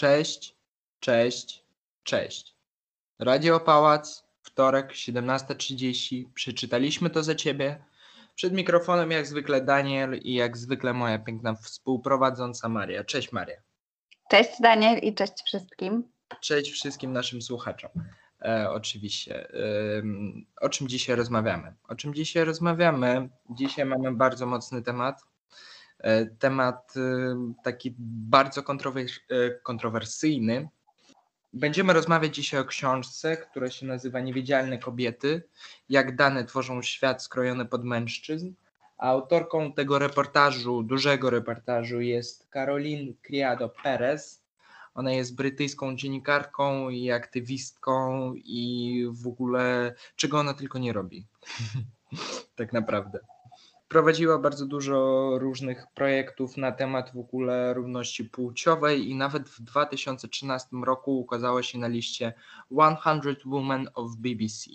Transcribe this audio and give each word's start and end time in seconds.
Cześć, 0.00 0.56
cześć, 1.00 1.64
cześć. 2.02 2.56
Radio 3.18 3.60
Pałac, 3.60 4.24
wtorek, 4.42 4.92
17.30. 4.92 6.24
Przeczytaliśmy 6.34 7.10
to 7.10 7.22
za 7.22 7.34
ciebie. 7.34 7.84
Przed 8.34 8.52
mikrofonem 8.52 9.10
jak 9.10 9.26
zwykle 9.26 9.60
Daniel 9.60 10.18
i 10.22 10.34
jak 10.34 10.56
zwykle 10.56 10.92
moja 10.92 11.18
piękna 11.18 11.54
współprowadząca 11.54 12.68
Maria. 12.68 13.04
Cześć 13.04 13.32
Maria. 13.32 13.56
Cześć 14.30 14.50
Daniel 14.60 14.98
i 14.98 15.14
cześć 15.14 15.42
wszystkim. 15.46 16.04
Cześć 16.40 16.70
wszystkim 16.70 17.12
naszym 17.12 17.42
słuchaczom. 17.42 17.90
E, 18.42 18.70
oczywiście. 18.70 19.48
Ym, 19.98 20.46
o 20.60 20.68
czym 20.68 20.88
dzisiaj 20.88 21.16
rozmawiamy? 21.16 21.74
O 21.88 21.94
czym 21.94 22.14
dzisiaj 22.14 22.44
rozmawiamy? 22.44 23.28
Dzisiaj 23.50 23.84
mamy 23.84 24.12
bardzo 24.12 24.46
mocny 24.46 24.82
temat. 24.82 25.29
E, 26.00 26.26
temat 26.26 26.94
y, 26.96 27.00
taki 27.64 27.94
bardzo 27.98 28.60
e, 28.60 28.64
kontrowersyjny. 29.62 30.68
Będziemy 31.52 31.92
rozmawiać 31.92 32.34
dzisiaj 32.34 32.60
o 32.60 32.64
książce, 32.64 33.36
która 33.36 33.70
się 33.70 33.86
nazywa 33.86 34.20
Niewidzialne 34.20 34.78
kobiety. 34.78 35.42
Jak 35.88 36.16
dane 36.16 36.44
tworzą 36.44 36.82
świat 36.82 37.22
skrojony 37.22 37.66
pod 37.66 37.84
mężczyzn. 37.84 38.52
Autorką 38.98 39.72
tego 39.72 39.98
reportażu, 39.98 40.82
dużego 40.82 41.30
reportażu 41.30 42.00
jest 42.00 42.48
Caroline 42.50 43.12
Criado 43.22 43.68
Perez. 43.68 44.44
Ona 44.94 45.12
jest 45.12 45.34
brytyjską 45.34 45.96
dziennikarką 45.96 46.90
i 46.90 47.10
aktywistką 47.10 48.32
i 48.34 49.04
w 49.10 49.26
ogóle 49.26 49.94
czego 50.16 50.38
ona 50.38 50.54
tylko 50.54 50.78
nie 50.78 50.92
robi. 50.92 51.26
tak 52.56 52.72
naprawdę. 52.72 53.18
Prowadziła 53.90 54.38
bardzo 54.38 54.66
dużo 54.66 55.30
różnych 55.38 55.86
projektów 55.94 56.56
na 56.56 56.72
temat 56.72 57.12
w 57.14 57.18
ogóle 57.18 57.74
równości 57.74 58.24
płciowej 58.24 59.08
i 59.10 59.14
nawet 59.14 59.48
w 59.48 59.60
2013 59.60 60.68
roku 60.84 61.20
ukazała 61.20 61.62
się 61.62 61.78
na 61.78 61.88
liście 61.88 62.32
100 62.72 62.96
Women 63.46 63.88
of 63.94 64.16
BBC, 64.16 64.70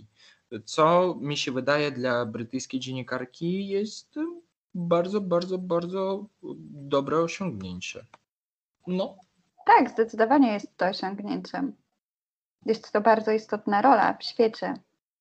co 0.66 1.16
mi 1.22 1.38
się 1.38 1.52
wydaje 1.52 1.92
dla 1.92 2.26
brytyjskiej 2.26 2.80
dziennikarki 2.80 3.68
jest 3.68 4.16
bardzo, 4.74 5.22
bardzo, 5.22 5.58
bardzo 5.58 6.26
dobre 6.70 7.18
osiągnięcie. 7.20 8.06
No, 8.88 9.16
Tak, 9.66 9.90
zdecydowanie 9.90 10.54
jest 10.54 10.78
to 10.78 10.86
osiągnięciem. 10.86 11.74
Jest 12.66 12.92
to 12.92 13.02
bardzo 13.02 13.32
istotna 13.32 13.82
rola 13.82 14.14
w 14.14 14.24
świecie. 14.24 14.74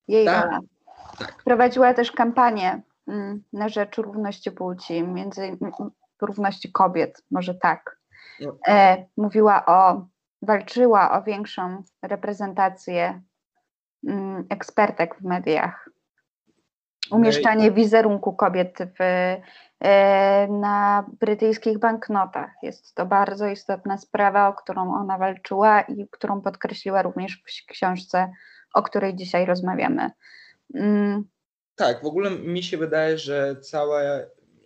Jej 0.08 0.24
Tak, 0.27 0.44
rola. 0.44 0.61
tak. 1.18 1.42
Prowadziła 1.44 1.94
też 1.94 2.12
kampanię 2.12 2.83
na 3.52 3.69
rzecz 3.69 3.97
równości 3.97 4.50
płci, 4.50 5.02
między 5.02 5.42
mm, 5.42 5.72
równości 6.20 6.72
kobiet, 6.72 7.22
może 7.30 7.55
tak. 7.55 7.98
No. 8.41 8.56
E, 8.69 9.05
mówiła 9.16 9.66
o, 9.66 10.06
walczyła 10.42 11.19
o 11.19 11.22
większą 11.22 11.83
reprezentację 12.02 13.22
mm, 14.06 14.44
ekspertek 14.48 15.16
w 15.20 15.24
mediach. 15.24 15.88
Umieszczanie 17.11 17.70
wizerunku 17.70 18.33
kobiet 18.33 18.78
w, 18.98 19.02
e, 19.84 20.48
na 20.48 21.06
brytyjskich 21.20 21.78
banknotach. 21.78 22.50
Jest 22.62 22.94
to 22.94 23.06
bardzo 23.06 23.46
istotna 23.46 23.98
sprawa, 23.98 24.48
o 24.48 24.55
którą 24.55 24.94
ona 24.94 25.18
walczyła 25.18 25.80
i 25.80 26.08
którą 26.11 26.41
podkreśliła 26.41 27.02
również 27.02 27.42
w 27.42 27.72
książce, 27.72 28.30
o 28.74 28.83
której 28.83 29.14
dzisiaj 29.14 29.46
rozmawiamy. 29.46 30.11
Mm, 30.74 31.24
Tak, 31.77 32.03
w 32.03 32.06
ogóle 32.06 32.30
mi 32.30 32.62
się 32.62 32.77
wydaje, 32.77 33.19
że 33.19 33.56
cała 33.61 34.03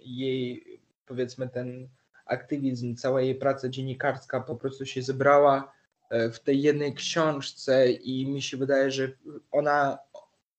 jej, 0.00 0.64
powiedzmy, 1.06 1.48
ten 1.48 1.88
aktywizm, 2.26 2.96
cała 2.96 3.22
jej 3.22 3.34
praca 3.34 3.68
dziennikarska 3.68 4.40
po 4.40 4.56
prostu 4.56 4.86
się 4.86 5.02
zebrała 5.02 5.72
e, 6.10 6.30
w 6.30 6.40
tej 6.40 6.62
jednej 6.62 6.94
książce 6.94 7.90
i 7.90 8.26
mi 8.26 8.42
się 8.42 8.56
wydaje, 8.56 8.90
że 8.90 9.08
ona 9.50 9.98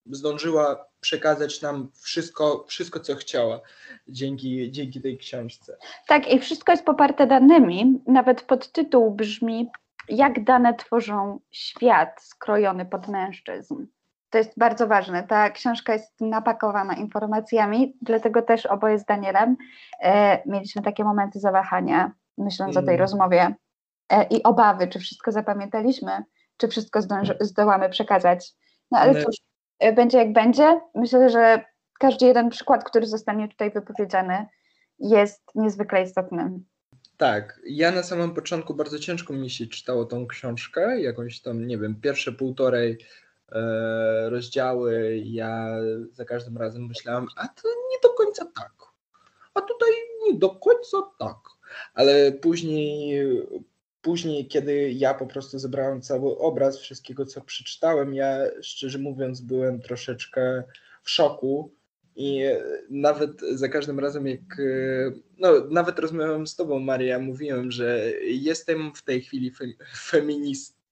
zdążyła 0.06 0.86
przekazać 1.00 1.62
nam 1.62 1.90
wszystko, 2.00 2.64
wszystko 2.68 3.00
co 3.00 3.14
chciała 3.14 3.60
dzięki, 4.08 4.72
dzięki 4.72 5.00
tej 5.00 5.18
książce. 5.18 5.76
Tak, 6.06 6.32
i 6.32 6.38
wszystko 6.38 6.72
jest 6.72 6.84
poparte 6.84 7.26
danymi. 7.26 8.02
Nawet 8.06 8.42
podtytuł 8.42 9.10
brzmi: 9.10 9.70
Jak 10.08 10.44
dane 10.44 10.74
tworzą 10.74 11.40
świat 11.50 12.22
skrojony 12.22 12.86
pod 12.86 13.08
mężczyzn. 13.08 13.86
To 14.30 14.38
jest 14.38 14.58
bardzo 14.58 14.86
ważne. 14.86 15.22
Ta 15.22 15.50
książka 15.50 15.92
jest 15.92 16.20
napakowana 16.20 16.94
informacjami, 16.94 17.96
dlatego 18.02 18.42
też 18.42 18.66
oboje 18.66 18.98
z 18.98 19.04
Danielem 19.04 19.56
e, 20.02 20.42
mieliśmy 20.48 20.82
takie 20.82 21.04
momenty 21.04 21.40
zawahania, 21.40 22.12
myśląc 22.38 22.76
o 22.76 22.80
tej 22.82 22.94
Mm. 22.94 23.00
rozmowie 23.00 23.54
e, 24.08 24.24
i 24.24 24.42
obawy, 24.42 24.88
czy 24.88 24.98
wszystko 24.98 25.32
zapamiętaliśmy, 25.32 26.24
czy 26.56 26.68
wszystko 26.68 27.02
zdąży, 27.02 27.36
zdołamy 27.40 27.88
przekazać. 27.90 28.52
No 28.90 28.98
ale 28.98 29.12
My- 29.12 29.24
cóż, 29.24 29.36
e, 29.78 29.92
będzie 29.92 30.18
jak 30.18 30.32
będzie. 30.32 30.80
Myślę, 30.94 31.30
że 31.30 31.64
każdy 31.98 32.26
jeden 32.26 32.50
przykład, 32.50 32.84
który 32.84 33.06
zostanie 33.06 33.48
tutaj 33.48 33.70
wypowiedziany, 33.70 34.46
jest 34.98 35.42
niezwykle 35.54 36.02
istotny. 36.02 36.50
Tak, 37.16 37.60
ja 37.66 37.90
na 37.90 38.02
samym 38.02 38.34
początku 38.34 38.74
bardzo 38.74 38.98
ciężko 38.98 39.32
mi 39.32 39.50
się 39.50 39.66
czytało 39.66 40.04
tą 40.04 40.26
książkę, 40.26 41.00
jakąś 41.00 41.42
tam, 41.42 41.66
nie 41.66 41.78
wiem, 41.78 42.00
pierwsze 42.00 42.32
półtorej 42.32 42.98
rozdziały, 44.28 45.22
ja 45.24 45.76
za 46.12 46.24
każdym 46.24 46.58
razem 46.58 46.86
myślałem, 46.86 47.26
a 47.36 47.48
to 47.48 47.68
nie 47.68 47.98
do 48.02 48.08
końca 48.08 48.44
tak, 48.56 48.72
a 49.54 49.60
tutaj 49.60 49.90
nie 50.26 50.38
do 50.38 50.50
końca 50.50 50.98
tak, 51.18 51.36
ale 51.94 52.32
później, 52.32 53.22
później 54.02 54.48
kiedy 54.48 54.90
ja 54.90 55.14
po 55.14 55.26
prostu 55.26 55.58
zebrałem 55.58 56.02
cały 56.02 56.38
obraz 56.38 56.78
wszystkiego, 56.78 57.26
co 57.26 57.40
przeczytałem, 57.40 58.14
ja 58.14 58.38
szczerze 58.62 58.98
mówiąc 58.98 59.40
byłem 59.40 59.80
troszeczkę 59.80 60.62
w 61.02 61.10
szoku, 61.10 61.74
i 62.16 62.42
nawet 62.90 63.40
za 63.40 63.68
każdym 63.68 64.00
razem, 64.00 64.26
jak. 64.26 64.60
e, 64.60 65.12
No, 65.38 65.52
nawet 65.70 65.98
rozmawiałem 65.98 66.46
z 66.46 66.56
Tobą, 66.56 66.78
Maria, 66.78 67.18
mówiłem, 67.18 67.70
że 67.70 68.12
jestem 68.24 68.92
w 68.94 69.02
tej 69.02 69.22
chwili 69.22 69.50
fe, 69.50 69.66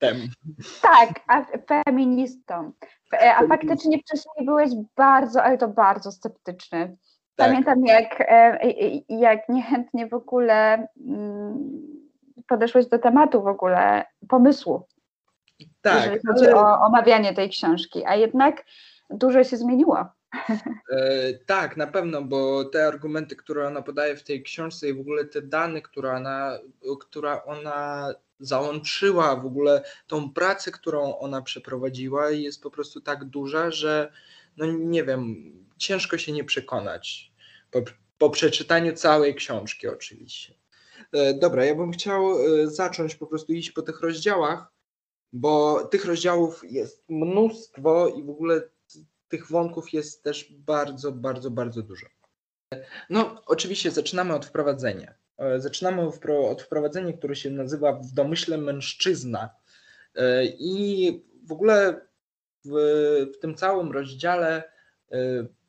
feministem. 0.00 0.34
Tak, 0.82 1.08
a 1.28 1.44
feministą. 1.84 2.72
Fe- 3.10 3.34
A 3.36 3.46
faktycznie 3.46 3.98
wcześniej 3.98 4.46
byłeś 4.46 4.70
bardzo, 4.96 5.42
ale 5.42 5.58
to 5.58 5.68
bardzo 5.68 6.12
sceptyczny. 6.12 6.96
Tak. 7.36 7.46
Pamiętam, 7.48 7.86
jak, 7.86 8.20
e, 8.20 8.58
jak 9.08 9.48
niechętnie 9.48 10.06
w 10.06 10.14
ogóle 10.14 10.88
mm, 11.06 11.58
podeszłeś 12.46 12.86
do 12.86 12.98
tematu 12.98 13.42
w 13.42 13.46
ogóle, 13.46 14.04
pomysłu, 14.28 14.86
jeżeli 15.84 16.20
Tak, 16.20 16.20
chodzi 16.28 16.46
ale, 16.46 16.56
o 16.56 16.80
omawianie 16.80 17.34
tej 17.34 17.48
książki, 17.48 18.04
a 18.06 18.14
jednak 18.16 18.64
dużo 19.10 19.44
się 19.44 19.56
zmieniło. 19.56 19.98
e, 20.92 21.32
tak, 21.46 21.76
na 21.76 21.86
pewno, 21.86 22.22
bo 22.22 22.64
te 22.64 22.86
argumenty, 22.86 23.36
które 23.36 23.66
ona 23.66 23.82
podaje 23.82 24.16
w 24.16 24.24
tej 24.24 24.42
książce 24.42 24.88
i 24.88 24.94
w 24.94 25.00
ogóle 25.00 25.24
te 25.24 25.42
dane, 25.42 25.82
które 25.82 26.12
ona, 26.12 26.58
która 27.00 27.44
ona 27.44 28.08
załączyła, 28.40 29.36
w 29.36 29.46
ogóle 29.46 29.84
tą 30.06 30.32
pracę, 30.32 30.70
którą 30.70 31.18
ona 31.18 31.42
przeprowadziła, 31.42 32.30
jest 32.30 32.62
po 32.62 32.70
prostu 32.70 33.00
tak 33.00 33.24
duża, 33.24 33.70
że 33.70 34.12
no 34.56 34.66
nie 34.66 35.04
wiem, 35.04 35.52
ciężko 35.78 36.18
się 36.18 36.32
nie 36.32 36.44
przekonać 36.44 37.32
po, 37.70 37.82
po 38.18 38.30
przeczytaniu 38.30 38.92
całej 38.92 39.34
książki 39.34 39.88
oczywiście. 39.88 40.54
E, 41.12 41.34
Dobra, 41.34 41.64
ja 41.64 41.74
bym 41.74 41.92
chciał 41.92 42.30
e, 42.30 42.66
zacząć 42.70 43.14
po 43.14 43.26
prostu 43.26 43.52
iść 43.52 43.70
po 43.70 43.82
tych 43.82 44.00
rozdziałach, 44.00 44.72
bo 45.32 45.84
tych 45.84 46.04
rozdziałów 46.04 46.62
jest 46.70 47.04
mnóstwo 47.08 48.08
i 48.08 48.22
w 48.22 48.30
ogóle 48.30 48.62
tych 49.28 49.50
wątków 49.50 49.92
jest 49.92 50.22
też 50.22 50.52
bardzo, 50.52 51.12
bardzo, 51.12 51.50
bardzo 51.50 51.82
dużo. 51.82 52.06
No, 53.10 53.42
oczywiście 53.46 53.90
zaczynamy 53.90 54.34
od 54.34 54.46
wprowadzenia. 54.46 55.14
E, 55.38 55.60
Zaczynamy 55.60 56.02
od 56.02 56.14
wpro- 56.14 56.50
od 56.50 56.62
wprowadzenia, 56.62 57.12
które 57.12 57.36
się 57.36 57.50
nazywa 57.50 57.92
w 57.92 58.12
domyśle 58.12 58.58
mężczyzna. 58.58 59.50
E, 60.14 60.44
I 60.44 61.22
w 61.44 61.52
ogóle 61.52 62.00
w, 62.64 62.72
w 63.34 63.38
tym 63.38 63.54
całym 63.54 63.92
rozdziale 63.92 64.62
e, 65.12 65.18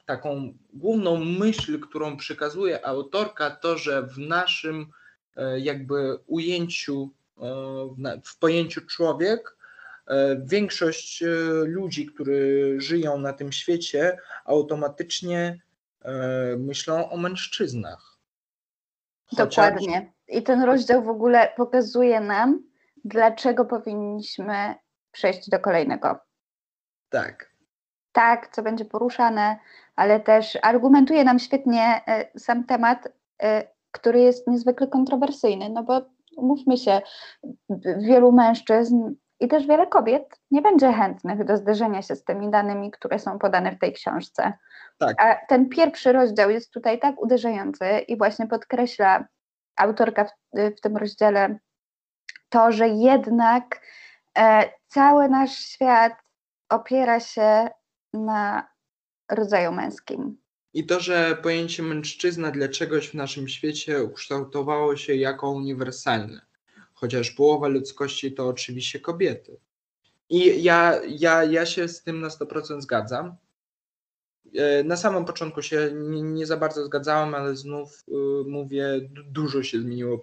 taką 0.06 0.54
główną 0.74 1.18
myśl, 1.18 1.80
którą 1.80 2.18
przekazuje 2.18 2.86
autorka, 2.86 3.52
to, 3.52 3.78
że 3.78 4.04
w 4.04 4.18
naszym 4.18 4.86
jakby 5.58 6.18
ujęciu, 6.28 7.10
w 8.26 8.40
pojęciu 8.40 8.82
człowiek, 8.86 9.58
większość 10.46 11.24
ludzi, 11.66 12.06
którzy 12.06 12.76
żyją 12.78 13.18
na 13.18 13.34
tym 13.34 13.52
świecie, 13.52 14.18
automatycznie 14.46 15.62
myślą 16.58 17.10
o 17.10 17.18
mężczyznach. 17.18 18.19
Dokładnie. 19.32 20.12
I 20.28 20.44
ten 20.44 20.64
rozdział 20.64 21.04
w 21.04 21.10
ogóle 21.10 21.54
pokazuje 21.58 22.20
nam, 22.20 22.64
dlaczego 23.06 23.66
powinniśmy 23.66 24.76
przejść 25.12 25.50
do 25.50 25.60
kolejnego. 25.60 26.20
Tak, 27.10 27.54
tak, 28.12 28.48
co 28.56 28.64
będzie 28.64 28.86
poruszane, 28.86 29.58
ale 29.96 30.20
też 30.20 30.58
argumentuje 30.62 31.24
nam 31.24 31.40
świetnie 31.40 32.02
e, 32.08 32.40
sam 32.40 32.64
temat, 32.64 33.08
e, 33.44 33.68
który 33.92 34.20
jest 34.20 34.48
niezwykle 34.48 34.88
kontrowersyjny, 34.88 35.70
no 35.70 35.84
bo 35.84 36.02
umówmy 36.38 36.78
się, 36.78 37.02
wielu 37.98 38.32
mężczyzn 38.32 39.16
i 39.40 39.48
też 39.48 39.68
wiele 39.68 39.88
kobiet 39.88 40.40
nie 40.52 40.62
będzie 40.62 40.94
chętnych 40.94 41.46
do 41.46 41.58
zderzenia 41.58 42.02
się 42.02 42.16
z 42.16 42.24
tymi 42.24 42.52
danymi, 42.52 42.92
które 42.92 43.20
są 43.20 43.40
podane 43.40 43.72
w 43.72 43.80
tej 43.80 43.94
książce. 43.94 44.54
Tak. 45.00 45.22
A 45.22 45.46
ten 45.50 45.70
pierwszy 45.70 46.12
rozdział 46.12 46.50
jest 46.50 46.72
tutaj 46.72 47.00
tak 47.00 47.22
uderzający 47.22 47.86
i 48.08 48.18
właśnie 48.18 48.48
podkreśla 48.48 49.28
autorka 49.76 50.26
w, 50.26 50.32
w 50.78 50.82
tym 50.82 50.98
rozdziale 50.98 51.60
to, 52.50 52.72
że 52.72 52.88
jednak 52.88 53.82
e, 54.38 54.70
cały 54.88 55.30
nasz 55.30 55.58
świat 55.58 56.14
opiera 56.70 57.20
się 57.20 57.70
na 58.14 58.70
rodzaju 59.32 59.72
męskim. 59.72 60.38
I 60.74 60.86
to, 60.86 61.00
że 61.00 61.38
pojęcie 61.44 61.84
mężczyzna 61.84 62.52
dla 62.52 62.68
czegoś 62.68 63.10
w 63.10 63.14
naszym 63.14 63.48
świecie 63.48 64.04
ukształtowało 64.04 64.96
się 64.96 65.16
jako 65.16 65.52
uniwersalne, 65.52 66.42
chociaż 66.94 67.32
połowa 67.32 67.68
ludzkości 67.68 68.34
to 68.34 68.48
oczywiście 68.48 69.00
kobiety. 69.00 69.60
I 70.30 70.64
ja, 70.64 71.02
ja, 71.08 71.44
ja 71.44 71.66
się 71.66 71.88
z 71.88 72.04
tym 72.04 72.22
na 72.22 72.28
100% 72.28 72.82
zgadzam. 72.82 73.36
E, 74.56 74.84
na 74.84 74.98
samym 74.98 75.26
początku 75.26 75.62
się 75.62 75.92
nie, 75.94 76.22
nie 76.22 76.46
za 76.46 76.58
bardzo 76.58 76.86
zgadzałem, 76.86 77.36
ale 77.36 77.56
znów 77.56 78.04
y, 78.08 78.12
mówię, 78.50 78.86
dużo 79.10 79.64
się 79.64 79.82
zmieniło 79.82 80.22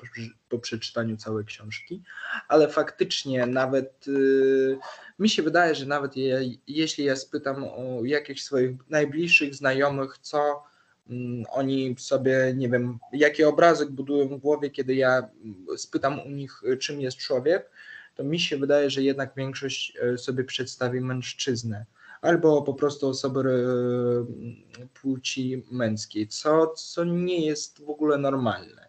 po, 0.49 0.59
przeczytaniu 0.59 1.17
całej 1.17 1.45
książki, 1.45 2.03
ale 2.49 2.69
faktycznie 2.69 3.47
nawet 3.47 4.09
y, 4.09 4.79
mi 5.19 5.29
się 5.29 5.43
wydaje, 5.43 5.75
że 5.75 5.87
nawet 5.87 6.17
je, 6.17 6.41
jeśli 6.67 7.05
ja 7.05 7.17
spytam 7.17 7.65
o 7.65 8.05
jakichś 8.05 8.43
swoich 8.43 8.71
najbliższych 8.91 9.55
znajomych, 9.55 10.19
co 10.19 10.63
mm, 11.11 11.45
oni 11.51 11.97
sobie, 11.99 12.53
nie 12.57 12.69
wiem, 12.69 12.99
jaki 13.13 13.45
obrazek 13.45 13.91
budują 13.91 14.29
w 14.29 14.41
głowie, 14.41 14.71
kiedy 14.71 14.95
ja 14.95 15.29
spytam 15.77 16.21
u 16.21 16.31
nich, 16.31 16.63
czym 16.81 17.01
jest 17.01 17.17
człowiek, 17.17 17.71
to 18.15 18.25
mi 18.25 18.41
się 18.41 18.57
wydaje, 18.57 18.91
że 18.91 19.03
jednak 19.03 19.33
większość 19.37 19.99
sobie 20.17 20.45
przedstawi 20.45 21.01
mężczyznę 21.01 21.85
albo 22.23 22.63
po 22.63 22.75
prostu 22.75 23.09
osoby 23.09 23.41
e, 23.41 24.87
płci 24.87 25.65
męskiej, 25.71 26.29
co, 26.29 26.67
co 26.67 27.05
nie 27.05 27.47
jest 27.47 27.85
w 27.85 27.91
ogóle 27.91 28.19
normalne. 28.19 28.89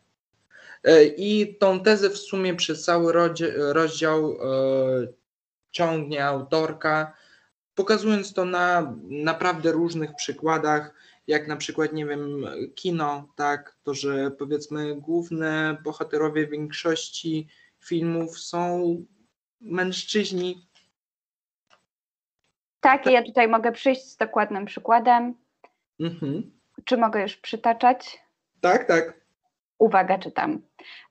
E, 0.84 1.04
I 1.04 1.56
tą 1.56 1.80
tezę 1.80 2.10
w 2.10 2.18
sumie 2.18 2.56
przez 2.56 2.84
cały 2.84 3.14
rozdział 3.74 4.32
e, 4.32 4.38
ciągnie 5.72 6.26
autorka, 6.26 7.14
pokazując 7.76 8.34
to 8.34 8.46
na 8.46 8.96
naprawdę 9.04 9.72
różnych 9.72 10.16
przykładach, 10.16 10.94
jak 11.28 11.48
na 11.48 11.58
przykład, 11.58 11.94
nie 11.94 12.06
wiem, 12.06 12.46
kino, 12.76 13.34
tak, 13.36 13.78
to, 13.84 13.94
że 13.94 14.32
powiedzmy 14.32 14.96
główne 14.96 15.78
bohaterowie 15.84 16.48
większości 16.48 17.48
filmów 17.80 18.40
są 18.40 18.96
mężczyźni, 19.62 20.67
tak, 22.88 23.06
ja 23.06 23.24
tutaj 23.24 23.48
mogę 23.48 23.72
przyjść 23.72 24.12
z 24.12 24.18
dokładnym 24.18 24.66
przykładem. 24.66 25.36
Mhm. 26.00 26.52
Czy 26.84 26.98
mogę 26.98 27.22
już 27.22 27.38
przytaczać? 27.38 28.20
Tak, 28.62 28.88
tak. 28.88 29.22
Uwaga, 29.80 30.18
czytam. 30.18 30.62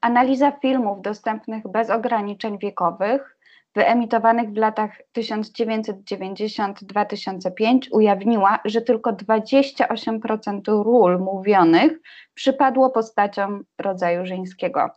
Analiza 0.00 0.52
filmów 0.52 1.02
dostępnych 1.02 1.68
bez 1.68 1.90
ograniczeń 1.90 2.58
wiekowych, 2.58 3.38
wyemitowanych 3.74 4.50
w 4.50 4.56
latach 4.56 4.90
1990-2005, 5.18 7.78
ujawniła, 7.92 8.58
że 8.64 8.82
tylko 8.82 9.12
28% 9.12 10.82
ról 10.82 11.18
mówionych 11.18 11.92
przypadło 12.34 12.90
postaciom 12.90 13.64
rodzaju 13.78 14.26
żeńskiego. 14.26 14.90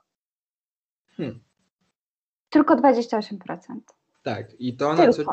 Hmm. 1.17 1.39
Tylko 2.49 2.75
28%. 2.75 3.98
Tak, 4.23 4.61
i 4.61 4.77
to 4.77 4.93
na, 4.93 5.09
co, 5.13 5.23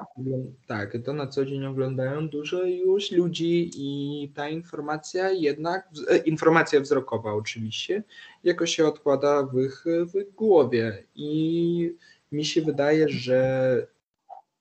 tak, 0.66 0.92
to 1.04 1.12
na 1.12 1.26
co 1.26 1.44
dzień 1.44 1.66
oglądają 1.66 2.28
dużo 2.28 2.64
już 2.64 3.10
ludzi 3.10 3.70
i 3.76 4.32
ta 4.34 4.48
informacja 4.48 5.30
jednak, 5.30 5.88
e, 6.10 6.16
informacja 6.16 6.80
wzrokowa 6.80 7.32
oczywiście, 7.32 8.02
jakoś 8.44 8.76
się 8.76 8.86
odkłada 8.86 9.42
w 9.42 9.58
ich, 9.58 9.84
w 10.12 10.16
ich 10.16 10.34
głowie 10.34 11.04
i 11.14 11.94
mi 12.32 12.44
się 12.44 12.62
wydaje, 12.62 13.08
że 13.08 13.86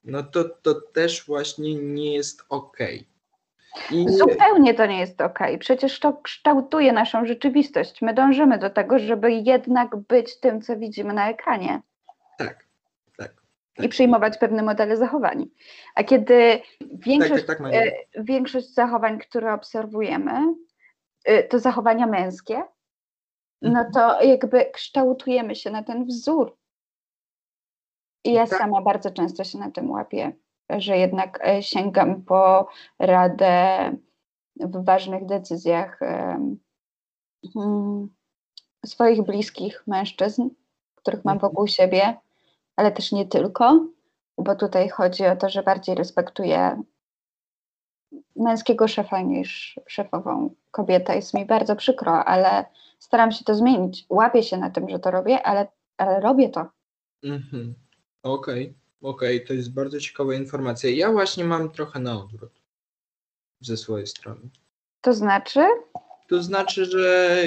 no 0.04 0.24
to, 0.24 0.44
to 0.44 0.82
też 0.82 1.26
właśnie 1.26 1.76
nie 1.76 2.14
jest 2.14 2.44
okej. 2.50 3.08
I... 3.92 4.10
Zupełnie 4.10 4.74
to 4.74 4.86
nie 4.86 5.00
jest 5.00 5.22
ok. 5.22 5.40
Przecież 5.60 6.00
to 6.00 6.14
kształtuje 6.14 6.94
naszą 6.94 7.26
rzeczywistość. 7.26 8.02
My 8.02 8.14
dążymy 8.14 8.58
do 8.58 8.70
tego, 8.70 9.00
żeby 9.00 9.32
jednak 9.32 9.96
być 9.96 10.40
tym, 10.40 10.62
co 10.62 10.78
widzimy 10.78 11.14
na 11.14 11.30
ekranie. 11.30 11.82
Tak 12.38 12.65
i 13.80 13.90
przyjmować 13.90 14.38
pewne 14.38 14.64
modele 14.64 14.98
zachowań. 14.98 15.46
A 15.96 16.04
kiedy 16.04 16.62
większość, 16.94 17.46
tak, 17.46 17.58
tak, 17.58 17.72
tak, 17.72 17.76
e, 17.76 18.24
większość 18.24 18.74
zachowań, 18.74 19.20
które 19.20 19.54
obserwujemy, 19.54 20.56
e, 21.26 21.44
to 21.44 21.60
zachowania 21.60 22.08
męskie, 22.08 22.64
no 23.62 23.80
mhm. 23.80 23.92
to 23.92 24.24
jakby 24.24 24.66
kształtujemy 24.66 25.56
się 25.56 25.72
na 25.72 25.84
ten 25.84 26.06
wzór. 26.06 26.58
I 28.24 28.34
ja 28.34 28.48
tak. 28.48 28.60
sama 28.60 28.82
bardzo 28.82 29.12
często 29.12 29.44
się 29.44 29.58
na 29.58 29.72
tym 29.72 29.92
łapię, 29.92 30.32
że 30.70 30.98
jednak 30.98 31.48
e, 31.48 31.64
sięgam 31.64 32.22
po 32.22 32.68
radę 33.00 33.92
w 34.56 34.86
ważnych 34.86 35.26
decyzjach 35.26 36.00
hmm, 37.54 38.10
swoich 38.86 39.22
bliskich 39.22 39.84
mężczyzn, 39.88 40.50
których 40.96 41.26
mam 41.26 41.34
mhm. 41.34 41.52
wokół 41.52 41.68
siebie, 41.68 42.18
ale 42.76 42.92
też 42.92 43.12
nie 43.12 43.26
tylko, 43.26 43.86
bo 44.38 44.56
tutaj 44.56 44.90
chodzi 44.90 45.26
o 45.26 45.36
to, 45.36 45.50
że 45.50 45.64
bardziej 45.64 45.96
respektuję 45.96 46.84
męskiego 48.36 48.88
szefa 48.88 49.22
niż 49.22 49.80
szefową 49.88 50.56
kobietę. 50.72 51.16
Jest 51.16 51.34
mi 51.34 51.46
bardzo 51.46 51.76
przykro, 51.76 52.26
ale 52.26 52.66
staram 53.00 53.32
się 53.32 53.46
to 53.46 53.56
zmienić. 53.56 54.06
Łapię 54.10 54.44
się 54.44 54.58
na 54.58 54.70
tym, 54.70 54.90
że 54.90 55.00
to 55.00 55.12
robię, 55.12 55.44
ale, 55.44 55.68
ale 55.98 56.20
robię 56.20 56.50
to. 56.50 56.66
Mhm. 57.24 57.76
Okej, 58.24 58.64
okay. 58.64 59.12
okej, 59.12 59.36
okay. 59.36 59.48
to 59.48 59.54
jest 59.54 59.74
bardzo 59.74 60.00
ciekawa 60.00 60.34
informacja. 60.34 60.90
Ja 60.90 61.12
właśnie 61.12 61.44
mam 61.44 61.72
trochę 61.72 62.00
na 62.00 62.20
odwrót 62.20 62.62
ze 63.62 63.78
swojej 63.78 64.08
strony. 64.08 64.50
To 65.02 65.14
znaczy? 65.14 65.66
To 66.28 66.44
znaczy, 66.44 66.86
że 66.86 67.38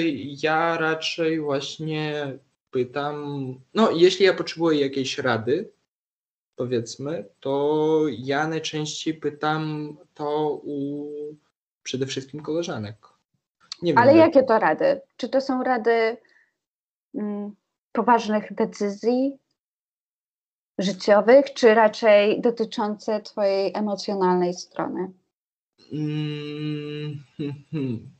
ja 0.43 0.77
raczej 0.77 1.39
właśnie 1.39 2.33
pytam, 2.71 3.55
no 3.73 3.91
jeśli 3.91 4.25
ja 4.25 4.33
potrzebuję 4.33 4.81
jakiejś 4.81 5.17
rady, 5.17 5.71
powiedzmy, 6.55 7.29
to 7.39 8.03
ja 8.09 8.47
najczęściej 8.47 9.13
pytam 9.13 9.95
to 10.13 10.59
u 10.63 11.05
przede 11.83 12.05
wszystkim 12.05 12.41
koleżanek. 12.41 12.97
Nie 13.81 13.97
Ale 13.97 14.11
wiem, 14.11 14.21
jakie 14.21 14.43
to 14.43 14.59
rady? 14.59 15.01
Czy 15.17 15.29
to 15.29 15.41
są 15.41 15.63
rady 15.63 16.17
mm, 17.15 17.55
poważnych 17.91 18.53
decyzji 18.53 19.37
życiowych, 20.77 21.53
czy 21.53 21.73
raczej 21.73 22.41
dotyczące 22.41 23.21
Twojej 23.21 23.71
emocjonalnej 23.75 24.53
strony? 24.53 25.11
Mm, 25.93 27.23
hmm, 27.37 27.63
hmm. 27.71 28.18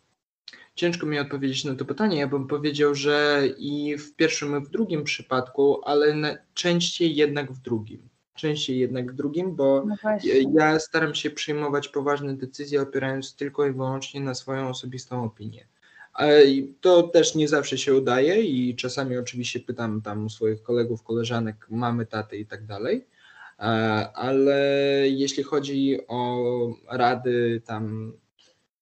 Ciężko 0.79 1.05
mi 1.05 1.19
odpowiedzieć 1.19 1.65
na 1.65 1.75
to 1.75 1.85
pytanie. 1.85 2.17
Ja 2.17 2.27
bym 2.27 2.47
powiedział, 2.47 2.95
że 2.95 3.43
i 3.57 3.97
w 3.97 4.15
pierwszym, 4.15 4.57
i 4.57 4.65
w 4.65 4.69
drugim 4.69 5.03
przypadku, 5.03 5.81
ale 5.83 6.37
częściej 6.53 7.15
jednak 7.15 7.51
w 7.51 7.61
drugim. 7.61 8.09
Częściej 8.35 8.79
jednak 8.79 9.11
w 9.11 9.15
drugim, 9.15 9.55
bo 9.55 9.85
no 9.85 9.95
ja 10.53 10.79
staram 10.79 11.15
się 11.15 11.29
przyjmować 11.29 11.87
poważne 11.87 12.33
decyzje, 12.33 12.81
opierając 12.81 13.35
tylko 13.35 13.67
i 13.67 13.71
wyłącznie 13.71 14.21
na 14.21 14.35
swoją 14.35 14.69
osobistą 14.69 15.23
opinię. 15.23 15.67
To 16.81 17.03
też 17.03 17.35
nie 17.35 17.47
zawsze 17.47 17.77
się 17.77 17.95
udaje 17.95 18.41
i 18.41 18.75
czasami 18.75 19.17
oczywiście 19.17 19.59
pytam 19.59 20.01
tam 20.01 20.29
swoich 20.29 20.61
kolegów, 20.63 21.03
koleżanek, 21.03 21.67
mamy, 21.69 22.05
taty 22.05 22.37
i 22.37 22.45
tak 22.45 22.65
dalej. 22.65 23.05
Ale 24.13 24.57
jeśli 25.09 25.43
chodzi 25.43 25.97
o 26.07 26.43
rady 26.89 27.61
tam, 27.65 28.13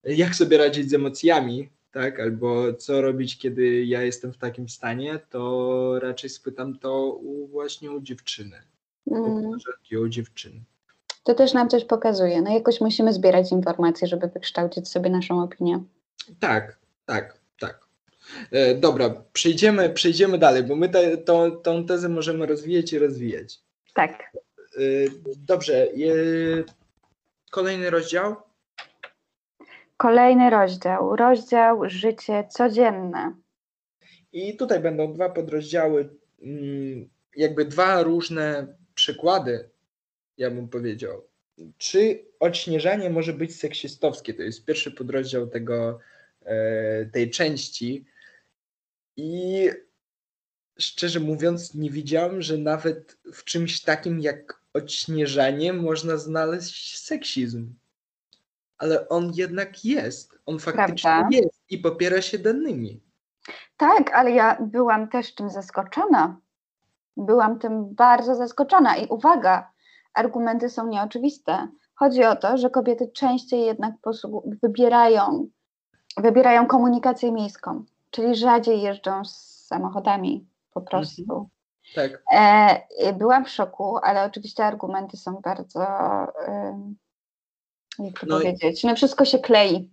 jak 0.03 0.35
sobie 0.35 0.57
radzić 0.57 0.89
z 0.89 0.93
emocjami, 0.93 1.69
tak, 1.97 2.19
albo 2.19 2.73
co 2.73 3.01
robić, 3.01 3.37
kiedy 3.37 3.85
ja 3.85 4.01
jestem 4.01 4.33
w 4.33 4.37
takim 4.37 4.69
stanie, 4.69 5.19
to 5.29 5.99
raczej 5.99 6.29
spytam 6.29 6.79
to 6.79 7.05
u, 7.05 7.47
właśnie 7.47 7.91
u 7.91 8.01
dziewczyny, 8.01 8.61
mm. 9.11 9.51
u 10.01 10.07
dziewczyny. 10.07 10.61
To 11.23 11.33
też 11.33 11.53
nam 11.53 11.69
coś 11.69 11.85
pokazuje. 11.85 12.41
No 12.41 12.53
jakoś 12.53 12.81
musimy 12.81 13.13
zbierać 13.13 13.51
informacje, 13.51 14.07
żeby 14.07 14.27
wykształcić 14.27 14.89
sobie 14.89 15.09
naszą 15.09 15.43
opinię. 15.43 15.83
Tak, 16.39 16.77
tak, 17.05 17.37
tak. 17.59 17.79
E, 18.51 18.75
dobra, 18.75 19.23
przejdziemy, 19.33 19.89
przejdziemy 19.89 20.37
dalej, 20.37 20.63
bo 20.63 20.75
my 20.75 20.89
te, 20.89 21.17
tą, 21.17 21.51
tą 21.51 21.85
tezę 21.85 22.09
możemy 22.09 22.45
rozwijać 22.45 22.93
i 22.93 22.99
rozwijać. 22.99 23.59
Tak. 23.93 24.11
E, 24.13 24.79
dobrze. 25.37 25.83
E, 25.83 25.87
kolejny 27.51 27.89
rozdział. 27.89 28.35
Kolejny 29.97 30.49
rozdział, 30.49 31.15
rozdział 31.15 31.89
życie 31.89 32.47
codzienne. 32.49 33.35
I 34.31 34.57
tutaj 34.57 34.79
będą 34.79 35.13
dwa 35.13 35.29
podrozdziały, 35.29 36.09
mm, 36.41 37.09
jakby 37.35 37.65
dwa 37.65 38.03
różne 38.03 38.75
przykłady, 38.95 39.69
ja 40.37 40.51
bym 40.51 40.69
powiedział. 40.69 41.27
Czy 41.77 42.25
odśnieżanie 42.39 43.09
może 43.09 43.33
być 43.33 43.55
seksistowskie? 43.55 44.33
To 44.33 44.41
jest 44.41 44.65
pierwszy 44.65 44.91
podrozdział 44.91 45.47
tego, 45.47 45.99
e, 46.45 47.05
tej 47.05 47.29
części. 47.29 48.05
I 49.15 49.69
szczerze 50.79 51.19
mówiąc, 51.19 51.75
nie 51.75 51.89
widziałem, 51.89 52.41
że 52.41 52.57
nawet 52.57 53.17
w 53.33 53.43
czymś 53.43 53.81
takim 53.81 54.19
jak 54.19 54.61
odśnieżanie 54.73 55.73
można 55.73 56.17
znaleźć 56.17 56.99
seksizm. 56.99 57.73
Ale 58.77 59.09
on 59.09 59.31
jednak 59.33 59.85
jest. 59.85 60.39
On 60.45 60.59
faktycznie 60.59 61.11
Prawda. 61.11 61.37
jest 61.37 61.61
i 61.69 61.77
popiera 61.77 62.21
się 62.21 62.37
danymi. 62.37 63.01
Tak, 63.77 64.13
ale 64.13 64.31
ja 64.31 64.57
byłam 64.61 65.07
też 65.07 65.35
tym 65.35 65.49
zaskoczona. 65.49 66.37
Byłam 67.17 67.59
tym 67.59 67.95
bardzo 67.95 68.35
zaskoczona 68.35 68.97
i 68.97 69.07
uwaga, 69.07 69.71
argumenty 70.13 70.69
są 70.69 70.87
nieoczywiste. 70.87 71.67
Chodzi 71.95 72.23
o 72.23 72.35
to, 72.35 72.57
że 72.57 72.69
kobiety 72.69 73.11
częściej 73.11 73.65
jednak 73.65 73.93
wybierają, 74.63 75.47
wybierają 76.17 76.67
komunikację 76.67 77.31
miejską, 77.31 77.85
czyli 78.11 78.35
rzadziej 78.35 78.81
jeżdżą 78.81 79.25
z 79.25 79.65
samochodami 79.67 80.47
po 80.73 80.81
prostu. 80.81 81.49
Tak. 81.95 82.23
E, 82.33 83.13
byłam 83.13 83.45
w 83.45 83.49
szoku, 83.49 83.97
ale 83.97 84.23
oczywiście 84.23 84.65
argumenty 84.65 85.17
są 85.17 85.33
bardzo, 85.33 85.85
em, 86.45 86.95
jak 87.99 88.19
to 88.19 88.25
No 88.27 88.37
powiedzieć, 88.37 88.83
no 88.83 88.95
wszystko 88.95 89.25
się 89.25 89.39
klei. 89.39 89.89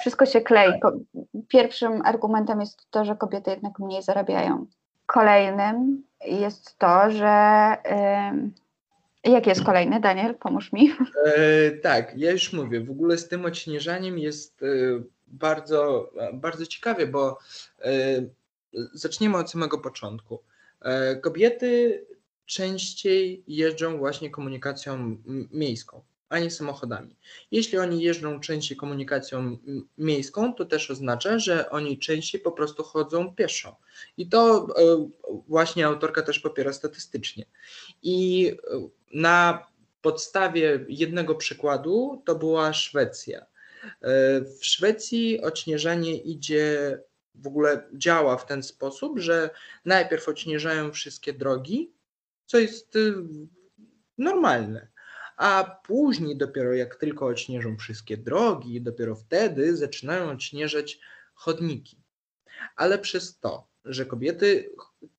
Wszystko 0.00 0.26
się 0.26 0.40
klei. 0.40 0.80
Ko- 0.80 0.92
Pierwszym 1.48 2.02
argumentem 2.04 2.60
jest 2.60 2.90
to, 2.90 3.04
że 3.04 3.16
kobiety 3.16 3.50
jednak 3.50 3.78
mniej 3.78 4.02
zarabiają. 4.02 4.66
Kolejnym 5.06 6.02
jest 6.26 6.78
to, 6.78 7.10
że. 7.10 7.76
em, 7.84 8.52
jaki 9.24 9.48
jest 9.48 9.64
kolejny, 9.64 10.00
Daniel? 10.00 10.34
Pomóż 10.34 10.72
mi. 10.72 10.90
E, 11.36 11.70
tak, 11.70 12.12
ja 12.16 12.30
już 12.30 12.52
mówię. 12.52 12.80
W 12.80 12.90
ogóle 12.90 13.18
z 13.18 13.28
tym 13.28 13.44
odśnieżaniem 13.44 14.18
jest 14.18 14.62
e, 14.62 14.66
bardzo, 15.26 16.10
bardzo 16.32 16.66
ciekawie, 16.66 17.06
bo 17.06 17.38
e, 17.82 17.90
zaczniemy 18.94 19.36
od 19.36 19.50
samego 19.50 19.78
początku. 19.78 20.42
E, 20.82 21.16
kobiety 21.16 22.04
częściej 22.46 23.44
jeżdżą 23.46 23.98
właśnie 23.98 24.30
komunikacją 24.30 25.16
miejską, 25.50 26.00
a 26.30 26.38
nie 26.38 26.50
samochodami. 26.50 27.16
Jeśli 27.50 27.78
oni 27.78 28.02
jeżdżą 28.02 28.40
częściej 28.40 28.76
komunikacją 28.76 29.58
miejską, 29.98 30.54
to 30.54 30.64
też 30.64 30.90
oznacza, 30.90 31.38
że 31.38 31.70
oni 31.70 31.98
częściej 31.98 32.40
po 32.40 32.52
prostu 32.52 32.82
chodzą 32.82 33.34
pieszo. 33.34 33.76
I 34.16 34.28
to 34.28 34.66
e, 34.78 35.08
właśnie 35.48 35.86
autorka 35.86 36.22
też 36.22 36.38
popiera 36.38 36.72
statystycznie. 36.72 37.44
I 38.02 38.48
e, 38.48 38.88
na 39.14 39.66
podstawie 40.02 40.84
jednego 40.88 41.34
przykładu 41.34 42.22
to 42.24 42.34
była 42.34 42.72
Szwecja. 42.72 43.40
E, 43.40 44.40
W 44.40 44.66
Szwecji 44.66 45.40
odśnieżanie 45.40 46.16
idzie, 46.16 46.98
w 47.34 47.46
ogóle 47.46 47.88
działa 47.94 48.36
w 48.36 48.46
ten 48.46 48.62
sposób, 48.62 49.18
że 49.18 49.50
najpierw 49.84 50.28
odśnieżają 50.28 50.92
wszystkie 50.92 51.32
drogi, 51.32 51.92
co 52.46 52.58
jest 52.58 52.98
normalne, 54.18 54.88
a 55.40 55.80
później 55.86 56.36
dopiero 56.36 56.74
jak 56.74 56.96
tylko 56.96 57.26
odśnieżą 57.26 57.76
wszystkie 57.76 58.16
drogi, 58.16 58.82
dopiero 58.82 59.14
wtedy 59.16 59.76
zaczynają 59.76 60.30
odśnieżać 60.30 61.00
chodniki. 61.34 62.02
Ale 62.76 62.98
przez 62.98 63.38
to, 63.38 63.68
że 63.84 64.06
kobiety 64.06 64.70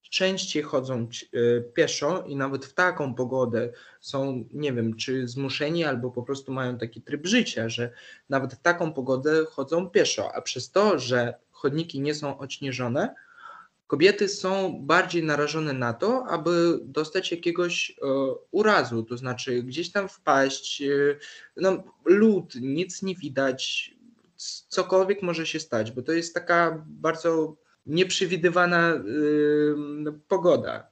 częściej 0.09 0.63
chodzą 0.63 1.07
y, 1.33 1.71
pieszo 1.73 2.23
i 2.27 2.35
nawet 2.35 2.65
w 2.65 2.73
taką 2.73 3.15
pogodę 3.15 3.71
są, 4.01 4.45
nie 4.53 4.73
wiem, 4.73 4.95
czy 4.95 5.27
zmuszeni, 5.27 5.83
albo 5.83 6.11
po 6.11 6.23
prostu 6.23 6.51
mają 6.51 6.77
taki 6.77 7.01
tryb 7.01 7.27
życia, 7.27 7.69
że 7.69 7.91
nawet 8.29 8.53
w 8.53 8.61
taką 8.61 8.93
pogodę 8.93 9.45
chodzą 9.45 9.89
pieszo, 9.89 10.35
a 10.35 10.41
przez 10.41 10.71
to, 10.71 10.99
że 10.99 11.33
chodniki 11.51 12.01
nie 12.01 12.15
są 12.15 12.37
odśnieżone, 12.37 13.15
kobiety 13.91 14.27
są 14.27 14.79
bardziej 14.81 15.23
narażone 15.23 15.73
na 15.73 15.93
to, 15.93 16.25
aby 16.29 16.79
dostać 16.83 17.31
jakiegoś 17.31 17.89
e, 17.91 17.93
urazu, 18.51 19.03
to 19.03 19.17
znaczy 19.17 19.63
gdzieś 19.63 19.91
tam 19.91 20.09
wpaść, 20.09 20.81
e, 20.81 20.87
no, 21.57 21.83
lód, 22.05 22.55
nic 22.61 23.01
nie 23.01 23.15
widać, 23.15 23.91
cokolwiek 24.67 25.21
może 25.21 25.45
się 25.45 25.59
stać, 25.59 25.91
bo 25.91 26.01
to 26.01 26.11
jest 26.11 26.33
taka 26.33 26.85
bardzo 26.87 27.55
nieprzewidywana 27.85 28.93
y, 28.95 29.75
no, 29.77 30.11
pogoda. 30.27 30.87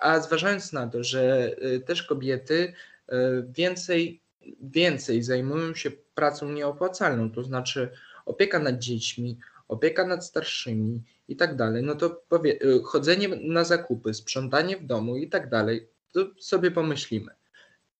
A 0.00 0.20
zważając 0.20 0.72
na 0.72 0.86
to, 0.86 1.04
że 1.04 1.50
y, 1.62 1.80
też 1.80 2.02
kobiety 2.02 2.72
y, 3.12 3.14
więcej, 3.48 4.22
więcej 4.62 5.22
zajmują 5.22 5.74
się 5.74 5.90
pracą 5.90 6.52
nieopłacalną, 6.52 7.32
to 7.32 7.44
znaczy 7.44 7.90
opieka 8.26 8.58
nad 8.58 8.78
dziećmi, 8.78 9.38
opieka 9.68 10.06
nad 10.06 10.26
starszymi 10.26 11.02
i 11.28 11.36
tak 11.36 11.56
dalej, 11.56 11.82
no 11.82 11.94
to 11.94 12.10
powie, 12.10 12.52
y, 12.62 12.82
chodzenie 12.84 13.28
na 13.28 13.64
zakupy, 13.64 14.14
sprzątanie 14.14 14.76
w 14.76 14.86
domu 14.86 15.16
i 15.16 15.28
tak 15.28 15.48
dalej, 15.48 15.88
to 16.12 16.20
sobie 16.38 16.70
pomyślimy. 16.70 17.32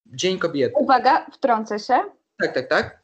Dzień 0.06 0.38
kobiety. 0.38 0.74
Uwaga, 0.78 1.26
wtrącę 1.32 1.78
się. 1.78 1.98
Tak, 2.38 2.54
tak, 2.54 2.68
tak. 2.68 3.02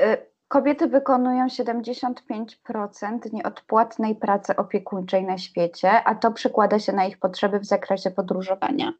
Y, 0.00 0.28
Kobiety 0.48 0.86
wykonują 0.86 1.46
75% 1.46 3.32
nieodpłatnej 3.32 4.16
pracy 4.16 4.56
opiekuńczej 4.56 5.24
na 5.24 5.38
świecie, 5.38 6.04
a 6.04 6.14
to 6.14 6.32
przekłada 6.32 6.78
się 6.78 6.92
na 6.92 7.06
ich 7.06 7.18
potrzeby 7.18 7.60
w 7.60 7.64
zakresie 7.64 8.10
podróżowania. 8.10 8.92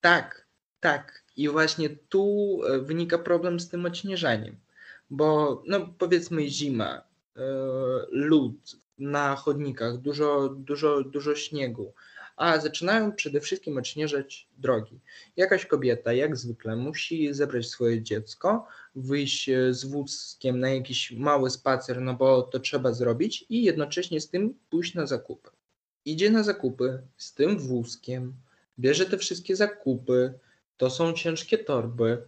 Tak, 0.00 0.46
tak. 0.80 1.22
I 1.36 1.48
właśnie 1.48 1.88
tu 1.88 2.58
e, 2.64 2.78
wynika 2.78 3.18
problem 3.18 3.60
z 3.60 3.68
tym 3.68 3.86
odśnieżaniem, 3.86 4.56
bo 5.10 5.62
no 5.66 5.80
powiedzmy 5.98 6.46
zima, 6.46 7.02
lód 8.10 8.76
na 8.98 9.36
chodnikach, 9.36 9.98
dużo, 9.98 10.48
dużo, 10.48 11.04
dużo 11.04 11.34
śniegu, 11.34 11.92
a 12.36 12.60
zaczynają 12.60 13.12
przede 13.12 13.40
wszystkim 13.40 13.78
odśnieżać 13.78 14.48
drogi. 14.58 15.00
Jakaś 15.36 15.66
kobieta, 15.66 16.12
jak 16.12 16.36
zwykle, 16.36 16.76
musi 16.76 17.34
zebrać 17.34 17.66
swoje 17.66 18.02
dziecko, 18.02 18.66
wyjść 18.94 19.48
e, 19.48 19.74
z 19.74 19.84
wózkiem 19.84 20.60
na 20.60 20.70
jakiś 20.70 21.12
mały 21.12 21.50
spacer, 21.50 22.00
no 22.00 22.14
bo 22.14 22.42
to 22.42 22.60
trzeba 22.60 22.92
zrobić 22.92 23.46
i 23.48 23.62
jednocześnie 23.64 24.20
z 24.20 24.28
tym 24.28 24.54
pójść 24.70 24.94
na 24.94 25.06
zakupy. 25.06 25.50
Idzie 26.04 26.30
na 26.30 26.42
zakupy 26.42 27.02
z 27.16 27.34
tym 27.34 27.58
wózkiem, 27.58 28.34
bierze 28.78 29.06
te 29.06 29.18
wszystkie 29.18 29.56
zakupy, 29.56 30.34
to 30.76 30.90
są 30.90 31.12
ciężkie 31.12 31.58
torby. 31.58 32.22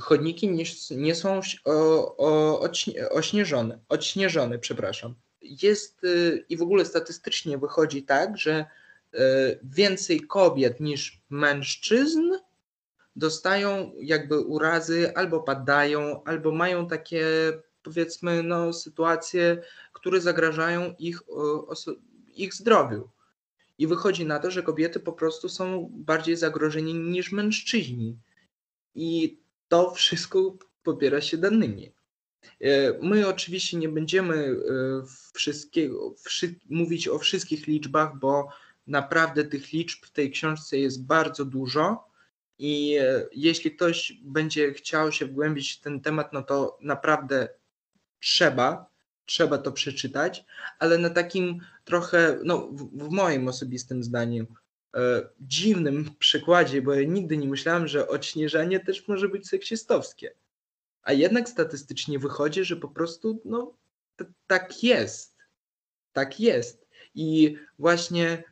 Chodniki 0.00 0.48
nie, 0.48 0.64
nie 0.90 1.14
są 1.14 1.40
o, 1.64 2.16
o, 2.16 2.60
odśnie, 2.60 3.08
ośnieżone, 3.10 3.78
odśnieżone, 3.88 4.58
przepraszam. 4.58 5.14
Jest 5.42 6.04
y, 6.04 6.44
i 6.48 6.56
w 6.56 6.62
ogóle 6.62 6.84
statystycznie 6.84 7.58
wychodzi 7.58 8.02
tak, 8.02 8.38
że 8.38 8.64
y, 9.14 9.18
więcej 9.62 10.20
kobiet 10.20 10.80
niż 10.80 11.20
mężczyzn 11.30 12.32
dostają 13.16 13.92
jakby 14.00 14.40
urazy, 14.40 15.14
albo 15.14 15.40
padają, 15.40 16.24
albo 16.24 16.52
mają 16.52 16.88
takie 16.88 17.26
powiedzmy 17.82 18.42
no, 18.42 18.72
sytuacje, 18.72 19.62
które 19.92 20.20
zagrażają 20.20 20.94
ich, 20.98 21.22
oso- 21.68 21.96
ich 22.34 22.54
zdrowiu. 22.54 23.08
I 23.78 23.86
wychodzi 23.86 24.26
na 24.26 24.38
to, 24.38 24.50
że 24.50 24.62
kobiety 24.62 25.00
po 25.00 25.12
prostu 25.12 25.48
są 25.48 25.88
bardziej 25.90 26.36
zagrożeni 26.36 26.94
niż 26.94 27.32
mężczyźni. 27.32 28.16
I 28.94 29.38
to 29.72 29.90
wszystko 29.90 30.56
popiera 30.82 31.20
się 31.20 31.36
danymi. 31.36 31.92
E, 32.60 32.98
My 33.02 33.28
oczywiście 33.28 33.76
nie 33.76 33.88
będziemy 33.88 34.34
e, 34.36 34.56
wszystkiego, 35.34 36.14
wszy, 36.24 36.54
mówić 36.70 37.08
o 37.08 37.18
wszystkich 37.18 37.66
liczbach, 37.66 38.18
bo 38.18 38.48
naprawdę 38.86 39.44
tych 39.44 39.72
liczb 39.72 40.04
w 40.06 40.10
tej 40.10 40.30
książce 40.30 40.78
jest 40.78 41.06
bardzo 41.06 41.44
dużo. 41.44 42.04
I 42.58 42.96
e, 43.00 43.26
jeśli 43.32 43.76
ktoś 43.76 44.12
będzie 44.22 44.72
chciał 44.72 45.12
się 45.12 45.26
wgłębić 45.26 45.72
w 45.72 45.80
ten 45.80 46.00
temat, 46.00 46.32
no 46.32 46.42
to 46.42 46.78
naprawdę 46.80 47.48
trzeba, 48.20 48.86
trzeba 49.26 49.58
to 49.58 49.72
przeczytać, 49.72 50.44
ale 50.78 50.98
na 50.98 51.10
takim 51.10 51.60
trochę, 51.84 52.38
no 52.44 52.68
w, 52.72 53.08
w 53.08 53.10
moim 53.10 53.48
osobistym 53.48 54.02
zdaniem, 54.02 54.46
e, 54.46 54.61
dziwnym 55.40 56.10
przykładzie, 56.18 56.82
bo 56.82 56.94
ja 56.94 57.08
nigdy 57.08 57.36
nie 57.36 57.48
myślałem, 57.48 57.88
że 57.88 58.08
odśnieżanie 58.08 58.80
też 58.80 59.08
może 59.08 59.28
być 59.28 59.48
seksistowskie. 59.48 60.34
A 61.02 61.12
jednak 61.12 61.48
statystycznie 61.48 62.18
wychodzi, 62.18 62.64
że 62.64 62.76
po 62.76 62.88
prostu 62.88 63.40
no, 63.44 63.74
tak 64.46 64.82
jest. 64.82 65.36
Tak 66.12 66.40
jest. 66.40 66.86
I 67.14 67.56
właśnie 67.78 68.44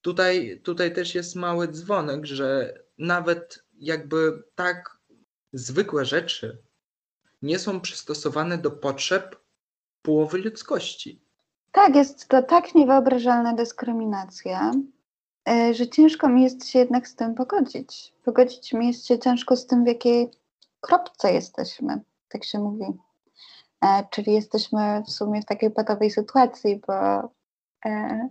tutaj, 0.00 0.60
tutaj 0.64 0.94
też 0.94 1.14
jest 1.14 1.36
mały 1.36 1.68
dzwonek, 1.68 2.26
że 2.26 2.78
nawet 2.98 3.64
jakby 3.78 4.42
tak 4.54 4.98
zwykłe 5.52 6.04
rzeczy 6.04 6.58
nie 7.42 7.58
są 7.58 7.80
przystosowane 7.80 8.58
do 8.58 8.70
potrzeb 8.70 9.36
połowy 10.02 10.38
ludzkości. 10.38 11.20
Tak, 11.72 11.94
jest 11.96 12.28
to 12.28 12.42
tak 12.42 12.74
niewyobrażalna 12.74 13.54
dyskryminacja, 13.54 14.70
e, 14.70 14.93
że 15.72 15.88
ciężko 15.88 16.28
mi 16.28 16.42
jest 16.42 16.66
się 16.66 16.78
jednak 16.78 17.08
z 17.08 17.14
tym 17.16 17.34
pogodzić. 17.34 18.14
Pogodzić 18.24 18.72
mi 18.72 18.86
jest 18.86 19.06
się 19.06 19.18
ciężko 19.18 19.56
z 19.56 19.66
tym, 19.66 19.84
w 19.84 19.86
jakiej 19.86 20.30
kropce 20.80 21.32
jesteśmy, 21.32 22.00
tak 22.28 22.44
się 22.44 22.58
mówi. 22.58 22.84
E, 23.84 24.06
czyli 24.10 24.32
jesteśmy 24.32 25.02
w 25.06 25.10
sumie 25.10 25.42
w 25.42 25.44
takiej 25.44 25.70
patowej 25.70 26.10
sytuacji, 26.10 26.80
bo, 26.86 26.94
e, 27.86 28.28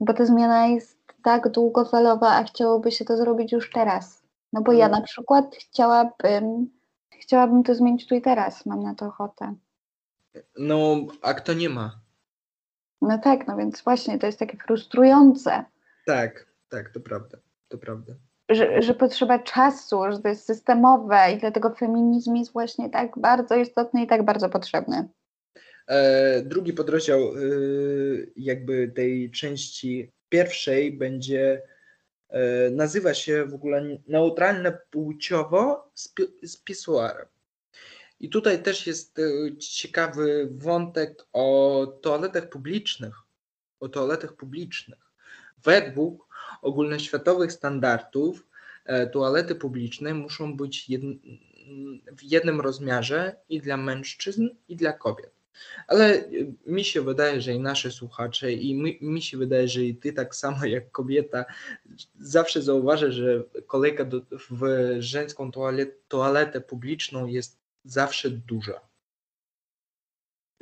bo 0.00 0.14
ta 0.14 0.26
zmiana 0.26 0.66
jest 0.66 0.98
tak 1.22 1.48
długofalowa, 1.50 2.28
a 2.36 2.44
chciałoby 2.44 2.92
się 2.92 3.04
to 3.04 3.16
zrobić 3.16 3.52
już 3.52 3.70
teraz. 3.70 4.22
No 4.52 4.62
bo 4.62 4.72
ja 4.72 4.88
No. 4.88 4.96
na 4.96 5.02
przykład 5.02 5.54
chciałabym, 5.56 6.70
chciałabym 7.10 7.62
to 7.62 7.74
zmienić 7.74 8.06
tu 8.08 8.14
i 8.14 8.22
teraz, 8.22 8.66
mam 8.66 8.82
na 8.82 8.94
to 8.94 9.06
ochotę. 9.06 9.54
No, 10.58 10.96
a 11.22 11.34
kto 11.34 11.52
nie 11.52 11.68
ma? 11.68 12.00
No 13.02 13.18
tak, 13.18 13.46
no 13.46 13.56
więc 13.56 13.82
właśnie 13.82 14.18
to 14.18 14.26
jest 14.26 14.38
takie 14.38 14.56
frustrujące, 14.56 15.64
Tak, 16.06 16.46
tak, 16.68 16.90
to 16.90 17.00
prawda, 17.00 17.38
to 17.68 17.78
prawda. 17.78 18.14
że, 18.48 18.82
że 18.82 18.94
potrzeba 18.94 19.38
czasu, 19.38 20.00
że 20.12 20.18
to 20.18 20.28
jest 20.28 20.44
systemowe 20.44 21.32
i 21.36 21.38
dlatego 21.38 21.74
feminizm 21.74 22.36
jest 22.36 22.52
właśnie 22.52 22.90
tak 22.90 23.18
bardzo 23.18 23.56
istotny 23.56 24.02
i 24.02 24.06
tak 24.06 24.24
bardzo 24.24 24.48
potrzebny. 24.48 25.08
E, 25.86 26.42
drugi 26.42 26.72
podrozdział 26.72 27.20
e, 27.20 27.32
jakby 28.36 28.88
tej 28.88 29.30
części 29.30 30.10
pierwszej 30.28 30.92
będzie 30.92 31.62
e, 32.28 32.70
nazywa 32.70 33.14
się 33.14 33.44
w 33.46 33.54
ogóle 33.54 33.98
neutralne 34.08 34.78
płciowo 34.90 35.90
z, 35.94 36.08
pi- 36.08 36.48
z 36.48 36.56
pisuarem. 36.56 37.26
I 38.20 38.28
tutaj 38.28 38.62
też 38.62 38.86
jest 38.86 39.18
e, 39.18 39.56
ciekawy 39.56 40.48
wątek 40.52 41.26
o 41.32 41.86
toaletach 42.02 42.48
publicznych. 42.48 43.14
O 43.80 43.88
toaletach 43.88 44.32
publicznych. 44.36 45.11
Według 45.64 46.28
ogólnoświatowych 46.62 47.52
standardów 47.52 48.46
e, 48.84 49.06
toalety 49.06 49.54
publiczne 49.54 50.14
muszą 50.14 50.56
być 50.56 50.90
w 52.16 52.22
jednym 52.22 52.60
rozmiarze 52.60 53.36
i 53.48 53.60
dla 53.60 53.76
mężczyzn, 53.76 54.48
i 54.68 54.76
dla 54.76 54.92
kobiet. 54.92 55.42
Ale 55.88 56.14
y, 56.14 56.54
mi 56.66 56.84
się 56.84 57.02
wydaje, 57.02 57.40
że 57.40 57.52
i 57.52 57.60
nasze 57.60 57.90
słuchacze, 57.90 58.52
i 58.52 58.74
mi, 58.74 58.98
mi 59.00 59.22
się 59.22 59.38
wydaje, 59.38 59.68
że 59.68 59.84
i 59.84 59.96
ty 59.96 60.12
tak 60.12 60.34
samo 60.34 60.64
jak 60.64 60.90
kobieta 60.90 61.44
zawsze 62.20 62.62
zauważasz, 62.62 63.14
że 63.14 63.42
kolejka 63.66 64.04
do, 64.04 64.20
w 64.50 64.96
żeńską 64.98 65.52
toalet, 65.52 66.08
toaletę 66.08 66.60
publiczną 66.60 67.26
jest 67.26 67.58
zawsze 67.84 68.30
duża. 68.30 68.80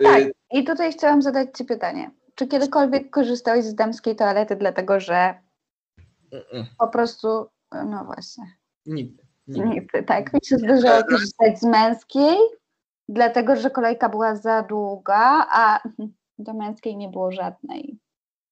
Y, 0.00 0.04
Tak, 0.04 0.24
i 0.50 0.64
tutaj 0.64 0.92
chciałam 0.92 1.22
zadać 1.22 1.48
Ci 1.58 1.64
pytanie. 1.64 2.10
Czy 2.40 2.46
kiedykolwiek 2.46 3.10
korzystałeś 3.10 3.64
z 3.64 3.74
damskiej 3.74 4.16
toalety, 4.16 4.56
dlatego 4.56 5.00
że 5.00 5.34
po 6.78 6.88
prostu, 6.88 7.46
no 7.72 8.04
właśnie, 8.04 8.44
Nigdy. 8.86 9.22
nigdy. 9.48 9.68
nigdy, 9.68 10.02
tak, 10.02 10.32
mi 10.32 10.40
się 10.44 10.56
zdarzyło 10.56 11.04
korzystać 11.10 11.60
z 11.60 11.62
męskiej, 11.62 12.36
dlatego 13.08 13.56
że 13.56 13.70
kolejka 13.70 14.08
była 14.08 14.36
za 14.36 14.62
długa, 14.62 15.46
a 15.50 15.80
do 16.38 16.54
męskiej 16.54 16.96
nie 16.96 17.08
było 17.08 17.32
żadnej. 17.32 17.98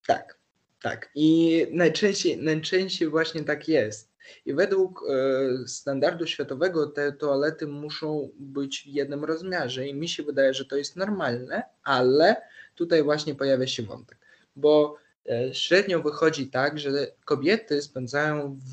Tak, 0.07 0.39
tak. 0.83 1.11
I 1.15 1.67
najczęściej, 1.73 2.43
najczęściej 2.43 3.09
właśnie 3.09 3.45
tak 3.45 3.69
jest. 3.69 4.13
I 4.47 4.55
według 4.55 5.05
e, 5.11 5.67
standardu 5.67 6.27
światowego 6.27 6.87
te 6.87 7.13
toalety 7.13 7.67
muszą 7.67 8.31
być 8.39 8.83
w 8.83 8.87
jednym 8.87 9.25
rozmiarze 9.25 9.87
i 9.87 9.95
mi 9.95 10.09
się 10.09 10.23
wydaje, 10.23 10.55
że 10.55 10.65
to 10.65 10.77
jest 10.77 10.97
normalne, 10.97 11.63
ale 11.85 12.37
tutaj 12.79 13.03
właśnie 13.03 13.35
pojawia 13.35 13.67
się 13.67 13.83
wątek, 13.83 14.19
bo 14.57 14.97
e, 15.31 15.55
średnio 15.55 16.03
wychodzi 16.03 16.51
tak, 16.51 16.79
że 16.79 16.91
kobiety 17.25 17.83
spędzają 17.83 18.59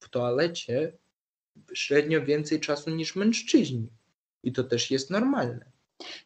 w 0.00 0.08
toalecie 0.08 0.92
średnio 1.74 2.22
więcej 2.22 2.60
czasu 2.60 2.90
niż 2.90 3.16
mężczyźni. 3.16 3.88
I 4.42 4.52
to 4.52 4.64
też 4.64 4.90
jest 4.90 5.10
normalne. 5.10 5.64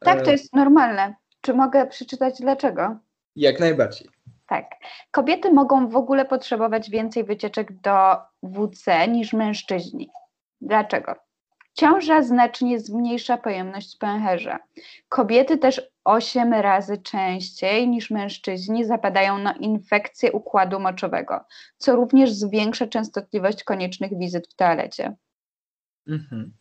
Tak, 0.01 0.23
to 0.23 0.31
E, 0.31 0.33
jest 0.33 0.53
normalne. 0.53 1.15
Czy 1.41 1.55
mogę 1.55 1.87
przeczytać 1.87 2.35
dlaczego? 2.41 2.99
Jak 3.37 3.61
najbardziej. 3.61 4.09
Tak. 4.49 4.71
Kobiety 5.11 5.53
mogą 5.53 5.89
w 5.89 5.97
ogóle 5.97 6.25
potrzebować 6.25 6.91
więcej 6.91 7.25
wycieczek 7.25 7.81
do 7.81 8.17
WC 8.43 9.09
niż 9.09 9.33
mężczyźni. 9.33 10.11
Dlaczego? 10.61 11.15
Ciąża 11.75 12.23
znacznie 12.23 12.81
zmniejsza 12.81 13.37
pojemność 13.37 13.97
pęcherza. 13.97 14.59
Kobiety 15.09 15.59
też 15.59 15.91
8 16.05 16.53
razy 16.53 16.99
częściej 16.99 17.89
niż 17.89 18.11
mężczyźni 18.11 18.85
zapadają 18.85 19.39
na 19.39 19.53
infekcję 19.53 20.33
układu 20.33 20.81
moczowego, 20.81 21.41
co 21.79 21.97
również 21.97 22.33
zwiększa 22.33 22.87
częstotliwość 22.87 23.65
koniecznych 23.65 24.19
wizyt 24.19 24.49
w 24.49 24.55
toalecie. 24.55 25.17
Mhm. 26.09 26.53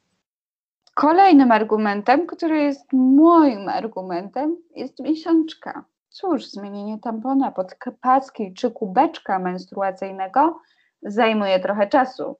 Kolejnym 0.96 1.52
argumentem, 1.52 2.28
który 2.28 2.62
jest 2.62 2.94
moim 2.94 3.70
argumentem, 3.70 4.58
jest 4.76 5.00
miesiączka. 5.00 5.86
Cóż, 6.10 6.46
zmienienie 6.46 7.00
tampona 7.00 7.52
pod 7.52 7.76
paski 8.02 8.54
czy 8.54 8.72
kubeczka 8.72 9.40
menstruacyjnego 9.40 10.62
zajmuje 11.02 11.60
trochę 11.60 11.88
czasu, 11.88 12.38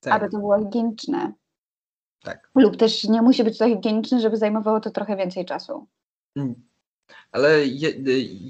Tak, 0.00 0.12
aby 0.12 0.30
to 0.30 0.38
było 0.38 0.58
higieniczne. 0.58 1.32
Tak. 2.22 2.50
Lub 2.54 2.76
też 2.76 3.04
nie 3.04 3.22
musi 3.22 3.44
być 3.44 3.58
to 3.58 3.68
higieniczne, 3.68 4.20
żeby 4.20 4.36
zajmowało 4.36 4.80
to 4.80 4.90
trochę 4.90 5.16
więcej 5.16 5.44
czasu. 5.44 5.86
Mm. 6.36 6.54
Ale 7.32 7.66
ja, 7.66 7.88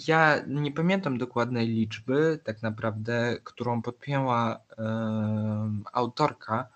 ja 0.09 0.45
nie 0.47 0.73
pamiętam 0.73 1.19
dokładnej 1.19 1.69
liczby, 1.69 2.41
tak 2.45 2.63
naprawdę, 2.63 3.37
którą 3.45 3.83
podpięła 3.83 4.61
autorka. 5.93 6.69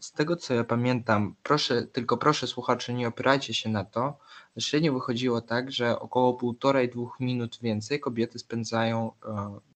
Z 0.00 0.12
tego 0.12 0.36
co 0.36 0.54
ja 0.54 0.64
pamiętam, 0.64 1.34
proszę, 1.42 1.82
tylko 1.82 2.16
proszę 2.16 2.46
słuchacze, 2.46 2.94
nie 2.94 3.08
opierajcie 3.08 3.54
się 3.54 3.68
na 3.68 3.84
to. 3.84 4.18
Średnio 4.58 4.92
wychodziło 4.92 5.40
tak, 5.40 5.72
że 5.72 6.00
około 6.00 6.34
półtorej, 6.34 6.90
dwóch 6.90 7.20
minut 7.20 7.58
więcej 7.62 8.00
kobiety 8.00 8.38
spędzają, 8.38 9.12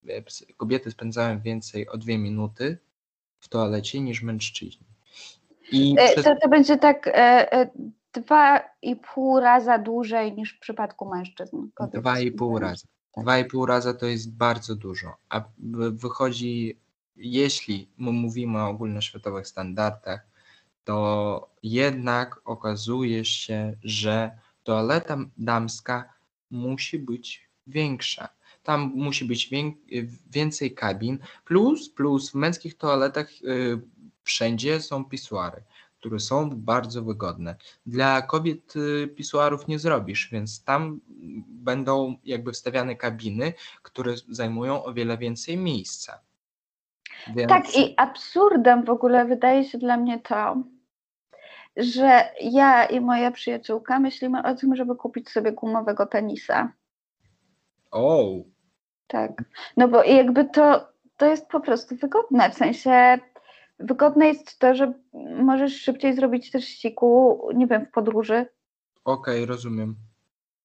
e, 0.09 0.23
ps- 0.23 0.45
kobiety 0.57 0.91
spędzają 0.91 1.41
więcej 1.41 1.89
o 1.89 1.99
dwie 1.99 2.19
minuty 2.19 2.79
w 3.41 3.49
toalecie 3.49 4.01
niż 4.01 4.23
mężczyźni. 4.23 4.87
I 5.73 5.95
E, 5.99 6.13
przez, 6.13 6.25
To, 6.25 6.37
to 6.43 6.49
będzie 6.49 6.77
tak 6.79 7.07
e, 7.07 7.13
e, 7.53 7.71
dwa 8.13 8.61
i 8.83 8.97
pół 8.97 9.41
raza 9.41 9.79
dłużej 9.79 10.33
niż 10.33 10.57
w 10.57 10.61
przypadku 10.61 11.09
mężczyzn. 11.15 11.57
kobiet. 11.75 12.01
Dwa 12.01 12.21
i 12.21 12.33
pół 12.33 12.59
razy. 12.59 12.87
Tak. 13.13 13.25
Dwa 13.25 13.39
i 13.39 13.45
pół 13.45 13.67
razy 13.67 13.95
to 13.95 14.07
jest 14.07 14.33
bardzo 14.37 14.75
dużo. 14.75 15.17
A 15.29 15.45
wy- 15.59 15.91
wychodzi, 15.93 16.77
jeśli 17.17 17.89
my 17.99 18.13
mówimy 18.13 18.59
o 18.59 18.69
ogólnoświatowych 18.69 19.47
standardach, 19.49 20.27
to 20.85 21.49
jednak 21.63 22.41
okazuje 22.45 23.25
się, 23.25 23.73
że 23.85 24.31
toaleta 24.65 25.17
damska 25.39 26.13
musi 26.51 26.99
być 26.99 27.49
większa. 27.67 28.29
Tam 28.63 28.93
musi 28.95 29.25
być 29.25 29.49
wię- 29.49 29.73
więcej 30.31 30.75
kabin, 30.75 31.19
plus, 31.45 31.89
plus 31.91 32.31
w 32.31 32.35
męskich 32.35 32.77
toaletach 32.77 33.29
y, 33.43 33.81
wszędzie 34.27 34.81
są 34.81 35.05
pisuary, 35.05 35.63
które 35.99 36.21
są 36.21 36.51
bardzo 36.51 37.03
wygodne. 37.03 37.57
Dla 37.87 38.23
kobiet 38.23 38.77
y, 38.77 39.09
pisuarów 39.09 39.69
nie 39.69 39.79
zrobisz, 39.79 40.29
więc 40.33 40.65
tam 40.65 41.01
będą 41.49 42.17
jakby 42.25 42.53
wstawiane 42.53 42.97
kabiny, 42.97 43.53
które 43.83 44.15
zajmują 44.29 44.85
o 44.85 44.93
wiele 44.93 45.19
więcej 45.19 45.57
miejsca. 45.57 46.21
Więc 47.37 47.49
Tak, 47.49 47.77
i 47.77 47.95
absurdem 47.97 48.85
w 48.85 48.91
ogóle 48.91 49.25
wydaje 49.25 49.65
się 49.65 49.79
dla 49.79 49.97
mnie 49.97 50.21
to, 50.21 50.57
że 51.77 52.23
ja 52.41 52.85
i 52.85 53.01
moja 53.01 53.31
przyjaciółka 53.31 53.99
myślimy 53.99 54.43
o 54.43 54.55
tym, 54.55 54.77
żeby 54.77 54.97
kupić 54.97 55.29
sobie 55.29 55.53
gumowego 55.53 56.07
penisa. 56.07 56.73
O, 57.91 58.35
Tak. 59.07 59.45
No 59.77 59.89
bo 59.89 60.05
jakby 60.05 60.45
to, 60.45 60.89
to 61.17 61.27
jest 61.27 61.49
po 61.49 61.61
prostu 61.61 61.97
wygodne. 61.97 62.51
W 62.51 62.55
sensie 62.55 63.19
wygodne 63.79 64.27
jest 64.27 64.59
to, 64.59 64.75
że 64.75 64.93
możesz 65.43 65.81
szybciej 65.81 66.15
zrobić 66.15 66.51
też 66.51 66.65
siku, 66.65 67.41
nie 67.55 67.67
wiem, 67.67 67.87
w 67.87 67.91
podróży. 67.91 68.47
okej, 69.05 69.47
rozumiem. 69.47 69.97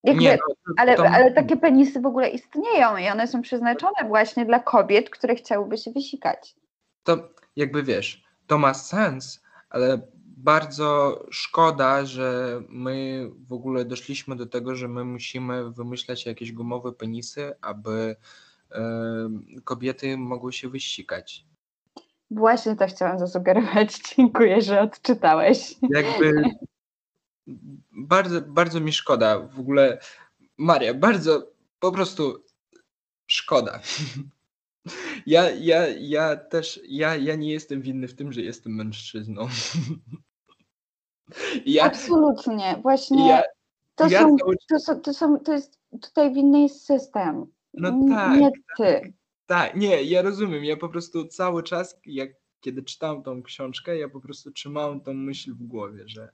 Jakby, 0.03 0.21
Nie, 0.23 0.37
no, 0.67 0.73
ale, 0.77 0.95
to- 0.95 1.09
ale 1.09 1.31
takie 1.31 1.57
penisy 1.57 2.01
w 2.01 2.05
ogóle 2.05 2.29
istnieją 2.29 2.97
i 2.97 3.07
one 3.07 3.27
są 3.27 3.41
przeznaczone 3.41 4.07
właśnie 4.07 4.45
dla 4.45 4.59
kobiet, 4.59 5.09
które 5.09 5.35
chciałyby 5.35 5.77
się 5.77 5.91
wysikać. 5.91 6.55
to 7.03 7.29
jakby 7.55 7.83
wiesz, 7.83 8.23
to 8.47 8.57
ma 8.57 8.73
sens, 8.73 9.41
ale 9.69 10.01
bardzo 10.37 11.19
szkoda, 11.31 12.05
że 12.05 12.59
my 12.69 13.27
w 13.47 13.53
ogóle 13.53 13.85
doszliśmy 13.85 14.35
do 14.35 14.45
tego, 14.45 14.75
że 14.75 14.87
my 14.87 15.03
musimy 15.03 15.71
wymyślać 15.71 16.25
jakieś 16.25 16.51
gumowe 16.51 16.91
penisy, 16.91 17.53
aby 17.61 18.15
em, 18.71 19.45
kobiety 19.63 20.17
mogły 20.17 20.53
się 20.53 20.69
wysikać. 20.69 21.45
Właśnie 22.31 22.75
to 22.75 22.87
chciałam 22.87 23.19
zasugerować. 23.19 23.99
Dziękuję, 24.15 24.61
że 24.61 24.81
odczytałeś. 24.81 25.75
Jakby 25.89 26.43
bardzo, 27.91 28.41
bardzo 28.41 28.79
mi 28.79 28.93
szkoda. 28.93 29.39
W 29.39 29.59
ogóle 29.59 29.99
Maria, 30.57 30.93
bardzo 30.93 31.51
po 31.79 31.91
prostu 31.91 32.43
szkoda. 33.27 33.79
Ja, 35.25 35.49
ja, 35.49 35.87
ja 35.87 36.35
też, 36.35 36.79
ja, 36.87 37.15
ja 37.15 37.35
nie 37.35 37.51
jestem 37.51 37.81
winny 37.81 38.07
w 38.07 38.15
tym, 38.15 38.33
że 38.33 38.41
jestem 38.41 38.75
mężczyzną. 38.75 39.47
Ja, 41.65 41.83
Absolutnie, 41.83 42.77
właśnie 42.81 43.29
ja, 43.29 43.43
to, 43.95 44.07
ja 44.07 44.21
są, 44.21 44.37
to, 44.69 44.79
są, 44.79 45.01
to, 45.01 45.13
są, 45.13 45.39
to 45.39 45.53
jest 45.53 45.79
tutaj 46.01 46.33
winny 46.33 46.61
jest 46.61 46.85
system. 46.85 47.45
No 47.73 47.91
tak. 48.09 48.39
Nie 48.39 48.51
ty. 48.77 49.13
Tak, 49.51 49.75
nie, 49.75 50.03
ja 50.03 50.21
rozumiem. 50.21 50.65
Ja 50.65 50.77
po 50.77 50.89
prostu 50.89 51.27
cały 51.27 51.63
czas, 51.63 51.99
jak 52.05 52.29
kiedy 52.61 52.83
czytałem 52.83 53.23
tą 53.23 53.43
książkę, 53.43 53.97
ja 53.97 54.09
po 54.09 54.21
prostu 54.21 54.51
trzymałem 54.51 55.01
tą 55.01 55.13
myśl 55.13 55.53
w 55.53 55.63
głowie, 55.63 56.03
że 56.05 56.29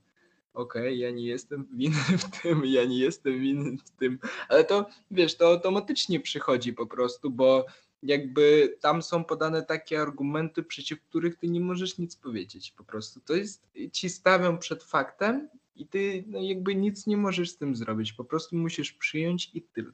okej, 0.54 0.82
okay, 0.82 0.96
ja 0.96 1.12
nie 1.12 1.26
jestem 1.26 1.68
winny 1.78 2.18
w 2.18 2.42
tym, 2.42 2.66
ja 2.66 2.86
nie 2.86 3.00
jestem 3.00 3.40
winny 3.40 3.78
w 3.86 3.90
tym, 3.90 4.20
ale 4.50 4.64
to 4.64 4.86
wiesz, 5.12 5.38
to 5.38 5.48
automatycznie 5.48 6.20
przychodzi 6.20 6.74
po 6.74 6.88
prostu, 6.88 7.32
bo 7.32 7.66
jakby 8.04 8.78
tam 8.82 9.02
są 9.02 9.24
podane 9.24 9.64
takie 9.64 10.02
argumenty, 10.02 10.64
przeciw 10.64 11.02
których 11.02 11.36
ty 11.36 11.48
nie 11.48 11.62
możesz 11.62 11.98
nic 11.98 12.16
powiedzieć 12.16 12.74
po 12.78 12.84
prostu. 12.84 13.20
To 13.20 13.34
jest, 13.34 13.68
ci 13.92 14.10
stawiam 14.10 14.60
przed 14.60 14.84
faktem 14.84 15.50
i 15.76 15.88
ty 15.88 16.24
no 16.28 16.42
jakby 16.42 16.76
nic 16.76 17.08
nie 17.08 17.18
możesz 17.18 17.50
z 17.50 17.58
tym 17.58 17.76
zrobić, 17.76 18.14
po 18.14 18.24
prostu 18.24 18.56
musisz 18.56 18.94
przyjąć 18.94 19.52
i 19.54 19.62
tyle. 19.62 19.92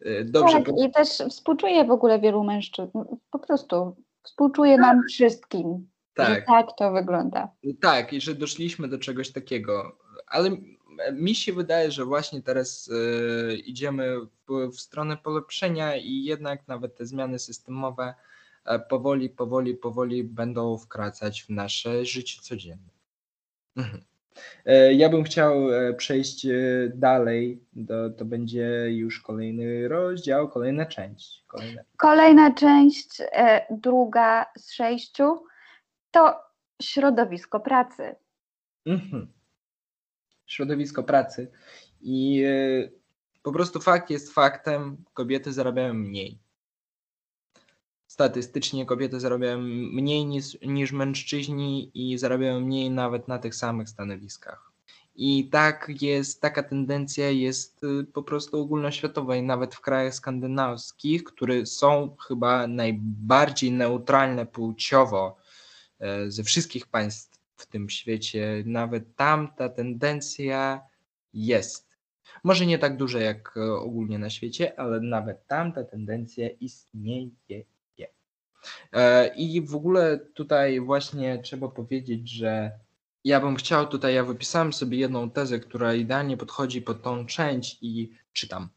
E, 0.00 0.24
dobrze. 0.24 0.62
Tak, 0.62 0.78
i 0.78 0.90
też 0.90 1.08
współczuję 1.08 1.84
w 1.84 1.90
ogóle 1.90 2.20
wielu 2.20 2.44
mężczyzn, 2.44 2.98
po 3.30 3.38
prostu 3.38 3.96
współczuję 4.22 4.78
nam 4.78 4.96
tak. 4.96 5.08
wszystkim. 5.08 5.88
Tak. 6.14 6.46
tak 6.46 6.66
to 6.78 6.92
wygląda. 6.92 7.50
Tak, 7.80 8.12
i 8.12 8.20
że 8.20 8.34
doszliśmy 8.34 8.88
do 8.88 8.98
czegoś 8.98 9.32
takiego, 9.32 9.98
ale 10.26 10.50
mi 11.12 11.34
się 11.34 11.52
wydaje, 11.52 11.90
że 11.90 12.04
właśnie 12.04 12.42
teraz 12.42 12.88
y, 12.88 13.56
idziemy 13.56 14.16
w, 14.48 14.70
w, 14.72 14.80
stronę 14.80 15.16
polepszenia 15.16 15.96
i 15.96 16.22
jednak 16.24 16.68
nawet 16.68 16.96
te 16.96 17.06
zmiany 17.06 17.38
systemowe 17.38 18.14
y, 18.66 18.78
powoli, 18.88 19.30
powoli, 19.30 19.74
powoli 19.74 20.24
będą 20.24 20.78
wkracać 20.78 21.42
w 21.42 21.50
nasze 21.50 22.04
życie 22.04 22.40
codzienne. 22.42 22.96
E, 24.64 24.92
ja 24.92 25.08
bym 25.08 25.24
chciał 25.24 25.54
przejść 25.96 26.46
dalej. 26.94 27.60
To, 27.88 28.10
to 28.10 28.24
będzie 28.24 28.86
już 28.90 29.20
kolejny 29.20 29.88
rozdział, 29.88 30.48
kolejna 30.48 30.86
część. 30.86 31.44
Kolejna, 31.46 31.82
kolejna 31.96 32.54
część, 32.54 33.22
druga 33.70 34.46
z 34.58 34.72
sześciu, 34.72 35.44
to 36.10 36.34
środowisko 36.82 37.60
pracy. 37.60 38.14
Mhm 38.86 39.36
środowisko 40.46 41.02
pracy 41.02 41.50
i 42.00 42.44
e, 42.46 42.88
po 43.42 43.52
prostu 43.52 43.80
fakt 43.80 44.10
jest 44.10 44.32
faktem, 44.32 45.04
kobiety 45.14 45.52
zarabiają 45.52 45.94
mniej. 45.94 46.38
Statystycznie 48.16 48.86
kobiety 48.86 49.20
zarabiają 49.20 49.58
mniej 49.92 50.26
niż, 50.26 50.58
niż 50.62 50.92
mężczyźni 50.92 51.90
i 51.94 52.18
zarabiają 52.18 52.60
mniej 52.60 52.90
nawet 52.90 53.28
na 53.28 53.38
tych 53.38 53.54
samych 53.54 53.88
stanowiskach. 53.88 54.72
I 55.16 55.48
tak 55.48 55.92
jest, 56.00 56.40
taka 56.40 56.62
tendencja 56.62 57.30
jest 57.30 57.84
e, 57.84 58.04
po 58.04 58.22
prostu 58.22 58.60
ogólnoświatowa 58.60 59.36
i 59.36 59.42
nawet 59.42 59.74
w 59.74 59.80
krajach 59.80 60.14
skandynawskich, 60.14 61.24
które 61.24 61.66
są 61.66 62.16
chyba 62.28 62.66
najbardziej 62.66 63.72
neutralne 63.72 64.46
płciowo 64.46 65.36
e, 65.98 66.30
ze 66.30 66.44
wszystkich 66.44 66.86
państw 66.86 67.38
w 67.56 67.66
tym 67.66 67.90
świecie, 67.90 68.62
nawet 68.66 69.16
tam 69.16 69.48
ta 69.56 69.68
tendencja 69.68 70.80
jest. 71.32 71.96
Może 72.44 72.66
nie 72.66 72.78
tak 72.78 72.96
duża 72.96 73.20
jak 73.20 73.56
e, 73.56 73.72
ogólnie 73.72 74.18
na 74.18 74.30
świecie, 74.30 74.80
ale 74.80 75.00
nawet 75.00 75.46
tam 75.46 75.72
ta 75.72 75.84
tendencja 75.84 76.48
istnieje. 76.50 77.75
E, 78.92 79.28
I 79.36 79.62
w 79.62 79.74
ogóle 79.74 80.18
tutaj 80.34 80.80
właśnie 80.80 81.38
trzeba 81.38 81.68
powiedzieć, 81.68 82.30
że 82.30 82.72
ja 83.24 83.40
bym 83.40 83.56
chciał 83.56 83.86
tutaj, 83.86 84.14
ja 84.14 84.24
wypisałem 84.24 84.72
sobie 84.72 84.98
jedną 84.98 85.30
tezę, 85.30 85.60
która 85.60 85.94
idealnie 85.94 86.36
podchodzi 86.36 86.82
pod 86.82 87.02
tą 87.02 87.26
część 87.26 87.78
i 87.82 88.12
czytam. 88.32 88.68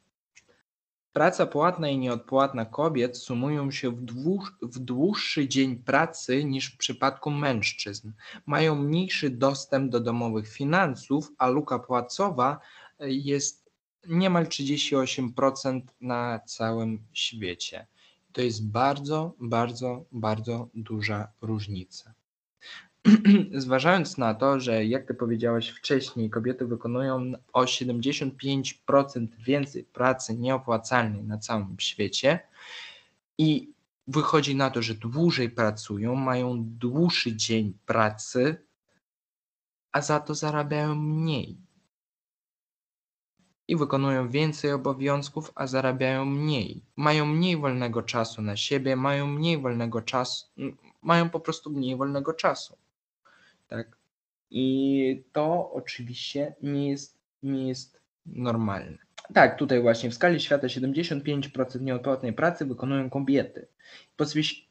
Praca 1.13 1.45
płatna 1.45 1.89
i 1.89 1.97
nieodpłatna 1.97 2.65
kobiet 2.65 3.17
sumują 3.17 3.71
się 3.71 3.91
w, 3.91 4.01
dłuż, 4.01 4.51
w 4.61 4.79
dłuższy 4.79 5.47
dzień 5.47 5.75
pracy 5.75 6.43
niż 6.43 6.73
w 6.73 6.77
przypadku 6.77 7.31
mężczyzn. 7.31 8.11
Mają 8.45 8.75
mniejszy 8.75 9.29
dostęp 9.29 9.91
do 9.91 9.99
domowych 9.99 10.47
finansów, 10.47 11.31
a 11.37 11.47
luka 11.47 11.79
płacowa 11.79 12.59
e, 12.99 13.09
jest 13.09 13.69
niemal 14.07 14.45
38% 14.45 15.81
na 16.01 16.39
całym 16.39 17.03
świecie. 17.13 17.87
To 18.31 18.41
jest 18.41 18.67
bardzo, 18.67 19.35
bardzo, 19.39 20.05
bardzo 20.11 20.69
duża 20.73 21.31
różnica. 21.41 22.13
zważając 23.55 24.17
na 24.17 24.33
to, 24.33 24.59
że 24.59 24.85
jak 24.85 25.07
ty 25.07 25.13
powiedziałaś 25.13 25.69
wcześniej, 25.69 26.29
kobiety 26.29 26.65
wykonują 26.65 27.31
o 27.53 27.63
75% 27.63 29.27
więcej 29.45 29.83
pracy 29.83 30.37
nieopłacalnej 30.37 31.23
na 31.23 31.37
całym 31.37 31.75
świecie 31.79 32.39
i 33.37 33.73
wychodzi 34.07 34.55
na 34.55 34.69
to, 34.69 34.81
że 34.81 34.93
dłużej 34.93 35.49
pracują, 35.49 36.15
mają 36.15 36.63
dłuższy 36.63 37.35
dzień 37.35 37.73
pracy, 37.85 38.65
a 39.91 40.01
za 40.01 40.19
to 40.19 40.35
zarabiają 40.35 40.95
mniej. 40.95 41.68
I 43.69 43.75
wykonują 43.75 44.29
więcej 44.29 44.71
obowiązków, 44.71 45.51
a 45.55 45.67
zarabiają 45.67 46.25
mniej. 46.25 46.81
Mają 46.95 47.25
mniej 47.25 47.57
wolnego 47.57 48.01
czasu 48.01 48.41
na 48.41 48.57
siebie, 48.57 48.95
mają 48.95 49.27
mniej 49.27 49.57
wolnego 49.57 50.01
czasu, 50.01 50.47
mają 51.01 51.29
po 51.29 51.39
prostu 51.39 51.69
mniej 51.71 51.95
wolnego 51.95 52.33
czasu 52.33 52.77
tak? 53.69 53.97
I 54.51 55.23
to 55.31 55.71
oczywiście 55.73 56.55
nie 56.61 56.89
jest, 56.89 57.17
nie 57.43 57.67
jest 57.67 57.99
normalne. 58.25 58.97
Tak, 59.33 59.57
tutaj 59.57 59.81
właśnie 59.81 60.09
w 60.09 60.13
skali 60.13 60.39
świata 60.39 60.67
75% 60.67 61.81
nieodpłatnej 61.81 62.33
pracy 62.33 62.65
wykonują 62.65 63.09
kobiety. 63.09 63.67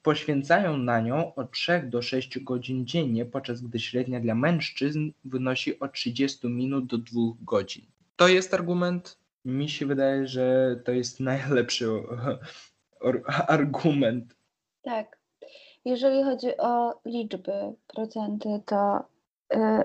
Poświęcają 0.03 0.77
na 0.77 1.01
nią 1.01 1.35
od 1.35 1.53
3 1.53 1.83
do 1.87 2.03
6 2.03 2.39
godzin 2.39 2.87
dziennie, 2.87 3.25
podczas 3.25 3.61
gdy 3.61 3.79
średnia 3.79 4.21
dla 4.21 4.35
mężczyzn 4.35 5.11
wynosi 5.25 5.81
od 5.81 5.93
30 5.93 6.49
minut 6.49 6.87
do 6.87 6.99
2 6.99 7.21
godzin. 7.43 7.85
To 8.19 8.29
jest 8.29 8.55
argument. 8.55 9.19
Mi 9.45 9.69
się 9.69 9.87
wydaje, 9.87 10.27
że 10.27 10.77
to 10.85 10.93
jest 10.93 11.21
najlepszy 11.21 11.89
argument. 13.49 14.37
Tak. 14.83 15.19
Jeżeli 15.85 16.25
chodzi 16.25 16.57
o 16.57 17.01
liczby, 17.05 17.75
procenty, 17.87 18.63
to, 18.67 19.05
yy, 19.51 19.85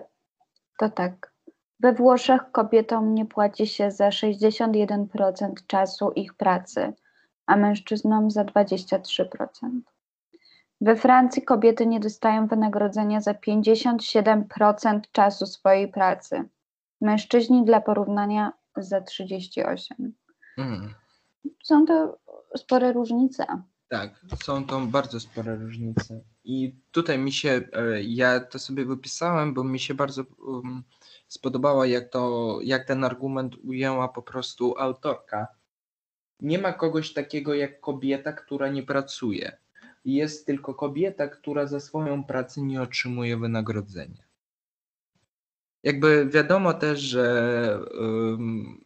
to 0.80 0.90
tak. 0.90 1.34
We 1.80 1.94
Włoszech 1.94 2.42
kobietom 2.52 3.16
nie 3.16 3.26
płaci 3.26 3.68
się 3.68 3.92
za 3.92 4.10
61% 4.10 5.54
czasu 5.68 6.12
ich 6.12 6.34
pracy, 6.34 6.94
a 7.46 7.56
mężczyznom 7.58 8.32
za 8.32 8.44
23%. 8.44 9.82
We 10.82 10.96
Francji 10.96 11.42
kobiety 11.42 11.86
nie 11.86 12.00
dostają 12.00 12.48
wynagrodzenia 12.48 13.22
za 13.22 13.34
57% 13.34 15.02
czasu 15.12 15.46
swojej 15.46 15.88
pracy. 15.88 16.44
Mężczyźni 17.04 17.66
dla 17.66 17.82
porównania 17.82 18.54
za 18.78 19.00
38%. 19.00 19.76
Mm. 20.58 20.94
Są 21.64 21.86
to 21.86 22.20
spore 22.58 22.94
różnice. 22.94 23.46
Tak, 23.88 24.26
są 24.44 24.66
to 24.66 24.80
bardzo 24.80 25.20
spore 25.20 25.56
różnice. 25.56 26.22
I 26.44 26.76
tutaj 26.92 27.20
mi 27.20 27.32
się, 27.32 27.62
e, 27.74 28.04
ja 28.04 28.40
to 28.40 28.60
sobie 28.60 28.86
wypisałem, 28.86 29.54
bo 29.54 29.64
mi 29.64 29.80
się 29.80 29.94
bardzo 29.94 30.24
um, 30.48 30.84
spodobało, 31.28 31.86
jak, 31.86 32.10
to, 32.10 32.60
jak 32.64 32.88
ten 32.88 33.04
argument 33.04 33.56
ujęła 33.64 34.08
po 34.08 34.22
prostu 34.22 34.76
autorka. 34.78 35.48
Nie 36.40 36.60
ma 36.60 36.74
kogoś 36.74 37.14
takiego 37.14 37.54
jak 37.54 37.80
kobieta, 37.80 38.34
która 38.34 38.70
nie 38.70 38.84
pracuje. 38.84 39.58
Jest 40.06 40.46
tylko 40.46 40.74
kobieta, 40.74 41.28
która 41.28 41.66
za 41.66 41.80
swoją 41.80 42.24
pracę 42.24 42.62
nie 42.62 42.82
otrzymuje 42.82 43.38
wynagrodzenia. 43.38 44.24
Jakby 45.84 46.26
wiadomo 46.26 46.74
też, 46.74 47.00
że 47.00 47.80
um, 48.00 48.86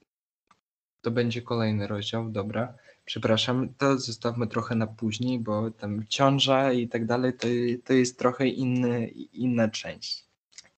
to 1.02 1.12
będzie 1.12 1.42
kolejny 1.42 1.88
rozdział, 1.88 2.30
dobra 2.30 2.74
przepraszam, 3.08 3.74
to 3.78 3.98
zostawmy 3.98 4.48
trochę 4.48 4.76
na 4.76 4.88
później, 4.88 5.40
bo 5.40 5.72
tam 5.72 6.08
ciąża 6.08 6.72
i 6.74 6.88
tak 6.88 7.06
dalej, 7.06 7.34
to, 7.34 7.48
to 7.84 7.94
jest 7.94 8.20
trochę 8.20 8.48
inny, 8.48 9.08
inna 9.34 9.68
część. 9.68 10.26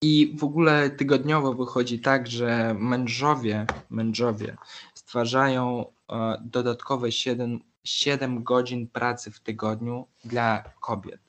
I 0.01 0.35
w 0.39 0.43
ogóle 0.43 0.89
tygodniowo 0.89 1.53
wychodzi 1.53 1.99
tak, 1.99 2.27
że 2.27 2.75
mężowie, 2.79 3.65
mężowie 3.89 4.57
stwarzają 4.93 5.85
e, 6.09 6.37
dodatkowe 6.45 7.11
7, 7.11 7.59
7 7.83 8.43
godzin 8.43 8.87
pracy 8.87 9.31
w 9.31 9.39
tygodniu 9.39 10.07
dla 10.25 10.63
kobiet. 10.81 11.19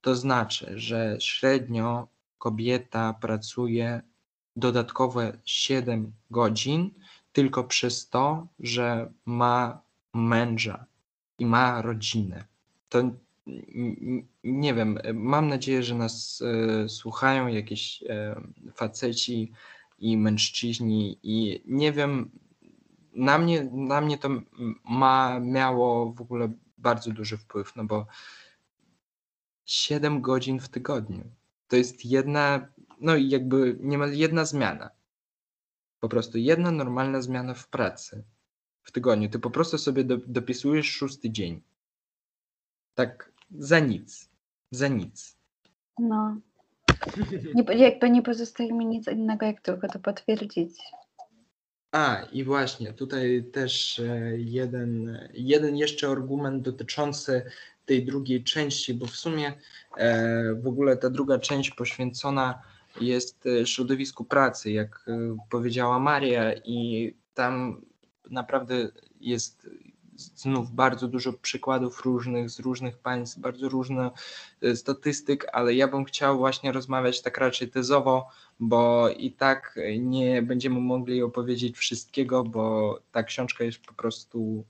To 0.00 0.14
znaczy, 0.14 0.72
że 0.74 1.16
średnio 1.20 2.08
kobieta 2.38 3.12
pracuje 3.20 4.02
dodatkowe 4.56 5.38
7 5.44 6.12
godzin 6.30 6.90
tylko 7.32 7.64
przez 7.64 8.08
to, 8.08 8.46
że 8.60 9.12
ma 9.24 9.82
męża 10.14 10.86
i 11.38 11.46
ma 11.46 11.82
rodzinę. 11.82 12.44
To 12.88 13.02
nie 14.44 14.74
wiem, 14.74 14.98
mam 15.14 15.48
nadzieję, 15.48 15.82
że 15.82 15.94
nas 15.94 16.42
e, 16.42 16.88
słuchają 16.88 17.46
jakieś 17.46 18.02
e, 18.02 18.40
faceci 18.74 19.52
i 19.98 20.16
mężczyźni 20.16 21.18
i 21.22 21.62
nie 21.66 21.92
wiem, 21.92 22.30
na 23.14 23.38
mnie, 23.38 23.64
na 23.72 24.00
mnie 24.00 24.18
to 24.18 24.28
ma, 24.84 25.40
miało 25.40 26.12
w 26.12 26.20
ogóle 26.20 26.52
bardzo 26.78 27.10
duży 27.10 27.36
wpływ, 27.36 27.76
no 27.76 27.84
bo 27.84 28.06
7 29.64 30.20
godzin 30.20 30.60
w 30.60 30.68
tygodniu 30.68 31.24
to 31.68 31.76
jest 31.76 32.04
jedna, 32.04 32.68
no 33.00 33.16
i 33.16 33.28
jakby 33.28 33.76
niemal 33.80 34.12
jedna 34.12 34.44
zmiana. 34.44 34.90
Po 36.00 36.08
prostu 36.08 36.38
jedna 36.38 36.70
normalna 36.70 37.22
zmiana 37.22 37.54
w 37.54 37.68
pracy 37.68 38.24
w 38.82 38.92
tygodniu. 38.92 39.28
Ty 39.28 39.38
po 39.38 39.50
prostu 39.50 39.78
sobie 39.78 40.04
do, 40.04 40.16
dopisujesz 40.26 40.90
szósty 40.90 41.30
dzień. 41.30 41.62
Tak 42.94 43.32
za 43.58 43.78
nic. 43.78 44.30
Za 44.70 44.88
nic. 44.88 45.36
No. 45.98 46.36
Nie, 47.54 47.74
jakby 47.78 48.10
nie 48.10 48.22
pozostaje 48.22 48.72
mi 48.72 48.86
nic 48.86 49.08
innego, 49.08 49.46
jak 49.46 49.60
tylko 49.60 49.88
to 49.88 49.98
potwierdzić. 49.98 50.70
A, 51.92 52.22
i 52.32 52.44
właśnie, 52.44 52.92
tutaj 52.92 53.44
też 53.52 53.98
e, 53.98 54.38
jeden, 54.38 55.18
jeden 55.32 55.76
jeszcze 55.76 56.08
argument 56.08 56.62
dotyczący 56.62 57.50
tej 57.86 58.04
drugiej 58.04 58.44
części, 58.44 58.94
bo 58.94 59.06
w 59.06 59.16
sumie 59.16 59.52
e, 59.96 60.54
w 60.54 60.66
ogóle 60.66 60.96
ta 60.96 61.10
druga 61.10 61.38
część 61.38 61.70
poświęcona 61.70 62.62
jest 63.00 63.46
e, 63.46 63.66
środowisku 63.66 64.24
pracy, 64.24 64.70
jak 64.70 65.06
powiedziała 65.50 65.98
Maria, 65.98 66.52
i 66.64 67.14
tam 67.34 67.82
naprawdę 68.30 68.88
jest 69.20 69.68
znów 70.16 70.70
bardzo 70.70 71.08
dużo 71.08 71.32
przykładów 71.32 72.04
różnych 72.04 72.50
z 72.50 72.60
różnych 72.60 72.98
państw, 72.98 73.38
bardzo 73.38 73.68
różne 73.68 74.10
e, 74.62 74.76
statystyk, 74.76 75.46
ale 75.52 75.74
ja 75.74 75.88
bym 75.88 76.04
chciał 76.04 76.38
właśnie 76.38 76.72
rozmawiać 76.72 77.22
tak 77.22 77.38
raczej 77.38 77.70
tezowo, 77.70 78.28
bo 78.60 79.08
i 79.08 79.32
tak 79.32 79.78
nie 79.98 80.42
będziemy 80.42 80.80
mogli 80.80 81.22
opowiedzieć 81.22 81.76
wszystkiego, 81.76 82.44
bo 82.44 82.98
ta 83.12 83.22
książka 83.22 83.64
jest 83.64 83.78
po 83.78 83.94
prostu 83.94 84.64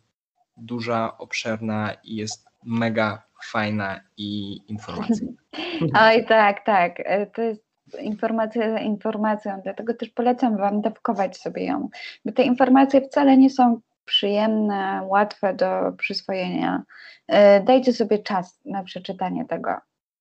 duża, 0.57 1.18
obszerna 1.18 1.92
i 2.05 2.16
jest 2.16 2.46
mega 2.66 3.22
fajna 3.44 4.00
i 4.16 4.61
informacyjna. 4.68 5.33
Oj, 6.07 6.24
tak, 6.29 6.64
tak. 6.64 6.92
E, 6.98 7.26
to 7.26 7.42
jest 7.42 7.66
informacja 8.00 8.70
za 8.70 8.79
informacją, 8.79 9.61
dlatego 9.62 9.94
też 9.94 10.09
polecam 10.09 10.57
Wam 10.57 10.81
dawkować 10.83 11.37
sobie 11.37 11.64
ją, 11.64 11.88
bo 12.24 12.33
te 12.33 12.42
informacje 12.42 13.00
wcale 13.00 13.37
nie 13.37 13.50
są 13.50 13.81
przyjemne, 14.05 15.02
łatwe 15.05 15.55
do 15.55 15.92
przyswojenia. 15.98 16.83
E, 17.29 17.61
dajcie 17.61 17.92
sobie 17.92 18.18
czas 18.18 18.61
na 18.64 18.83
przeczytanie 18.83 19.44
tego. 19.44 19.70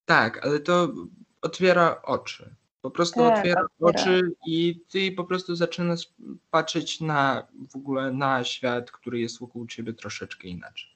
Tak, 0.05 0.45
ale 0.45 0.59
to 0.59 0.87
otwiera 1.41 2.01
oczy. 2.03 2.55
Po 2.81 2.91
prostu 2.91 3.19
tak, 3.19 3.37
otwiera, 3.37 3.61
otwiera 3.79 4.01
oczy 4.01 4.21
i 4.47 4.81
ty 4.91 5.11
po 5.11 5.23
prostu 5.23 5.55
zaczynasz 5.55 6.07
patrzeć 6.51 7.01
na 7.01 7.47
w 7.69 7.75
ogóle 7.75 8.11
na 8.11 8.43
świat, 8.43 8.91
który 8.91 9.19
jest 9.19 9.39
wokół 9.39 9.67
ciebie 9.67 9.93
troszeczkę 9.93 10.47
inaczej. 10.47 10.94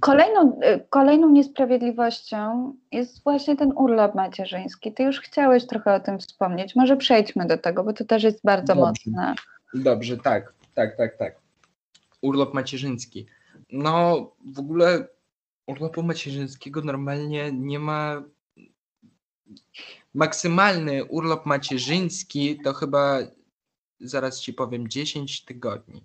Kolejną, 0.00 0.60
e, 0.62 0.80
kolejną 0.80 1.28
niesprawiedliwością 1.28 2.74
jest 2.92 3.22
właśnie 3.24 3.56
ten 3.56 3.72
urlop 3.76 4.14
macierzyński. 4.14 4.92
Ty 4.92 5.02
już 5.02 5.20
chciałeś 5.20 5.66
trochę 5.66 5.94
o 5.94 6.00
tym 6.00 6.18
wspomnieć. 6.18 6.76
Może 6.76 6.96
przejdźmy 6.96 7.46
do 7.46 7.58
tego, 7.58 7.84
bo 7.84 7.92
to 7.92 8.04
też 8.04 8.22
jest 8.22 8.40
bardzo 8.44 8.74
Dobrze. 8.74 8.80
mocne. 8.80 9.34
Dobrze, 9.74 10.16
tak, 10.16 10.52
tak, 10.74 10.96
tak, 10.96 11.16
tak 11.16 11.34
urlop 12.22 12.54
macierzyński. 12.54 13.26
No 13.72 14.16
w 14.44 14.58
ogóle 14.58 15.08
urlopu 15.66 16.02
macierzyńskiego 16.02 16.80
normalnie 16.80 17.52
nie 17.52 17.78
ma. 17.78 18.22
Maksymalny 20.14 21.04
urlop 21.04 21.46
macierzyński 21.46 22.60
to 22.64 22.72
chyba, 22.72 23.18
zaraz 24.00 24.40
ci 24.40 24.52
powiem, 24.52 24.88
10 24.88 25.44
tygodni. 25.44 26.04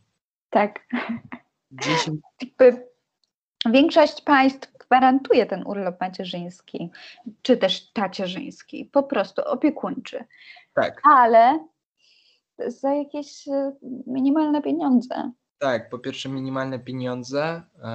Tak. 0.50 0.88
10... 1.72 2.20
Większość 3.71 4.21
państw 4.21 4.78
gwarantuje 4.78 5.45
ten 5.45 5.63
urlop 5.67 6.02
macierzyński, 6.02 6.91
czy 7.41 7.58
też 7.58 7.91
tacierzyński, 7.91 8.86
po 8.86 9.04
prostu 9.04 9.41
opiekuńczy. 9.45 10.26
Tak. 10.73 11.02
Ale 11.04 11.67
za 12.67 12.93
jakieś 12.93 13.47
e, 13.47 13.71
minimalne 14.08 14.62
pieniądze. 14.62 15.32
Tak, 15.58 15.89
po 15.89 15.99
pierwsze 15.99 16.30
minimalne 16.30 16.80
pieniądze, 16.80 17.43
e, 17.43 17.86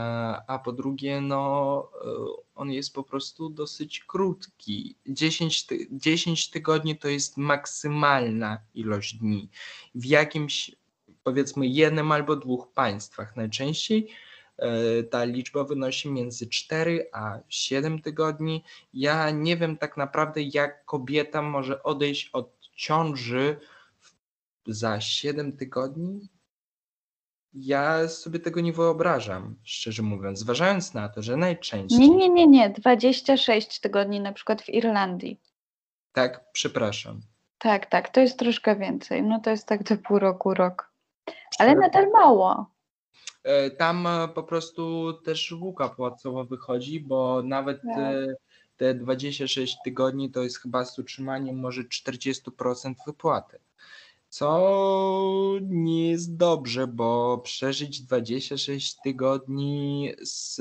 a 0.47 0.61
po 0.65 0.73
drugie, 0.73 1.21
no 1.21 1.91
e, 2.05 2.09
on 2.55 2.71
jest 2.71 2.95
po 2.95 3.03
prostu 3.03 3.51
dosyć 3.51 4.05
krótki. 4.05 4.97
10, 5.07 5.67
ty 5.67 5.87
10 5.91 6.51
tygodni 6.51 6.99
to 6.99 7.09
jest 7.09 7.37
maksymalna 7.37 8.59
ilość 8.75 9.15
dni. 9.15 9.51
W 9.95 10.05
jakimś, 10.05 10.77
powiedzmy, 11.23 11.67
jednym 11.67 12.13
albo 12.13 12.37
dwóch 12.37 12.73
państwach 12.73 13.37
najczęściej 13.37 14.09
ta 15.11 15.25
liczba 15.25 15.65
wynosi 15.65 16.11
między 16.11 16.49
4 16.49 17.09
a 17.13 17.39
7 17.49 18.03
tygodni. 18.03 18.65
Ja 18.93 19.31
nie 19.31 19.57
wiem 19.57 19.77
tak 19.77 19.97
naprawdę, 19.97 20.43
jak 20.43 20.85
kobieta 20.85 21.43
może 21.43 21.83
odejść 21.83 22.31
od 22.33 22.59
ciąży 22.77 23.57
za 24.67 25.01
7 25.01 25.57
tygodni 25.57 26.29
ja 27.55 28.09
sobie 28.09 28.41
tego 28.41 28.61
nie 28.61 28.73
wyobrażam, 28.73 29.57
szczerze 29.63 30.03
mówiąc, 30.03 30.39
zważając 30.39 30.95
na 30.95 31.09
to, 31.09 31.23
że 31.23 31.37
najczęściej. 31.37 31.99
Nie, 31.99 32.09
nie, 32.09 32.29
nie, 32.29 32.47
nie. 32.47 32.71
26 32.71 33.81
tygodni 33.81 34.21
na 34.21 34.33
przykład 34.33 34.63
w 34.63 34.69
Irlandii. 34.69 35.41
Tak, 36.13 36.45
przepraszam. 36.53 37.21
Tak, 37.59 37.87
tak, 37.87 38.09
to 38.09 38.21
jest 38.21 38.39
troszkę 38.39 38.77
więcej. 38.77 39.23
No 39.23 39.41
to 39.41 39.51
jest 39.51 39.67
tak 39.67 39.83
do 39.83 39.97
pół 39.97 40.19
roku, 40.19 40.55
rok. 40.55 40.93
Ale 41.59 41.75
nadal 41.75 42.11
mało. 42.11 42.71
E, 43.43 43.71
tam 43.71 44.07
e, 44.07 44.29
po 44.29 44.43
prostu 44.43 45.13
też 45.13 45.53
łuka 45.53 45.89
płacowa 45.89 46.45
wychodzi, 46.45 47.01
bo 47.01 47.43
nawet 47.43 47.83
tak. 47.83 47.99
E, 47.99 48.35
te 48.77 48.95
26 48.95 49.77
tygodni 49.85 50.31
to 50.31 50.43
jest 50.43 50.59
chyba 50.59 50.85
z 50.85 50.99
utrzymaniem 50.99 51.61
może 51.61 51.83
40% 51.83 52.95
wypłaty 53.07 53.59
co 54.29 55.59
nie 55.63 56.11
jest 56.11 56.37
dobrze, 56.37 56.87
bo 56.87 57.39
przeżyć 57.39 58.01
26 58.01 58.97
tygodni 59.05 60.13
z 60.23 60.61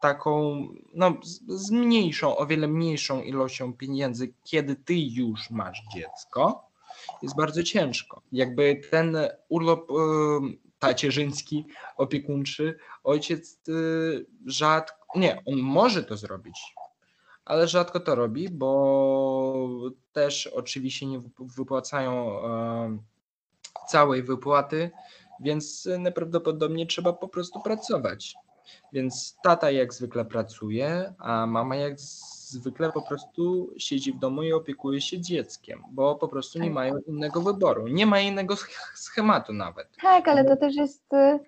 taką, 0.00 0.66
no, 0.94 1.16
z 1.48 1.70
mniejszą, 1.70 2.36
o 2.36 2.46
wiele 2.46 2.68
mniejszą 2.68 3.22
ilością 3.22 3.72
pieniędzy, 3.72 4.32
kiedy 4.44 4.76
ty 4.76 4.94
już 4.94 5.50
masz 5.50 5.82
dziecko, 5.94 6.66
jest 7.22 7.36
bardzo 7.36 7.62
ciężko. 7.62 8.22
Jakby 8.32 8.80
ten 8.90 9.16
urlop 9.48 9.90
y, 9.90 9.94
tacierzyński, 10.82 11.66
opiekuńczy, 11.96 12.78
ojciec 13.04 13.68
y, 13.68 14.26
rzadko, 14.46 15.18
nie, 15.18 15.42
on 15.46 15.58
może 15.58 16.04
to 16.04 16.16
zrobić, 16.16 16.74
ale 17.44 17.68
rzadko 17.68 18.00
to 18.00 18.14
robi, 18.14 18.48
bo 18.48 19.68
też 20.12 20.46
oczywiście 20.46 21.06
nie 21.06 21.20
wypłacają 21.38 22.32
całej 23.88 24.22
wypłaty, 24.22 24.90
więc 25.40 25.88
najprawdopodobniej 25.98 26.86
trzeba 26.86 27.12
po 27.12 27.28
prostu 27.28 27.60
pracować. 27.60 28.34
Więc 28.92 29.36
tata 29.42 29.70
jak 29.70 29.94
zwykle 29.94 30.24
pracuje, 30.24 31.14
a 31.18 31.46
mama 31.46 31.76
jak 31.76 32.00
zwykle 32.52 32.92
po 32.92 33.02
prostu 33.02 33.72
siedzi 33.78 34.12
w 34.12 34.18
domu 34.18 34.42
i 34.42 34.52
opiekuje 34.52 35.00
się 35.00 35.20
dzieckiem, 35.20 35.82
bo 35.90 36.14
po 36.14 36.28
prostu 36.28 36.58
nie 36.58 36.64
tak. 36.64 36.74
mają 36.74 36.98
innego 37.06 37.40
wyboru. 37.40 37.88
Nie 37.88 38.06
ma 38.06 38.20
innego 38.20 38.56
schematu 38.94 39.52
nawet. 39.52 39.88
Tak, 40.02 40.28
ale 40.28 40.44
to 40.44 40.56
też 40.56 40.76
jest 40.76 41.12
y, 41.12 41.38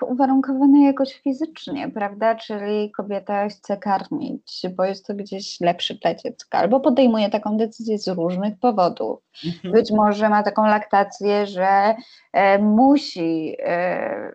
uwarunkowane 0.00 0.84
jakoś 0.84 1.14
fizycznie, 1.14 1.90
prawda? 1.90 2.34
Czyli 2.34 2.92
kobieta 2.92 3.48
chce 3.48 3.76
karmić, 3.76 4.62
bo 4.76 4.84
jest 4.84 5.06
to 5.06 5.14
gdzieś 5.14 5.60
lepszy 5.60 5.94
dla 5.94 6.14
dziecka, 6.14 6.58
albo 6.58 6.80
podejmuje 6.80 7.30
taką 7.30 7.56
decyzję 7.56 7.98
z 7.98 8.08
różnych 8.08 8.58
powodów. 8.58 9.20
Mhm. 9.44 9.74
Być 9.74 9.90
może 9.90 10.28
ma 10.28 10.42
taką 10.42 10.66
laktację, 10.66 11.46
że 11.46 11.94
e, 12.32 12.58
musi, 12.58 13.56
e, 13.58 14.32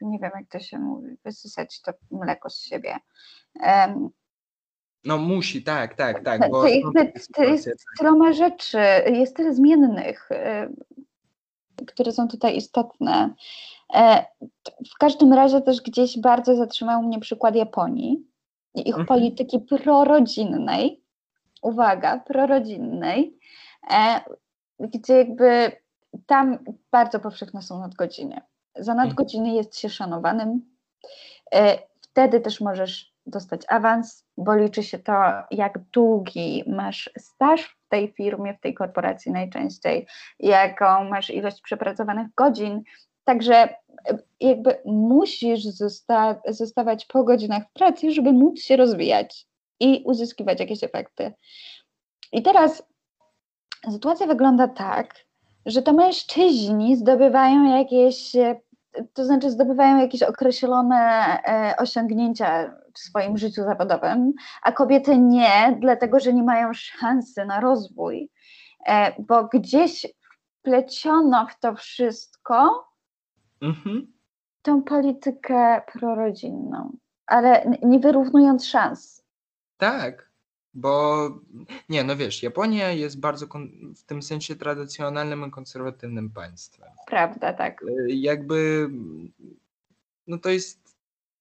nie 0.00 0.18
wiem 0.18 0.30
jak 0.34 0.48
to 0.48 0.58
się 0.58 0.78
mówi, 0.78 1.16
wysysać 1.24 1.82
to 1.82 1.92
mleko 2.10 2.50
z 2.50 2.62
siebie. 2.62 2.96
E, 3.62 3.94
no 5.04 5.18
musi, 5.18 5.62
tak, 5.62 5.94
tak, 5.94 6.24
tak. 6.24 6.50
Bo 6.50 6.62
to, 6.62 6.68
jest, 6.68 7.32
to 7.32 7.42
jest 7.44 7.68
tyloma 7.98 8.32
rzeczy, 8.32 8.78
jest 9.06 9.36
tyle 9.36 9.54
zmiennych, 9.54 10.28
e, 10.32 10.68
które 11.86 12.12
są 12.12 12.28
tutaj 12.28 12.56
istotne. 12.56 13.34
E, 13.94 14.24
w 14.94 14.98
każdym 14.98 15.32
razie 15.32 15.60
też 15.60 15.80
gdzieś 15.80 16.18
bardzo 16.18 16.56
zatrzymał 16.56 17.02
mnie 17.02 17.20
przykład 17.20 17.54
Japonii 17.54 18.26
i 18.74 18.80
ich 18.80 18.98
mhm. 18.98 19.06
polityki 19.06 19.60
prorodzinnej. 19.60 21.04
Uwaga, 21.62 22.18
prorodzinnej, 22.18 23.38
e, 23.90 24.20
gdzie 24.80 25.14
jakby 25.14 25.72
tam 26.26 26.58
bardzo 26.90 27.20
powszechne 27.20 27.62
są 27.62 27.78
nadgodziny. 27.80 28.40
Za 28.76 28.92
Mhm. 28.92 29.08
nadgodziny 29.08 29.54
jest 29.54 29.78
się 29.78 29.88
szanowanym. 29.88 30.60
E, 31.54 31.78
Wtedy 32.14 32.40
też 32.40 32.60
możesz 32.60 33.13
dostać 33.26 33.62
awans, 33.68 34.24
bo 34.36 34.56
liczy 34.56 34.82
się 34.82 34.98
to, 34.98 35.12
jak 35.50 35.78
długi 35.78 36.64
masz 36.66 37.10
staż 37.18 37.62
w 37.62 37.88
tej 37.88 38.12
firmie, 38.12 38.54
w 38.54 38.60
tej 38.60 38.74
korporacji 38.74 39.32
najczęściej, 39.32 40.06
jaką 40.40 41.04
masz 41.04 41.30
ilość 41.30 41.60
przepracowanych 41.60 42.26
godzin. 42.36 42.82
Także 43.24 43.54
e, 43.54 43.76
jakby 44.40 44.78
musisz 44.84 45.64
zosta- 45.64 46.40
zostawać 46.48 47.06
po 47.06 47.24
godzinach 47.24 47.62
w 47.68 47.72
pracy, 47.72 48.10
żeby 48.10 48.32
móc 48.32 48.60
się 48.60 48.76
rozwijać 48.76 49.46
i 49.80 50.02
uzyskiwać 50.06 50.60
jakieś 50.60 50.84
efekty. 50.84 51.32
I 52.32 52.42
teraz 52.42 52.82
sytuacja 53.90 54.26
wygląda 54.26 54.68
tak, 54.68 55.14
że 55.66 55.82
to 55.82 55.92
mężczyźni 55.92 56.96
zdobywają 56.96 57.78
jakieś, 57.78 58.36
e, 58.36 58.60
to 59.12 59.24
znaczy 59.24 59.50
zdobywają 59.50 59.98
jakieś 59.98 60.22
określone 60.22 60.98
e, 61.44 61.74
osiągnięcia 61.78 62.83
w 62.94 62.98
swoim 62.98 63.38
życiu 63.38 63.62
zawodowym, 63.64 64.32
a 64.62 64.72
kobiety 64.72 65.18
nie, 65.18 65.78
dlatego 65.80 66.20
że 66.20 66.32
nie 66.32 66.42
mają 66.42 66.70
szansy 66.74 67.44
na 67.44 67.60
rozwój, 67.60 68.30
e, 68.86 69.22
bo 69.22 69.44
gdzieś 69.44 70.06
wpleciono 70.60 71.46
w 71.46 71.58
to 71.60 71.74
wszystko 71.74 72.88
Mhm. 73.60 74.12
tą 74.62 74.82
politykę 74.82 75.82
prorodzinną, 75.92 76.96
ale 77.26 77.78
nie 77.82 77.98
wyrównując 77.98 78.66
szans. 78.66 79.24
Tak, 79.76 80.30
bo 80.74 81.28
nie, 81.88 82.04
no 82.04 82.16
wiesz, 82.16 82.42
Japonia 82.42 82.90
jest 82.90 83.20
bardzo 83.20 83.46
w 83.96 84.02
tym 84.06 84.22
sensie 84.22 84.56
tradycjonalnym 84.56 85.44
i 85.48 85.50
konserwatywnym 85.50 86.30
państwem. 86.30 86.88
Prawda, 87.06 87.52
tak. 87.52 87.82
Y, 87.82 88.06
Jakby, 88.08 88.90
no 90.26 90.38
to 90.38 90.48
jest 90.48 90.83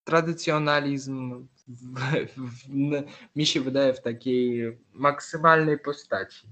tradycjonalizm, 0.03 1.47
w, 1.67 1.99
w, 2.37 2.69
n- 2.69 3.03
mi 3.35 3.45
się 3.45 3.61
wydaje, 3.61 3.93
w 3.93 4.01
takiej 4.01 4.77
maksymalnej 4.93 5.79
postaci. 5.79 6.47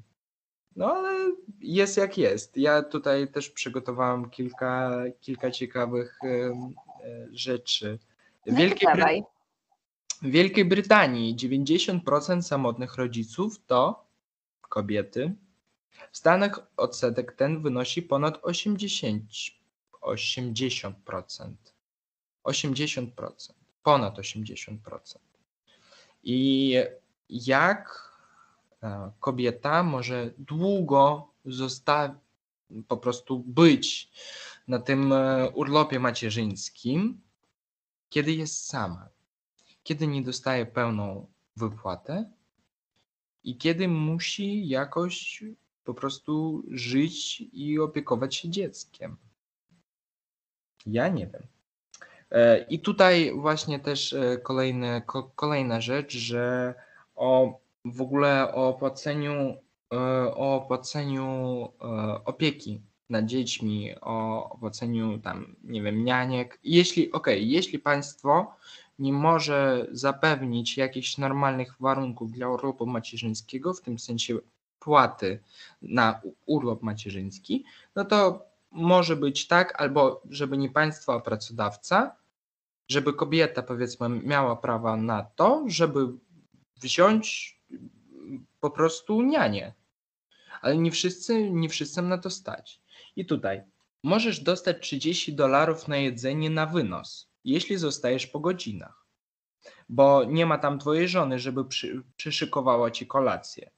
No 0.75 0.93
ale 0.93 1.31
jest 1.59 1.97
jak 1.97 2.17
jest. 2.17 2.57
Ja 2.57 2.83
tutaj 2.83 3.31
też 3.31 3.49
przygotowałam 3.49 4.29
kilka, 4.29 4.91
kilka 5.21 5.51
ciekawych 5.51 6.19
e, 6.23 6.53
rzeczy. 7.31 7.99
No 8.45 8.57
Wielkiej 8.57 8.89
Bry- 8.89 9.23
w 10.21 10.29
Wielkiej 10.31 10.65
Brytanii 10.65 11.35
90% 11.35 12.41
samotnych 12.41 12.95
rodziców 12.95 13.65
to 13.67 14.05
kobiety. 14.61 15.33
W 16.11 16.17
Stanach 16.17 16.67
odsetek 16.77 17.31
ten 17.33 17.61
wynosi 17.61 18.01
ponad 18.01 18.39
80, 18.43 19.23
80%. 20.01 20.93
80%. 22.43 23.53
Ponad 23.83 24.17
80%. 24.17 24.77
I 26.23 26.77
jak 27.29 28.11
e, 28.83 29.11
kobieta 29.19 29.83
może 29.83 30.31
długo 30.37 31.31
zostać, 31.45 32.11
po 32.87 32.97
prostu 32.97 33.39
być 33.39 34.11
na 34.67 34.79
tym 34.79 35.13
e, 35.13 35.49
urlopie 35.49 35.99
macierzyńskim, 35.99 37.21
kiedy 38.09 38.31
jest 38.31 38.65
sama 38.65 39.09
kiedy 39.83 40.07
nie 40.07 40.21
dostaje 40.21 40.65
pełną 40.65 41.27
wypłatę 41.55 42.31
i 43.43 43.57
kiedy 43.57 43.87
musi 43.87 44.67
jakoś 44.67 45.43
po 45.83 45.93
prostu 45.93 46.63
żyć 46.69 47.41
i 47.53 47.79
opiekować 47.79 48.35
się 48.35 48.49
dzieckiem. 48.49 49.17
Ja 50.85 51.07
nie 51.07 51.27
wiem. 51.27 51.47
E, 52.31 52.65
I 52.69 52.79
tutaj 52.79 53.31
właśnie 53.35 53.79
też 53.79 54.13
e, 54.13 54.37
kolejny, 54.37 55.01
ko, 55.05 55.31
kolejna 55.35 55.81
rzecz, 55.81 56.17
że 56.17 56.73
o 57.15 57.59
w 57.85 58.01
ogóle 58.01 58.53
o 58.53 58.67
opłaceniu, 58.69 59.57
e, 59.93 59.97
o 60.35 60.55
opłaceniu 60.55 61.67
opieki 62.25 62.81
nad 63.09 63.25
dziećmi, 63.25 63.95
o 64.01 64.49
opłaceniu 64.49 65.19
tam, 65.19 65.55
nie 65.63 65.81
wiem, 65.81 66.05
nianiek. 66.05 66.59
Jeśli, 66.63 67.11
okej, 67.11 67.49
jeśli 67.49 67.79
państwo 67.79 68.55
nie 68.99 69.13
może 69.13 69.87
zapewnić 69.91 70.77
jakichś 70.77 71.17
normalnych 71.17 71.75
warunków 71.79 72.31
dla 72.31 72.49
urlopu 72.49 72.85
macierzyńskiego, 72.85 73.73
w 73.73 73.81
tym 73.81 73.99
sensie 73.99 74.37
płaty 74.79 75.39
na 75.81 76.21
urlop 76.45 76.81
macierzyński, 76.81 77.65
no 77.95 78.05
to 78.05 78.45
może 78.71 79.15
być 79.15 79.47
tak, 79.47 79.81
albo 79.81 80.21
żeby 80.29 80.57
nie 80.57 80.69
państwo, 80.69 81.13
a 81.13 81.19
pracodawca, 81.19 82.15
żeby 82.91 83.13
kobieta 83.13 83.63
powiedzmy 83.63 84.09
miała 84.09 84.55
prawa 84.55 84.97
na 84.97 85.23
to, 85.23 85.63
żeby 85.67 86.07
wziąć 86.81 87.59
po 88.59 88.71
prostu 88.71 89.21
nianię. 89.21 89.73
Ale 90.61 90.77
nie 90.77 90.91
wszyscy, 90.91 91.51
nie 91.51 91.69
wszyscy 91.69 92.01
na 92.01 92.17
to 92.17 92.29
stać. 92.29 92.81
I 93.15 93.25
tutaj 93.25 93.61
możesz 94.03 94.39
dostać 94.39 94.77
30 94.81 95.33
dolarów 95.33 95.87
na 95.87 95.97
jedzenie 95.97 96.49
na 96.49 96.65
wynos, 96.65 97.29
jeśli 97.43 97.77
zostajesz 97.77 98.27
po 98.27 98.39
godzinach, 98.39 99.05
bo 99.89 100.23
nie 100.23 100.45
ma 100.45 100.57
tam 100.57 100.79
twojej 100.79 101.07
żony, 101.07 101.39
żeby 101.39 101.65
przy, 101.65 102.03
przyszykowała 102.15 102.91
ci 102.91 103.07
kolację. 103.07 103.71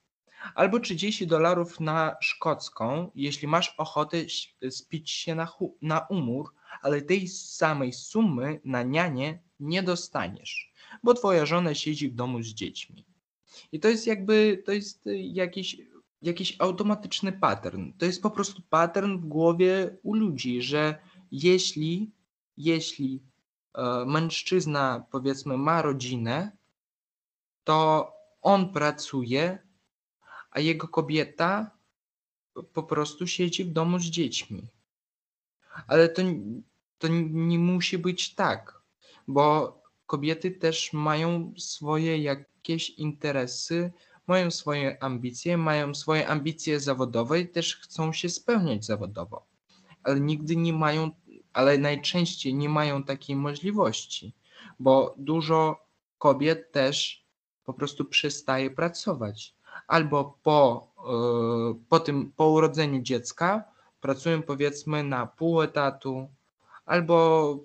Albo 0.56 0.80
30 0.80 1.28
dolarów 1.28 1.80
na 1.80 2.15
szkocką, 2.21 3.12
jeśli 3.15 3.47
masz 3.47 3.76
ochotę 3.78 4.17
spić 4.69 5.12
się 5.12 5.36
na, 5.36 5.47
na 5.82 5.99
umór, 5.99 6.54
ale 6.81 7.01
tej 7.01 7.27
samej 7.27 7.93
sumy 7.93 8.62
na 8.65 8.83
nianie 8.83 9.39
nie 9.59 9.83
dostaniesz, 9.83 10.73
bo 11.03 11.13
twoja 11.13 11.45
żona 11.45 11.75
siedzi 11.75 12.09
w 12.09 12.15
domu 12.15 12.41
z 12.41 12.47
dziećmi. 12.47 13.05
I 13.71 13.79
to 13.79 13.88
jest 13.88 14.07
jakby, 14.07 14.63
to 14.65 14.71
jest 14.71 15.09
jakiś, 15.15 15.77
jakiś 16.21 16.55
automatyczny 16.59 17.31
pattern. 17.31 17.91
To 17.97 18.05
jest 18.05 18.21
po 18.21 18.31
prostu 18.31 18.62
pattern 18.69 19.17
w 19.17 19.25
głowie 19.25 19.97
u 20.03 20.13
ludzi, 20.13 20.62
że 20.62 20.99
jeśli, 21.31 22.12
jeśli 22.57 23.23
e, 23.73 24.05
mężczyzna 24.05 25.05
powiedzmy 25.12 25.57
ma 25.57 25.81
rodzinę, 25.81 26.51
to 27.63 28.12
on 28.41 28.73
pracuje, 28.73 29.57
a 30.51 30.59
jego 30.59 30.88
kobieta 30.88 31.71
po 32.73 32.83
prostu 32.83 33.27
siedzi 33.27 33.63
w 33.65 33.71
domu 33.71 33.99
z 33.99 34.03
dziećmi. 34.03 34.67
Ale 35.88 36.09
to, 36.09 36.21
to 36.97 37.07
nie 37.31 37.59
musi 37.59 37.97
być 37.97 38.36
tak, 38.36 38.81
bo 39.27 39.73
kobiety 40.05 40.51
też 40.51 40.93
mają 40.93 41.53
swoje 41.57 42.17
jakieś 42.17 42.89
interesy, 42.89 43.91
mają 44.27 44.51
swoje 44.51 45.03
ambicje, 45.03 45.57
mają 45.57 45.95
swoje 45.95 46.27
ambicje 46.27 46.79
zawodowe 46.79 47.39
i 47.39 47.47
też 47.47 47.75
chcą 47.75 48.13
się 48.13 48.29
spełniać 48.29 48.86
zawodowo, 48.86 49.45
ale 50.03 50.19
nigdy 50.19 50.55
nie 50.55 50.73
mają, 50.73 51.12
ale 51.53 51.77
najczęściej 51.77 52.53
nie 52.53 52.69
mają 52.69 53.03
takiej 53.03 53.36
możliwości, 53.36 54.33
bo 54.79 55.15
dużo 55.17 55.86
kobiet 56.17 56.71
też 56.71 57.25
po 57.65 57.73
prostu 57.73 58.05
przestaje 58.05 58.71
pracować. 58.71 59.55
Albo 59.88 60.39
po, 60.43 60.88
yy, 61.07 61.75
po 61.89 61.99
tym, 61.99 62.31
po 62.31 62.49
urodzeniu 62.49 63.01
dziecka 63.01 63.72
pracują 64.04 64.42
powiedzmy 64.42 65.04
na 65.04 65.28
pół 65.28 65.62
etatu, 65.62 66.30
albo 66.86 67.58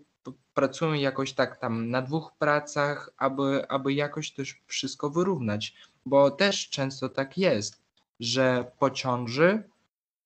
pracują 0.55 0.93
jakoś 0.93 1.33
tak 1.33 1.57
tam 1.57 1.91
na 1.91 2.03
dwóch 2.03 2.33
pracach, 2.39 3.11
aby, 3.17 3.69
aby 3.69 3.93
jakoś 3.93 4.33
też 4.33 4.63
wszystko 4.67 5.11
wyrównać, 5.11 5.75
bo 6.07 6.31
też 6.31 6.71
często 6.71 7.09
tak 7.09 7.39
jest, 7.39 7.83
że 8.21 8.71
po 8.79 8.91
ciąży 8.91 9.63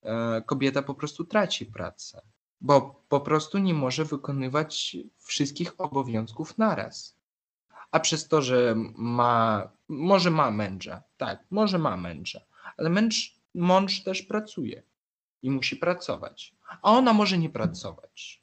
e, 0.03 0.43
kobieta 0.47 0.83
po 0.83 0.95
prostu 0.95 1.25
traci 1.25 1.67
pracę, 1.67 2.23
bo 2.61 3.03
po 3.09 3.21
prostu 3.21 3.59
nie 3.59 3.75
może 3.75 4.05
wykonywać 4.05 4.97
wszystkich 5.19 5.81
obowiązków 5.81 6.59
naraz. 6.59 7.17
A 7.91 8.01
przez 8.01 8.29
to, 8.29 8.43
że 8.43 8.75
ma, 8.97 9.69
może 9.89 10.31
ma 10.31 10.51
męża, 10.51 11.03
tak, 11.17 11.45
może 11.51 11.79
ma 11.79 11.97
męża, 11.97 12.41
ale 12.77 12.91
męż, 12.91 13.35
mąż 13.55 14.03
też 14.03 14.23
pracuje 14.23 14.83
i 15.43 15.51
musi 15.51 15.77
pracować, 15.77 16.55
a 16.83 16.93
ona 16.93 17.13
może 17.13 17.39
nie 17.39 17.51
pracować. 17.51 18.43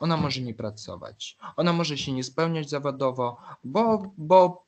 Ona 0.00 0.16
może 0.16 0.40
nie 0.40 0.54
pracować. 0.54 1.36
Ona 1.56 1.72
może 1.72 1.98
się 1.98 2.12
nie 2.12 2.24
spełniać 2.24 2.70
zawodowo, 2.70 3.36
bo, 3.64 4.12
bo, 4.16 4.66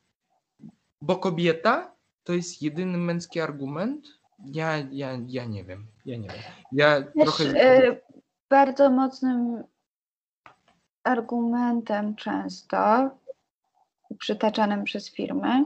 bo 1.01 1.15
kobieta 1.15 1.91
to 2.23 2.33
jest 2.33 2.61
jedyny 2.61 2.97
męski 2.97 3.39
argument. 3.39 4.07
Ja, 4.45 4.77
ja, 4.91 5.17
ja 5.27 5.45
nie 5.45 5.63
wiem. 5.63 5.87
Ja 6.05 6.17
nie 6.17 6.29
wiem. 6.29 6.41
Ja 6.71 7.01
Wiesz, 7.15 7.25
trochę. 7.25 7.43
e, 7.45 8.01
bardzo 8.49 8.89
mocnym 8.89 9.63
argumentem 11.03 12.15
często 12.15 13.09
przytaczanym 14.19 14.83
przez 14.83 15.11
firmy, 15.11 15.65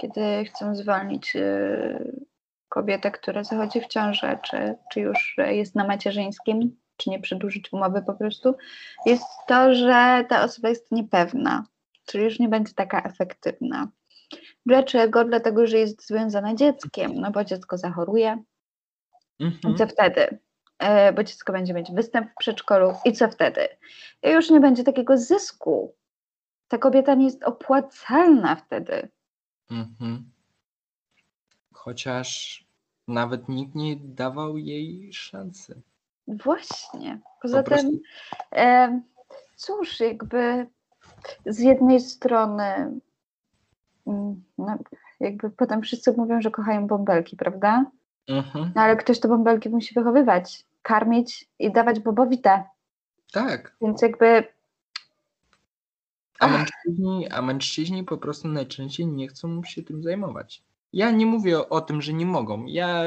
kiedy 0.00 0.44
chcą 0.44 0.76
zwolnić 0.76 1.36
e, 1.36 2.04
kobietę, 2.70 3.10
która 3.10 3.44
zachodzi 3.44 3.80
w 3.80 3.86
ciążę, 3.86 4.38
czy, 4.42 4.74
czy 4.92 5.00
już 5.00 5.36
jest 5.38 5.74
na 5.74 5.86
macierzyńskim, 5.86 6.76
czy 6.96 7.10
nie 7.10 7.20
przedłużyć 7.20 7.72
umowy 7.72 8.02
po 8.02 8.14
prostu, 8.14 8.54
jest 9.06 9.24
to, 9.46 9.74
że 9.74 10.24
ta 10.28 10.44
osoba 10.44 10.68
jest 10.68 10.92
niepewna, 10.92 11.64
czyli 12.06 12.24
już 12.24 12.38
nie 12.38 12.48
będzie 12.48 12.74
taka 12.74 13.02
efektywna. 13.02 13.88
Dlaczego? 14.66 15.24
Dlatego, 15.24 15.66
że 15.66 15.78
jest 15.78 16.06
związana 16.06 16.54
dzieckiem, 16.54 17.12
no 17.14 17.30
bo 17.30 17.44
dziecko 17.44 17.78
zachoruje. 17.78 18.42
Mhm. 19.40 19.74
I 19.74 19.78
co 19.78 19.86
wtedy? 19.86 20.38
E, 20.78 21.12
Bo 21.12 21.24
dziecko 21.24 21.52
będzie 21.52 21.74
mieć 21.74 21.92
występ 21.92 22.30
w 22.30 22.34
przedszkolu 22.38 22.92
i 23.04 23.12
co 23.12 23.28
wtedy? 23.28 23.68
I 24.22 24.30
już 24.30 24.50
nie 24.50 24.60
będzie 24.60 24.84
takiego 24.84 25.18
zysku. 25.18 25.94
Ta 26.68 26.78
kobieta 26.78 27.14
nie 27.14 27.24
jest 27.24 27.44
opłacalna 27.44 28.56
wtedy. 28.56 29.08
Mhm. 29.70 30.30
Chociaż 31.84 32.64
nawet 33.08 33.48
nikt 33.48 33.74
nie 33.74 33.96
dawał 33.96 34.58
jej 34.58 35.12
szansy. 35.12 35.80
Właśnie. 36.28 37.20
Poza 37.42 37.62
Po 37.62 37.76
tym, 37.76 38.00
e, 38.52 39.00
cóż, 39.56 40.00
jakby 40.00 40.66
z 41.46 41.58
jednej 41.58 42.00
strony, 42.00 43.00
mm, 44.06 44.44
no, 44.58 44.78
jakby 45.20 45.50
potem 45.50 45.82
wszyscy 45.82 46.12
mówią, 46.12 46.40
że 46.40 46.50
kochają 46.50 46.86
bąbelki, 46.86 47.36
prawda? 47.36 47.90
Mhm. 48.28 48.72
No 48.74 48.82
ale 48.82 48.96
ktoś 48.96 49.20
te 49.20 49.28
bąbelki 49.28 49.68
musi 49.68 49.94
wychowywać, 49.94 50.64
karmić 50.82 51.48
i 51.58 51.72
dawać 51.72 52.00
bobowite. 52.00 52.64
Tak. 53.32 53.76
Więc 53.82 54.02
jakby 54.02 54.44
A 56.38 56.48
mężczyźni, 56.48 57.28
a 57.28 57.42
mężczyźni 57.42 58.04
po 58.04 58.18
prostu 58.18 58.48
najczęściej 58.48 59.06
nie 59.06 59.28
chcą 59.28 59.64
się 59.64 59.82
tym 59.82 60.02
zajmować. 60.02 60.69
Ja 60.92 61.10
nie 61.10 61.26
mówię 61.26 61.68
o, 61.68 61.80
tym, 61.80 62.02
że 62.02 62.12
nie 62.12 62.26
mogą. 62.26 62.66
Ja 62.66 63.04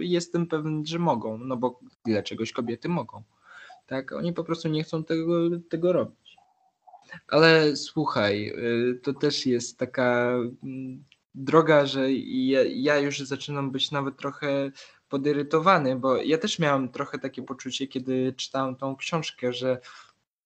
jestem 0.00 0.46
pewien, 0.46 0.86
że 0.86 0.98
mogą, 0.98 1.38
no 1.38 1.56
bo 1.56 1.80
dla 2.04 2.22
czegoś 2.22 2.52
kobiety 2.52 2.88
mogą. 2.88 3.22
Tak, 3.86 4.12
oni 4.12 4.32
po 4.32 4.44
prostu 4.44 4.68
nie 4.68 4.84
chcą 4.84 5.04
tego, 5.04 5.50
tego 5.68 5.92
robić. 5.92 6.36
Ale 7.28 7.76
słuchaj, 7.76 8.48
y, 8.48 9.00
to 9.02 9.12
też 9.12 9.46
jest 9.46 9.78
taka 9.78 10.34
mm, 10.62 11.04
droga, 11.34 11.86
że 11.86 12.12
ja, 12.12 12.60
ja 12.64 12.98
już 12.98 13.18
zaczynam 13.18 13.70
być 13.70 13.90
nawet 13.90 14.16
trochę 14.16 14.70
podirytowany, 15.08 15.96
bo 15.96 16.16
ja 16.16 16.38
też 16.38 16.58
miałem 16.58 16.88
trochę 16.88 17.18
takie 17.18 17.42
poczucie, 17.42 17.86
kiedy 17.86 18.34
czytałem 18.36 18.76
tą 18.76 18.96
książkę, 18.96 19.52
że 19.52 19.80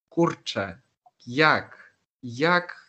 kurczę, 0.09 0.81
jak, 1.27 1.95
jak 2.23 2.82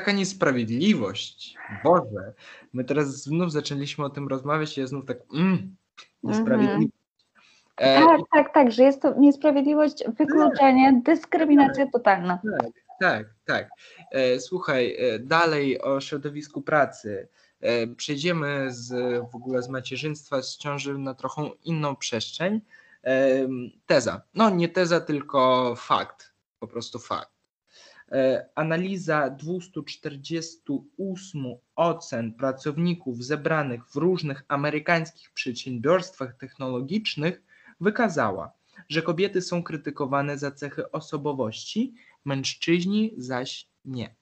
taka 0.00 0.12
niesprawiedliwość, 0.12 1.54
Boże, 1.84 2.32
my 2.72 2.84
teraz 2.84 3.22
znów 3.22 3.52
zaczęliśmy 3.52 4.04
o 4.04 4.10
tym 4.10 4.28
rozmawiać 4.28 4.78
i 4.78 4.80
ja 4.80 4.86
znów 4.86 5.04
tak, 5.06 5.18
mm, 5.34 5.76
niesprawiedliwość. 6.22 6.88
E, 7.76 8.00
tak, 8.00 8.20
tak, 8.32 8.54
tak, 8.54 8.72
że 8.72 8.82
jest 8.82 9.02
to 9.02 9.14
niesprawiedliwość, 9.18 10.04
wykluczenie, 10.18 11.00
dyskryminacja 11.04 11.86
totalna. 11.92 12.38
Tak, 12.60 12.72
tak, 13.00 13.26
tak. 13.44 13.68
E, 14.12 14.40
słuchaj, 14.40 14.96
e, 14.98 15.18
dalej 15.18 15.82
o 15.82 16.00
środowisku 16.00 16.62
pracy. 16.62 17.28
E, 17.60 17.86
przejdziemy 17.86 18.66
z 18.68 18.88
w 19.30 19.34
ogóle 19.34 19.62
z 19.62 19.68
macierzyństwa, 19.68 20.42
z 20.42 20.56
ciąży 20.56 20.98
na 20.98 21.14
trochę 21.14 21.50
inną 21.64 21.96
przestrzeń. 21.96 22.60
E, 23.04 23.48
teza. 23.86 24.22
No 24.34 24.50
nie 24.50 24.68
teza, 24.68 25.00
tylko 25.00 25.74
fakt. 25.76 26.32
Po 26.58 26.66
prostu 26.66 26.98
fakt. 26.98 27.35
E, 28.12 28.48
analiza 28.54 29.30
248 29.30 31.44
ocen 31.76 32.34
pracowników 32.34 33.24
zebranych 33.24 33.90
w 33.90 33.96
różnych 33.96 34.44
amerykańskich 34.48 35.30
przedsiębiorstwach 35.30 36.36
technologicznych 36.36 37.42
wykazała, 37.80 38.52
że 38.88 39.02
kobiety 39.02 39.42
są 39.42 39.62
krytykowane 39.62 40.38
za 40.38 40.50
cechy 40.50 40.90
osobowości, 40.90 41.94
mężczyźni 42.24 43.14
zaś 43.16 43.68
nie. 43.84 44.14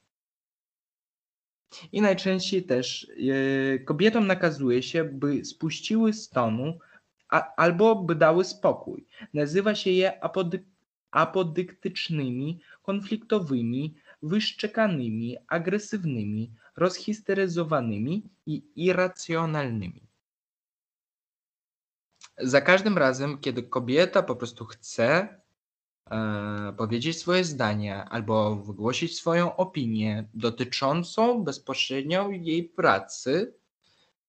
I 1.93 2.01
najczęściej 2.01 2.63
też 2.63 3.11
e, 3.75 3.79
kobietom 3.79 4.27
nakazuje 4.27 4.83
się, 4.83 5.05
by 5.05 5.45
spuściły 5.45 6.13
z 6.13 6.29
tonu 6.29 6.79
a, 7.29 7.55
albo 7.57 7.97
by 7.97 8.15
dały 8.15 8.45
spokój. 8.45 9.07
Nazywa 9.35 9.75
się 9.75 9.91
je 9.91 10.21
apodyk- 10.23 10.74
apodyktycznymi, 11.15 12.61
konfliktowymi, 12.83 13.95
wyszczekanymi, 14.23 15.37
agresywnymi, 15.49 16.51
rozhisteryzowanymi 16.77 18.23
i 18.47 18.63
irracjonalnymi. 18.77 20.03
Za 22.39 22.61
każdym 22.61 22.99
razem, 22.99 23.39
kiedy 23.39 23.63
kobieta 23.63 24.23
po 24.23 24.37
prostu 24.37 24.65
chce 24.65 25.29
e, 26.11 26.75
powiedzieć 26.79 27.19
swoje 27.19 27.45
zdanie 27.45 28.05
albo 28.05 28.57
wygłosić 28.57 29.17
swoją 29.17 29.57
opinię 29.57 30.29
dotyczącą 30.35 31.45
bezpośrednio 31.45 32.31
jej 32.31 32.65
pracy, 32.65 33.55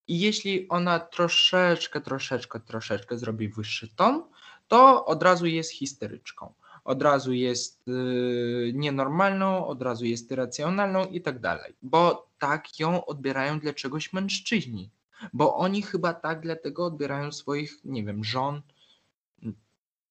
i 0.08 0.20
jeśli 0.20 0.70
ona 0.70 1.00
troszeczkę, 1.00 2.02
troszeczkę, 2.02 2.60
troszeczkę 2.60 3.18
zrobi 3.18 3.50
wyższy 3.50 3.96
ton, 3.96 4.24
to 4.68 5.06
od 5.06 5.24
razu 5.24 5.46
jest 5.46 5.72
histeryczką. 5.72 6.54
Od 6.86 7.02
razu 7.02 7.34
jest 7.34 7.88
y, 7.88 8.72
nienormalną, 8.74 9.68
od 9.68 9.82
razu 9.82 10.06
jest 10.06 10.32
irracjonalną 10.32 11.06
i 11.06 11.22
tak 11.22 11.40
dalej. 11.40 11.74
Bo 11.82 12.30
tak 12.40 12.80
ją 12.80 13.06
odbierają 13.06 13.60
dla 13.60 13.74
czegoś 13.74 14.14
mężczyźni. 14.14 14.90
Bo 15.34 15.56
oni 15.56 15.82
chyba 15.82 16.14
tak 16.14 16.42
dlatego 16.42 16.86
odbierają 16.86 17.32
swoich, 17.32 17.86
nie 17.86 18.04
wiem, 18.04 18.24
żon. 18.24 18.62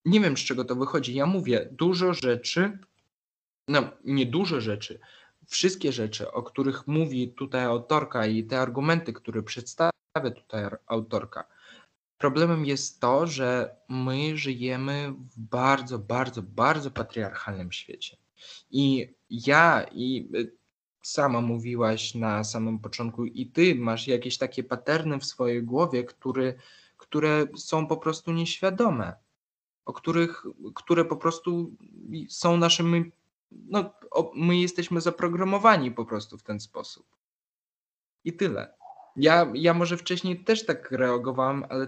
Nie 0.05 0.21
wiem, 0.21 0.37
z 0.37 0.41
czego 0.41 0.65
to 0.65 0.77
wychodzi. 0.77 1.15
Ja 1.15 1.27
mówię, 1.27 1.69
dużo 1.73 2.15
rzeczy, 2.15 2.79
no 3.69 3.83
nie 4.05 4.27
dużo 4.27 4.61
rzeczy, 4.61 5.01
wszystkie 5.47 5.93
rzeczy, 5.93 6.33
o 6.33 6.43
których 6.43 6.87
mówi 6.87 7.29
tutaj 7.29 7.65
autorka 7.65 8.27
i 8.27 8.45
te 8.45 8.61
argumenty, 8.61 9.13
które 9.13 9.43
przedstawia 9.43 10.31
tutaj 10.37 10.65
autorka, 10.87 11.45
problemem 12.19 12.65
jest 12.65 13.01
to, 13.01 13.27
że 13.27 13.77
my 13.89 14.37
żyjemy 14.37 15.13
w 15.13 15.39
bardzo, 15.39 15.99
bardzo, 15.99 16.43
bardzo 16.43 16.91
patriarchalnym 16.91 17.73
świecie. 17.73 18.17
I 18.71 19.15
ja 19.31 19.87
i 19.93 20.31
y, 20.35 20.57
sama 21.03 21.41
mówiłaś 21.41 22.15
na 22.15 22.45
samym 22.45 22.79
początku, 22.79 23.25
i 23.25 23.47
ty 23.47 23.75
masz 23.75 24.07
jakieś 24.07 24.39
takie 24.39 24.65
paterny 24.65 25.19
w 25.19 25.25
swojej 25.25 25.63
głowie, 25.63 26.05
które, 26.05 26.55
które 26.97 27.47
są 27.57 27.87
po 27.87 27.97
prostu 27.97 28.33
nieświadome, 28.33 29.17
o 29.85 29.93
których, 29.93 30.45
które 30.75 31.05
po 31.05 31.17
prostu 31.17 31.77
są 32.29 32.57
naszymi 32.57 33.13
no, 33.51 33.95
my 34.35 34.57
jesteśmy 34.57 35.01
zaprogramowani 35.01 35.91
po 35.91 36.05
prostu 36.05 36.39
w 36.39 36.43
ten 36.43 36.61
sposób. 36.61 37.07
I 38.25 38.33
tyle. 38.33 38.75
Ja, 39.17 39.47
ja 39.55 39.75
może 39.75 39.97
wcześniej 39.97 40.45
też 40.45 40.67
tak 40.67 40.91
reagowałem, 40.91 41.65
ale 41.69 41.87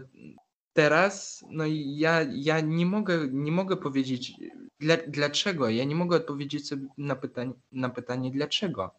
teraz 0.72 1.44
no 1.50 1.64
i 1.64 1.96
ja, 1.98 2.20
ja 2.30 2.60
nie, 2.60 2.86
mogę, 2.86 3.28
nie 3.32 3.52
mogę 3.52 3.76
powiedzieć 3.76 4.32
dla, 4.80 4.96
dlaczego. 5.08 5.68
Ja 5.68 5.84
nie 5.84 5.94
mogę 5.94 6.16
odpowiedzieć 6.16 6.68
sobie 6.68 6.86
na 6.98 7.16
pytanie, 7.16 7.52
na 7.72 7.88
pytanie 7.88 8.30
dlaczego. 8.30 8.90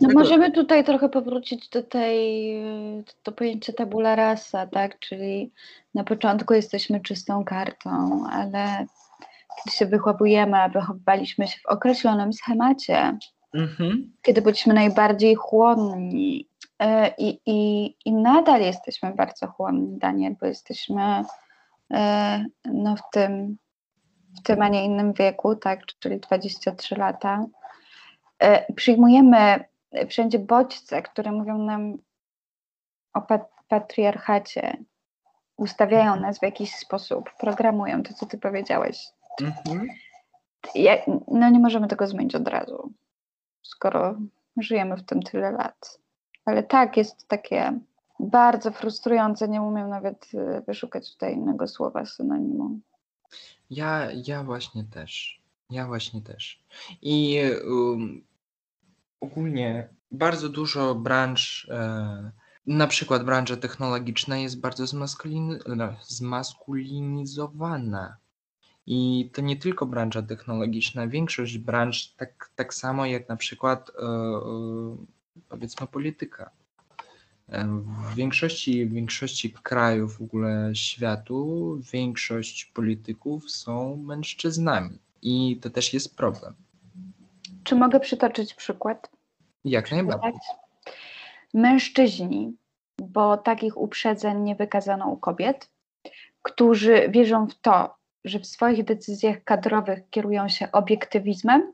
No 0.00 0.08
możemy 0.14 0.52
tutaj 0.52 0.84
trochę 0.84 1.08
powrócić 1.08 1.68
do 1.68 1.82
tej, 1.82 2.54
do 3.24 3.32
pojęcia 3.32 3.72
tabula 3.72 4.16
rasa, 4.16 4.66
tak? 4.66 4.98
Czyli 4.98 5.52
na 5.94 6.04
początku 6.04 6.54
jesteśmy 6.54 7.00
czystą 7.00 7.44
kartą, 7.44 8.24
ale 8.30 8.86
kiedy 9.64 9.76
się 9.76 9.86
wychowujemy, 9.86 10.56
a 10.56 10.68
wychowywaliśmy 10.68 11.48
się 11.48 11.58
w 11.60 11.66
określonym 11.66 12.32
schemacie, 12.32 13.18
Mhm. 13.54 14.12
kiedy 14.22 14.42
byliśmy 14.42 14.74
najbardziej 14.74 15.34
chłonni 15.34 16.48
i, 17.18 17.40
i, 17.46 17.94
i 18.04 18.12
nadal 18.12 18.60
jesteśmy 18.60 19.14
bardzo 19.14 19.46
chłonni, 19.46 19.98
Daniel, 19.98 20.36
bo 20.40 20.46
jesteśmy 20.46 21.24
e, 21.90 22.44
no, 22.64 22.96
w, 22.96 23.10
tym, 23.12 23.56
w 24.38 24.42
tym, 24.42 24.62
a 24.62 24.68
nie 24.68 24.84
innym 24.84 25.12
wieku, 25.12 25.56
tak, 25.56 25.86
czyli 25.86 26.20
23 26.20 26.96
lata. 26.96 27.44
E, 28.38 28.72
Przyjmujemy 28.72 29.64
wszędzie 30.08 30.38
bodźce, 30.38 31.02
które 31.02 31.32
mówią 31.32 31.58
nam 31.58 31.98
o 33.14 33.20
pat- 33.20 33.52
patriarchacie, 33.68 34.76
ustawiają 35.56 36.16
nas 36.16 36.38
w 36.38 36.42
jakiś 36.42 36.74
sposób, 36.74 37.30
programują 37.38 38.02
to, 38.02 38.14
co 38.14 38.26
ty 38.26 38.38
powiedziałeś. 38.38 39.06
Mhm. 39.42 39.88
Ja, 40.74 40.96
no 41.28 41.50
nie 41.50 41.58
możemy 41.58 41.88
tego 41.88 42.06
zmienić 42.06 42.34
od 42.34 42.48
razu, 42.48 42.92
skoro 43.62 44.14
żyjemy 44.56 44.96
w 44.96 45.02
tym 45.02 45.22
tyle 45.22 45.50
lat. 45.50 46.01
Ale 46.44 46.62
tak, 46.62 46.96
jest 46.96 47.28
takie 47.28 47.78
bardzo 48.20 48.70
frustrujące, 48.70 49.48
nie 49.48 49.62
umiem 49.62 49.88
nawet 49.88 50.26
y, 50.34 50.62
wyszukać 50.66 51.12
tutaj 51.12 51.34
innego 51.34 51.68
słowa 51.68 52.06
synonimu. 52.06 52.78
Ja, 53.70 54.08
ja 54.26 54.44
właśnie 54.44 54.84
też. 54.84 55.42
Ja 55.70 55.86
właśnie 55.86 56.22
też. 56.22 56.64
I 57.02 57.40
um, 57.64 58.24
ogólnie 59.20 59.88
bardzo 60.10 60.48
dużo 60.48 60.94
branż 60.94 61.68
e, 61.70 62.32
Na 62.66 62.86
przykład 62.86 63.24
branża 63.24 63.56
technologiczna 63.56 64.38
jest 64.38 64.60
bardzo 64.60 64.86
zmaskulin... 64.86 65.58
no, 65.66 65.94
zmaskulinizowana. 66.02 68.16
I 68.86 69.30
to 69.34 69.42
nie 69.42 69.56
tylko 69.56 69.86
branża 69.86 70.22
technologiczna, 70.22 71.06
większość 71.06 71.58
branż, 71.58 72.08
tak, 72.08 72.50
tak 72.54 72.74
samo 72.74 73.06
jak 73.06 73.28
na 73.28 73.36
przykład 73.36 73.90
e, 73.90 74.02
e, 74.02 74.96
powiedzmy 75.48 75.86
polityka. 75.86 76.50
W 77.48 78.14
większości, 78.14 78.86
w 78.86 78.92
większości 78.92 79.52
krajów 79.62 80.18
w 80.18 80.22
ogóle 80.22 80.70
światu 80.74 81.78
większość 81.92 82.64
polityków 82.64 83.50
są 83.50 83.96
mężczyznami 83.96 84.98
i 85.22 85.58
to 85.62 85.70
też 85.70 85.94
jest 85.94 86.16
problem. 86.16 86.54
Czy 87.64 87.74
mogę 87.74 88.00
przytoczyć 88.00 88.54
przykład? 88.54 89.10
Jak 89.64 89.90
najbardziej. 89.90 90.32
Mężczyźni, 91.54 92.56
bo 92.98 93.36
takich 93.36 93.76
uprzedzeń 93.76 94.42
nie 94.42 94.54
wykazano 94.54 95.08
u 95.08 95.16
kobiet, 95.16 95.70
którzy 96.42 97.08
wierzą 97.08 97.46
w 97.46 97.54
to, 97.54 97.94
że 98.24 98.38
w 98.38 98.46
swoich 98.46 98.84
decyzjach 98.84 99.44
kadrowych 99.44 100.10
kierują 100.10 100.48
się 100.48 100.72
obiektywizmem, 100.72 101.72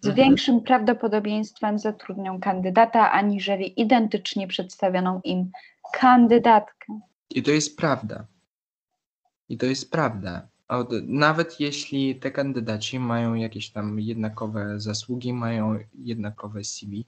z 0.00 0.06
Mhm. 0.06 0.14
większym 0.26 0.60
prawdopodobieństwem 0.60 1.78
zatrudnią 1.78 2.40
kandydata, 2.40 3.12
aniżeli 3.12 3.80
identycznie 3.80 4.48
przedstawioną 4.48 5.20
im 5.24 5.50
kandydatkę. 5.92 7.00
I 7.30 7.42
to 7.42 7.50
jest 7.50 7.76
prawda. 7.76 8.26
I 9.48 9.58
to 9.58 9.66
jest 9.66 9.90
prawda. 9.90 10.48
Nawet 11.02 11.60
jeśli 11.60 12.16
te 12.16 12.30
kandydaci 12.30 12.98
mają 13.00 13.34
jakieś 13.34 13.70
tam 13.70 14.00
jednakowe 14.00 14.80
zasługi, 14.80 15.32
mają 15.32 15.78
jednakowe 15.94 16.64
CV, 16.64 17.04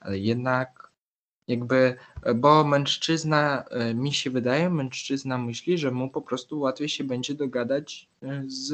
ale 0.00 0.18
jednak 0.18 0.90
jakby, 1.48 1.96
bo 2.34 2.64
mężczyzna, 2.64 3.64
e, 3.70 3.94
mi 3.94 4.12
się 4.12 4.30
wydaje, 4.30 4.70
mężczyzna 4.70 5.38
myśli, 5.38 5.78
że 5.78 5.90
mu 5.90 6.10
po 6.10 6.22
prostu 6.22 6.60
łatwiej 6.60 6.88
się 6.88 7.04
będzie 7.04 7.34
dogadać 7.34 8.08
e, 8.22 8.42
z 8.46 8.72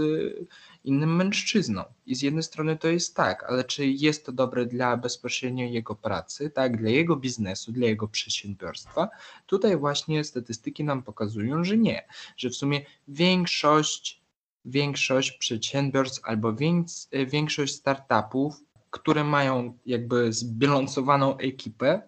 innym 0.85 1.17
mężczyzną. 1.17 1.85
I 2.07 2.15
z 2.15 2.23
jednej 2.23 2.43
strony 2.43 2.77
to 2.77 2.89
jest 2.89 3.17
tak, 3.17 3.45
ale 3.49 3.65
czy 3.65 3.87
jest 3.87 4.27
to 4.27 4.33
dobre 4.33 4.67
dla 4.67 4.97
bezpośrednio 4.97 5.65
jego 5.65 5.95
pracy, 5.95 6.51
tak, 6.51 6.77
dla 6.77 6.91
jego 6.91 7.17
biznesu, 7.17 7.73
dla 7.73 7.87
jego 7.87 8.09
przedsiębiorstwa? 8.09 9.09
Tutaj 9.47 9.77
właśnie 9.77 10.25
statystyki 10.25 10.85
nam 10.85 11.03
pokazują, 11.03 11.65
że 11.65 11.77
nie, 11.77 12.07
że 12.37 12.51
w 12.51 12.57
sumie 12.57 12.81
większość, 13.09 14.21
większość 14.65 15.33
przedsiębiorstw 15.33 16.21
albo 16.25 16.53
więc, 16.53 17.09
większość 17.27 17.75
startupów, 17.75 18.55
które 18.91 19.25
mają 19.25 19.79
jakby 19.87 20.33
zbilansowaną 20.33 21.37
ekipę, 21.37 22.03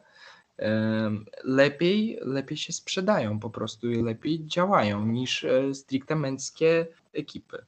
lepiej, 1.45 2.19
lepiej 2.23 2.59
się 2.59 2.73
sprzedają 2.73 3.41
po 3.41 3.51
prostu 3.51 3.91
i 3.91 4.03
lepiej 4.03 4.47
działają 4.47 5.07
niż 5.07 5.45
e, 5.45 5.75
stricte 5.75 6.17
męskie 6.17 6.87
ekipy. 7.13 7.65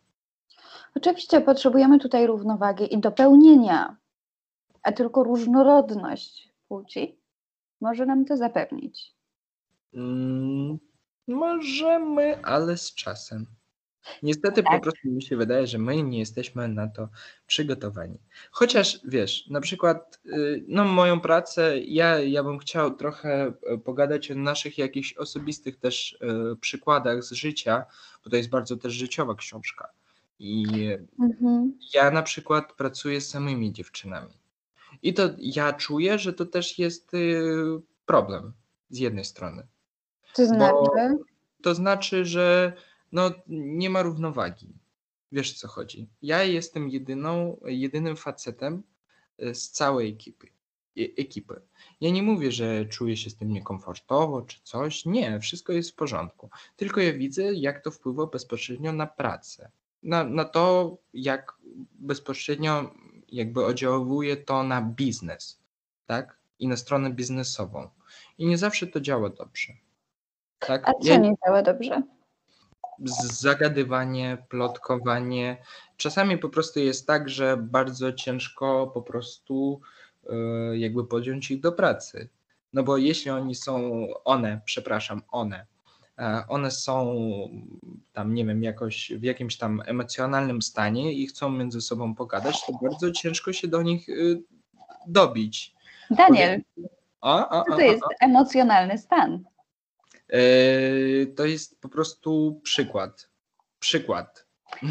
Oczywiście 0.94 1.40
potrzebujemy 1.40 1.98
tutaj 1.98 2.26
równowagi 2.26 2.94
i 2.94 2.98
dopełnienia, 2.98 3.96
a 4.82 4.92
tylko 4.92 5.24
różnorodność 5.24 6.48
płci 6.68 7.18
może 7.80 8.06
nam 8.06 8.24
to 8.24 8.36
zapewnić. 8.36 9.14
Mm, 9.94 10.78
możemy, 11.28 12.44
ale 12.44 12.76
z 12.76 12.94
czasem. 12.94 13.46
Niestety 14.22 14.62
po 14.62 14.70
Tak. 14.70 14.82
prostu 14.82 15.08
mi 15.08 15.22
się 15.22 15.36
wydaje, 15.36 15.66
że 15.66 15.78
my 15.78 16.02
nie 16.02 16.18
jesteśmy 16.18 16.68
na 16.68 16.88
to 16.88 17.08
przygotowani. 17.46 18.18
Chociaż 18.50 19.00
wiesz, 19.04 19.46
na 19.50 19.60
przykład 19.60 20.20
y, 20.26 20.64
no 20.68 20.84
moją 20.84 21.20
pracę, 21.20 21.78
ja, 21.78 22.18
ja 22.18 22.42
bym 22.42 22.58
chciał 22.58 22.94
trochę 22.94 23.52
e, 23.66 23.78
pogadać 23.78 24.30
o 24.30 24.34
naszych 24.34 24.78
jakichś 24.78 25.12
osobistych 25.12 25.76
też 25.76 26.18
e, 26.20 26.56
przykładach 26.56 27.22
z 27.24 27.32
życia, 27.32 27.84
bo 28.24 28.30
to 28.30 28.36
jest 28.36 28.48
bardzo 28.48 28.76
też 28.76 28.92
życiowa 28.92 29.34
książka. 29.34 29.88
I 30.38 30.64
Mhm. 31.20 31.78
ja 31.94 32.10
na 32.10 32.22
przykład 32.22 32.72
pracuję 32.72 33.20
z 33.20 33.28
samymi 33.28 33.72
dziewczynami. 33.72 34.32
I 35.02 35.14
to 35.14 35.22
ja 35.38 35.72
czuję, 35.72 36.18
że 36.18 36.32
to 36.32 36.46
też 36.46 36.78
jest 36.78 37.14
y, 37.14 37.42
problem 38.06 38.52
z 38.90 38.98
jednej 38.98 39.24
strony. 39.24 39.66
To 40.34 40.46
znaczy, 40.46 40.74
To 41.62 41.74
znaczy, 41.74 42.24
że 42.24 42.72
no, 43.12 43.30
nie 43.48 43.90
ma 43.90 44.02
równowagi. 44.02 44.68
Wiesz 45.32 45.52
co 45.52 45.68
chodzi. 45.68 46.08
Ja 46.22 46.42
jestem 46.44 46.88
jedyną, 46.88 47.60
jedynym 47.64 48.16
facetem 48.16 48.82
e, 49.38 49.54
z 49.54 49.70
całej 49.70 50.12
ekipy. 50.12 50.46
e- 50.98 51.00
ekipy. 51.22 51.60
Ja 52.00 52.10
nie 52.10 52.22
mówię, 52.22 52.52
że 52.52 52.84
czuję 52.86 53.16
się 53.16 53.30
z 53.30 53.36
tym 53.36 53.48
niekomfortowo 53.52 54.42
czy 54.42 54.60
coś. 54.62 55.06
Nie, 55.06 55.40
wszystko 55.40 55.72
jest 55.72 55.90
w 55.90 55.94
porządku. 55.94 56.50
Tylko 56.76 57.00
ja 57.00 57.12
widzę, 57.12 57.54
jak 57.54 57.84
to 57.84 57.90
wpływa 57.90 58.26
bezpośrednio 58.26 58.92
na 58.92 59.06
pracę. 59.06 59.70
Na, 60.04 60.24
na 60.24 60.44
to, 60.44 60.96
jak 61.14 61.52
bezpośrednio 61.94 62.94
jakby 63.28 63.64
oddziałuje 63.66 64.36
to 64.36 64.62
na 64.62 64.82
biznes, 64.82 65.58
tak? 66.06 66.36
I 66.58 66.68
na 66.68 66.76
stronę 66.76 67.10
biznesową. 67.10 67.88
I 68.38 68.46
nie 68.46 68.58
zawsze 68.58 68.86
to 68.86 69.00
działa 69.00 69.30
dobrze. 69.30 69.72
Tak? 70.58 70.88
a 70.88 70.92
co 70.92 71.08
Ja- 71.08 71.16
nie 71.16 71.34
działa 71.46 71.62
dobrze? 71.62 72.02
zagadywanie, 73.24 74.38
plotkowanie. 74.48 75.62
Czasami 75.96 76.38
po 76.38 76.48
prostu 76.48 76.80
jest 76.80 77.06
tak, 77.06 77.28
że 77.28 77.56
bardzo 77.56 78.12
ciężko 78.12 78.86
po 78.94 79.02
prostu 79.02 79.80
e, 80.30 80.34
jakby 80.78 81.04
podjąć 81.04 81.50
ich 81.50 81.60
do 81.60 81.72
pracy. 81.72 82.28
No 82.72 82.82
bo 82.82 82.96
jeśli 82.96 83.30
oni 83.30 83.54
są, 83.54 84.06
one, 84.24 84.60
przepraszam, 84.64 85.22
one, 85.30 85.66
one 86.48 86.70
są 86.70 87.16
tam, 88.12 88.34
nie 88.34 88.44
wiem, 88.44 88.62
jakoś 88.62 89.12
w 89.12 89.22
jakimś 89.22 89.56
tam 89.56 89.82
emocjonalnym 89.86 90.62
stanie 90.62 91.12
i 91.12 91.26
chcą 91.26 91.50
między 91.50 91.80
sobą 91.80 92.14
pogadać, 92.14 92.66
to 92.66 92.72
bardzo 92.82 93.10
ciężko 93.10 93.52
się 93.52 93.68
do 93.68 93.82
nich 93.82 94.08
y, 94.08 94.42
dobić. 95.06 95.74
Daniel, 96.10 96.62
A, 97.20 97.60
a, 97.60 97.64
co 97.64 97.76
to 97.76 97.80
jest 97.80 98.02
emocjonalny 98.20 98.98
stan? 98.98 99.44
E, 100.28 100.40
To 101.26 101.44
jest 101.44 101.80
po 101.80 101.88
prostu 101.88 102.60
przykład. 102.62 103.28
Przykład. 103.78 104.46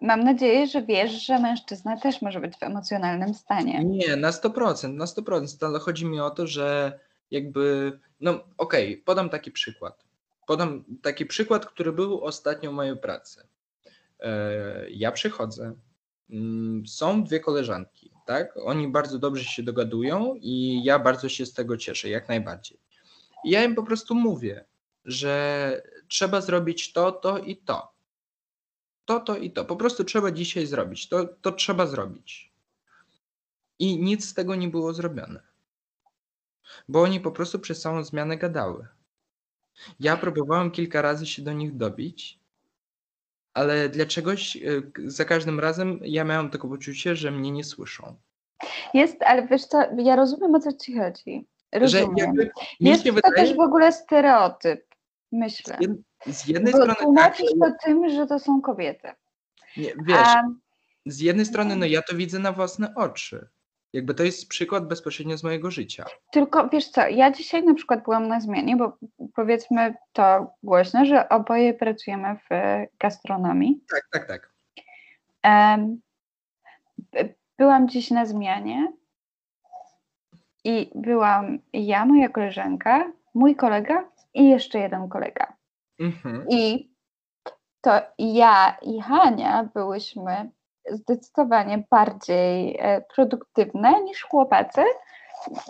Mam 0.00 0.24
nadzieję, 0.24 0.66
że 0.66 0.82
wiesz, 0.82 1.26
że 1.26 1.38
mężczyzna 1.38 1.96
też 1.96 2.22
może 2.22 2.40
być 2.40 2.56
w 2.58 2.62
emocjonalnym 2.62 3.34
stanie. 3.34 3.84
Nie, 3.84 4.16
na 4.16 4.30
100%, 4.30 4.94
na 4.94 5.04
100%, 5.04 5.66
ale 5.66 5.78
chodzi 5.78 6.06
mi 6.06 6.20
o 6.20 6.30
to, 6.30 6.46
że 6.46 6.98
jakby, 7.30 7.98
no 8.20 8.40
okej, 8.58 8.96
podam 8.96 9.30
taki 9.30 9.50
przykład. 9.50 10.09
Podam 10.50 10.84
taki 11.02 11.26
przykład, 11.26 11.66
który 11.66 11.92
był 11.92 12.24
ostatnio 12.24 12.70
w 12.70 12.74
mojej 12.74 12.96
pracy. 12.96 13.48
E, 14.20 14.90
Ja 14.90 15.12
przychodzę, 15.12 15.74
mm, 16.30 16.86
są 16.86 17.24
dwie 17.24 17.40
koleżanki, 17.40 18.10
tak? 18.26 18.56
Oni 18.56 18.88
bardzo 18.88 19.18
dobrze 19.18 19.44
się 19.44 19.62
dogadują 19.62 20.34
i 20.34 20.84
ja 20.84 20.98
bardzo 20.98 21.28
się 21.28 21.46
z 21.46 21.52
tego 21.52 21.76
cieszę, 21.76 22.08
jak 22.08 22.28
najbardziej. 22.28 22.78
I 23.44 23.50
ja 23.50 23.64
im 23.64 23.74
po 23.74 23.82
prostu 23.82 24.14
mówię, 24.14 24.64
że 25.04 25.82
trzeba 26.08 26.40
zrobić 26.40 26.92
to, 26.92 27.12
to 27.12 27.38
i 27.38 27.56
to. 27.56 27.92
To, 29.04 29.20
to 29.20 29.36
i 29.36 29.50
to. 29.50 29.64
Po 29.64 29.76
prostu 29.76 30.04
trzeba 30.04 30.30
dzisiaj 30.30 30.66
zrobić. 30.66 31.08
To, 31.08 31.24
to 31.24 31.52
trzeba 31.52 31.86
zrobić. 31.86 32.52
I 33.78 34.02
nic 34.02 34.28
z 34.28 34.34
tego 34.34 34.54
nie 34.54 34.68
było 34.68 34.94
zrobione. 34.94 35.42
Bo 36.88 37.02
oni 37.02 37.20
po 37.20 37.32
prostu 37.32 37.58
przez 37.58 37.80
całą 37.80 38.04
zmianę 38.04 38.36
gadały. 38.36 38.86
Ja 40.00 40.16
próbowałem 40.16 40.70
kilka 40.70 41.02
razy 41.02 41.26
się 41.26 41.42
do 41.42 41.52
nich 41.52 41.76
dobić, 41.76 42.38
ale 43.54 43.88
dlaczegoś 43.88 44.56
y, 44.56 44.82
k- 44.92 45.02
za 45.06 45.24
każdym 45.24 45.60
razem 45.60 46.00
ja 46.02 46.24
miałem 46.24 46.50
takie 46.50 46.68
poczucie, 46.68 47.16
że 47.16 47.30
mnie 47.30 47.50
nie 47.50 47.64
słyszą. 47.64 48.16
Jest, 48.94 49.22
ale 49.22 49.46
wiesz 49.46 49.64
co, 49.66 49.78
ja 49.98 50.16
rozumiem 50.16 50.54
o 50.54 50.60
co 50.60 50.72
ci 50.72 50.98
chodzi. 50.98 51.46
Że 51.72 51.80
Rozumiem. 51.80 52.16
jakby 52.16 52.44
mi 52.80 52.90
Jest 52.90 53.04
to 53.04 53.12
wydaje, 53.12 53.34
też 53.34 53.56
w 53.56 53.60
ogóle 53.60 53.92
stereotyp, 53.92 54.94
myślę. 55.32 55.76
z, 55.76 55.80
jed, 55.80 55.92
z 56.36 56.46
jednej 56.48 56.72
Bo 56.72 56.78
strony 56.78 56.94
tak, 56.94 57.02
tłumaczysz 57.02 57.50
to 57.60 57.72
tym, 57.84 58.08
że 58.08 58.26
to 58.26 58.38
są 58.38 58.60
kobiety. 58.60 59.08
nie, 59.76 59.94
wiesz, 60.04 60.18
A, 60.28 60.42
z 61.06 61.20
jednej 61.20 61.46
strony 61.46 61.76
no 61.76 61.86
ja 61.86 62.02
to 62.02 62.16
widzę 62.16 62.38
na 62.38 62.52
własne 62.52 62.94
oczy. 62.94 63.48
Jakby 63.92 64.14
to 64.14 64.22
jest 64.22 64.48
przykład 64.48 64.88
bezpośrednio 64.88 65.38
z 65.38 65.44
mojego 65.44 65.70
życia. 65.70 66.04
tylko 66.32 66.68
wiesz 66.68 66.88
co, 66.88 67.08
ja 67.08 67.30
dzisiaj 67.30 67.64
na 67.64 67.74
przykład 67.74 68.04
byłam 68.04 68.28
na 68.28 68.40
zmianie, 68.40 68.76
bo 68.76 68.96
powiedzmy 69.34 69.94
to 70.12 70.54
głośno, 70.62 71.04
że 71.04 71.28
oboje 71.28 71.74
pracujemy 71.74 72.36
w 72.36 72.48
gastronomii. 72.98 73.84
Tak, 73.90 74.08
tak, 74.12 74.28
tak. 74.28 74.50
Byłam 77.58 77.88
dziś 77.88 78.10
na 78.10 78.26
zmianie 78.26 78.92
i 80.64 80.90
byłam 80.94 81.58
ja, 81.72 82.06
moja 82.06 82.28
koleżanka, 82.28 83.12
mój 83.34 83.56
kolega 83.56 84.10
i 84.34 84.48
jeszcze 84.48 84.78
jeden 84.78 85.08
kolega. 85.08 85.56
Mhm. 85.98 86.46
I 86.48 86.90
to 87.80 88.00
ja 88.18 88.76
i 88.82 89.00
Hania 89.00 89.68
byłyśmy 89.74 90.50
zdecydowanie 90.90 91.84
bardziej 91.90 92.76
e, 92.80 93.04
produktywne 93.14 94.02
niż 94.02 94.22
chłopacy 94.22 94.82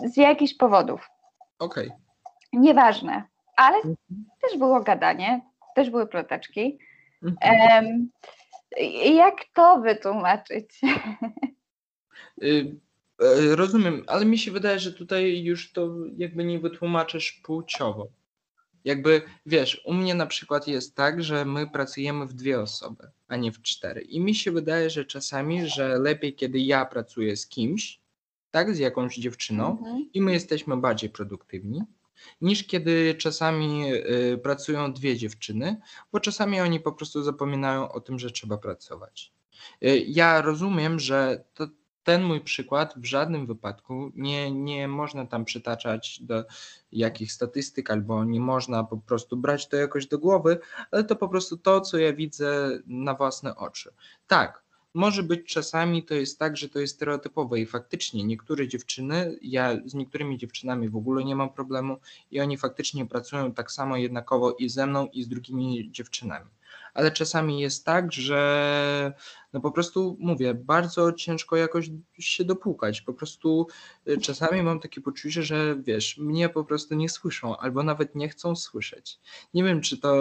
z 0.05 0.17
jakichś 0.17 0.53
powodów. 0.53 1.07
Okej. 1.59 1.91
Nieważne, 2.53 3.23
ale 3.55 3.75
Mhm. 3.77 3.95
też 4.41 4.57
było 4.57 4.81
gadanie, 4.81 5.41
też 5.75 5.89
były 5.89 6.07
ploteczki. 6.07 6.79
Mhm. 7.23 8.09
I- 8.77 9.15
jak 9.15 9.35
to 9.53 9.79
wytłumaczyć? 9.81 10.81
Y, 12.43 12.75
e, 13.21 13.55
Rozumiem, 13.55 14.03
ale 14.07 14.25
mi 14.25 14.37
się 14.37 14.51
wydaje, 14.51 14.79
że 14.79 14.93
tutaj 14.93 15.43
już 15.43 15.71
to 15.73 15.89
jakby 16.17 16.43
nie 16.43 16.59
wytłumaczysz 16.59 17.31
płciowo. 17.31 18.07
Jakby 18.85 19.21
wiesz, 19.45 19.81
u 19.85 19.93
mnie 19.93 20.15
na 20.15 20.25
przykład 20.25 20.67
jest 20.67 20.95
tak, 20.95 21.23
że 21.23 21.45
my 21.45 21.67
pracujemy 21.69 22.25
w 22.25 22.33
dwie 22.33 22.61
osoby, 22.61 23.11
a 23.27 23.35
nie 23.35 23.51
w 23.51 23.61
cztery. 23.61 24.01
I 24.01 24.19
mi 24.19 24.35
się 24.35 24.51
wydaje, 24.51 24.89
że 24.89 25.05
czasami, 25.05 25.67
że 25.67 25.99
lepiej, 25.99 26.35
kiedy 26.35 26.59
ja 26.59 26.85
pracuję 26.85 27.37
z 27.37 27.47
kimś, 27.47 27.99
tak, 28.51 28.75
z 28.75 28.79
jakąś 28.79 29.15
dziewczyną, 29.15 29.71
Mhm. 29.71 30.09
i 30.13 30.21
my 30.21 30.31
jesteśmy 30.33 30.77
bardziej 30.77 31.09
produktywni, 31.09 31.81
niż 32.41 32.63
kiedy 32.63 33.15
czasami 33.15 33.93
y, 33.93 34.39
pracują 34.43 34.93
dwie 34.93 35.17
dziewczyny, 35.17 35.77
bo 36.11 36.19
czasami 36.19 36.59
oni 36.61 36.79
po 36.79 36.91
prostu 36.91 37.23
zapominają 37.23 37.91
o 37.91 38.01
tym, 38.01 38.19
że 38.19 38.31
trzeba 38.31 38.57
pracować. 38.57 39.33
Y, 39.83 40.05
ja 40.07 40.41
rozumiem, 40.41 40.99
że 40.99 41.43
to, 41.53 41.67
ten 42.03 42.23
mój 42.23 42.41
przykład 42.41 42.93
w 42.97 43.05
żadnym 43.05 43.47
wypadku 43.47 44.11
nie, 44.15 44.51
nie 44.51 44.87
można 44.87 45.25
tam 45.25 45.45
przytaczać 45.45 46.19
do 46.21 46.43
jakichś 46.91 47.31
statystyk, 47.31 47.91
albo 47.91 48.23
nie 48.23 48.39
można 48.39 48.83
po 48.83 48.97
prostu 48.97 49.37
brać 49.37 49.67
to 49.67 49.75
jakoś 49.77 50.07
do 50.07 50.19
głowy, 50.19 50.59
ale 50.91 51.03
to 51.03 51.15
po 51.15 51.29
prostu 51.29 51.57
to, 51.57 51.81
co 51.81 51.97
ja 51.97 52.13
widzę 52.13 52.79
na 52.87 53.13
własne 53.13 53.55
oczy. 53.55 53.93
Tak, 54.27 54.63
może 54.93 55.23
być 55.23 55.53
czasami 55.53 56.03
to 56.03 56.13
jest 56.13 56.39
tak, 56.39 56.57
że 56.57 56.69
to 56.69 56.79
jest 56.79 56.95
stereotypowe 56.95 57.59
i 57.59 57.65
faktycznie 57.65 58.23
niektóre 58.23 58.67
dziewczyny, 58.67 59.37
ja 59.41 59.77
z 59.85 59.93
niektórymi 59.93 60.37
dziewczynami 60.37 60.89
w 60.89 60.95
ogóle 60.95 61.23
nie 61.23 61.35
mam 61.35 61.49
problemu 61.49 61.97
i 62.31 62.41
oni 62.41 62.57
faktycznie 62.57 63.05
pracują 63.05 63.53
tak 63.53 63.71
samo 63.71 63.97
jednakowo 63.97 64.51
i 64.51 64.69
ze 64.69 64.87
mną 64.87 65.07
i 65.07 65.23
z 65.23 65.27
drugimi 65.27 65.91
dziewczynami. 65.91 66.49
Ale 66.93 67.11
czasami 67.11 67.59
jest 67.59 67.85
tak, 67.85 68.11
że 68.11 69.13
no 69.53 69.61
po 69.61 69.71
prostu 69.71 70.17
mówię, 70.19 70.53
bardzo 70.53 71.13
ciężko 71.13 71.55
jakoś 71.55 71.91
się 72.19 72.45
dopłukać. 72.45 73.01
Po 73.01 73.13
prostu 73.13 73.67
y, 74.07 74.17
czasami 74.17 74.63
mam 74.63 74.79
takie 74.79 75.01
poczucie, 75.01 75.43
że 75.43 75.75
wiesz, 75.75 76.17
mnie 76.17 76.49
po 76.49 76.63
prostu 76.63 76.95
nie 76.95 77.09
słyszą 77.09 77.57
albo 77.57 77.83
nawet 77.83 78.15
nie 78.15 78.29
chcą 78.29 78.55
słyszeć. 78.55 79.19
Nie 79.53 79.63
wiem, 79.63 79.81
czy 79.81 79.97
to 79.97 80.15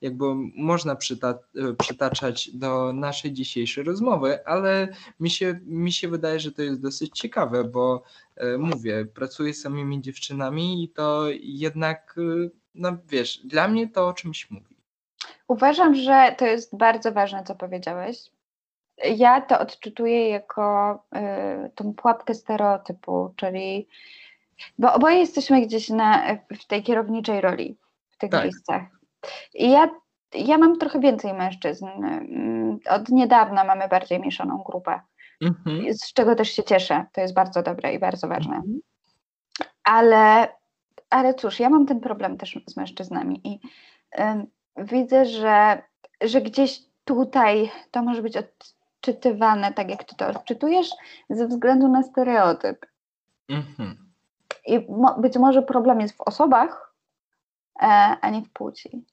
jakby 0.00 0.24
można 0.56 0.94
przyta- 0.94 1.38
y, 1.56 1.74
przytaczać 1.74 2.50
do 2.54 2.92
naszej 2.92 3.32
dzisiejszej 3.32 3.84
rozmowy, 3.84 4.46
ale 4.46 4.88
mi 5.20 5.30
się, 5.30 5.60
mi 5.64 5.92
się 5.92 6.08
wydaje, 6.08 6.40
że 6.40 6.52
to 6.52 6.62
jest 6.62 6.80
dosyć 6.80 7.18
ciekawe, 7.18 7.64
bo 7.64 8.02
e, 8.36 8.58
mówię, 8.58 9.06
pracuję 9.14 9.54
z 9.54 9.60
samymi 9.60 10.02
dziewczynami 10.02 10.84
i 10.84 10.88
to 10.88 11.26
jednak, 11.40 12.16
no 12.74 12.96
wiesz, 13.08 13.40
dla 13.44 13.68
mnie 13.68 13.88
to 13.88 14.08
o 14.08 14.12
czymś 14.12 14.50
mówi. 14.50 14.79
Uważam, 15.50 15.94
że 15.94 16.34
to 16.38 16.46
jest 16.46 16.76
bardzo 16.76 17.12
ważne, 17.12 17.44
co 17.44 17.54
powiedziałeś. 17.54 18.30
Ja 19.16 19.40
to 19.40 19.58
odczytuję 19.58 20.28
jako 20.28 20.94
y, 21.66 21.70
tą 21.74 21.94
pułapkę 21.94 22.34
stereotypu, 22.34 23.32
czyli 23.36 23.88
bo 24.78 24.92
oboje 24.94 25.18
jesteśmy 25.18 25.60
gdzieś 25.60 25.88
na, 25.88 26.22
w 26.60 26.66
tej 26.66 26.82
kierowniczej 26.82 27.40
roli, 27.40 27.76
w 28.10 28.16
tych 28.16 28.30
Tak. 28.30 28.44
miejscach. 28.44 28.82
I 29.54 29.70
ja, 29.70 29.88
ja 30.34 30.58
mam 30.58 30.78
trochę 30.78 31.00
więcej 31.00 31.34
mężczyzn. 31.34 31.86
Od 32.90 33.08
niedawna 33.08 33.64
mamy 33.64 33.88
bardziej 33.88 34.20
mieszaną 34.20 34.62
grupę, 34.66 35.00
Mhm. 35.42 35.94
z 35.94 36.12
czego 36.12 36.34
też 36.34 36.50
się 36.50 36.62
cieszę. 36.62 37.04
To 37.12 37.20
jest 37.20 37.34
bardzo 37.34 37.62
dobre 37.62 37.94
i 37.94 37.98
bardzo 37.98 38.28
ważne. 38.28 38.56
Mhm. 38.56 38.80
Ale, 39.84 40.48
ale 41.10 41.34
cóż, 41.34 41.60
ja 41.60 41.70
mam 41.70 41.86
ten 41.86 42.00
problem 42.00 42.36
też 42.38 42.58
z 42.66 42.76
mężczyznami 42.76 43.40
i 43.44 43.60
ym, 44.20 44.46
widzę, 44.76 45.24
że, 45.24 45.82
że 46.20 46.40
gdzieś 46.40 46.80
tutaj 47.04 47.70
to 47.90 48.02
może 48.02 48.22
być 48.22 48.36
odczytywane 48.36 49.72
tak, 49.72 49.90
jak 49.90 50.04
ty 50.04 50.16
to 50.16 50.26
odczytujesz, 50.28 50.90
ze 51.30 51.46
względu 51.48 51.88
na 51.88 52.02
stereotyp. 52.02 52.86
Mhm. 53.48 54.10
I 54.66 54.86
mo, 54.88 55.20
być 55.20 55.36
może 55.36 55.62
problem 55.62 56.00
jest 56.00 56.16
w 56.16 56.20
osobach, 56.20 56.94
e, 57.82 57.86
a 58.20 58.30
nie 58.30 58.42
w 58.42 58.50
płci. 58.50 59.04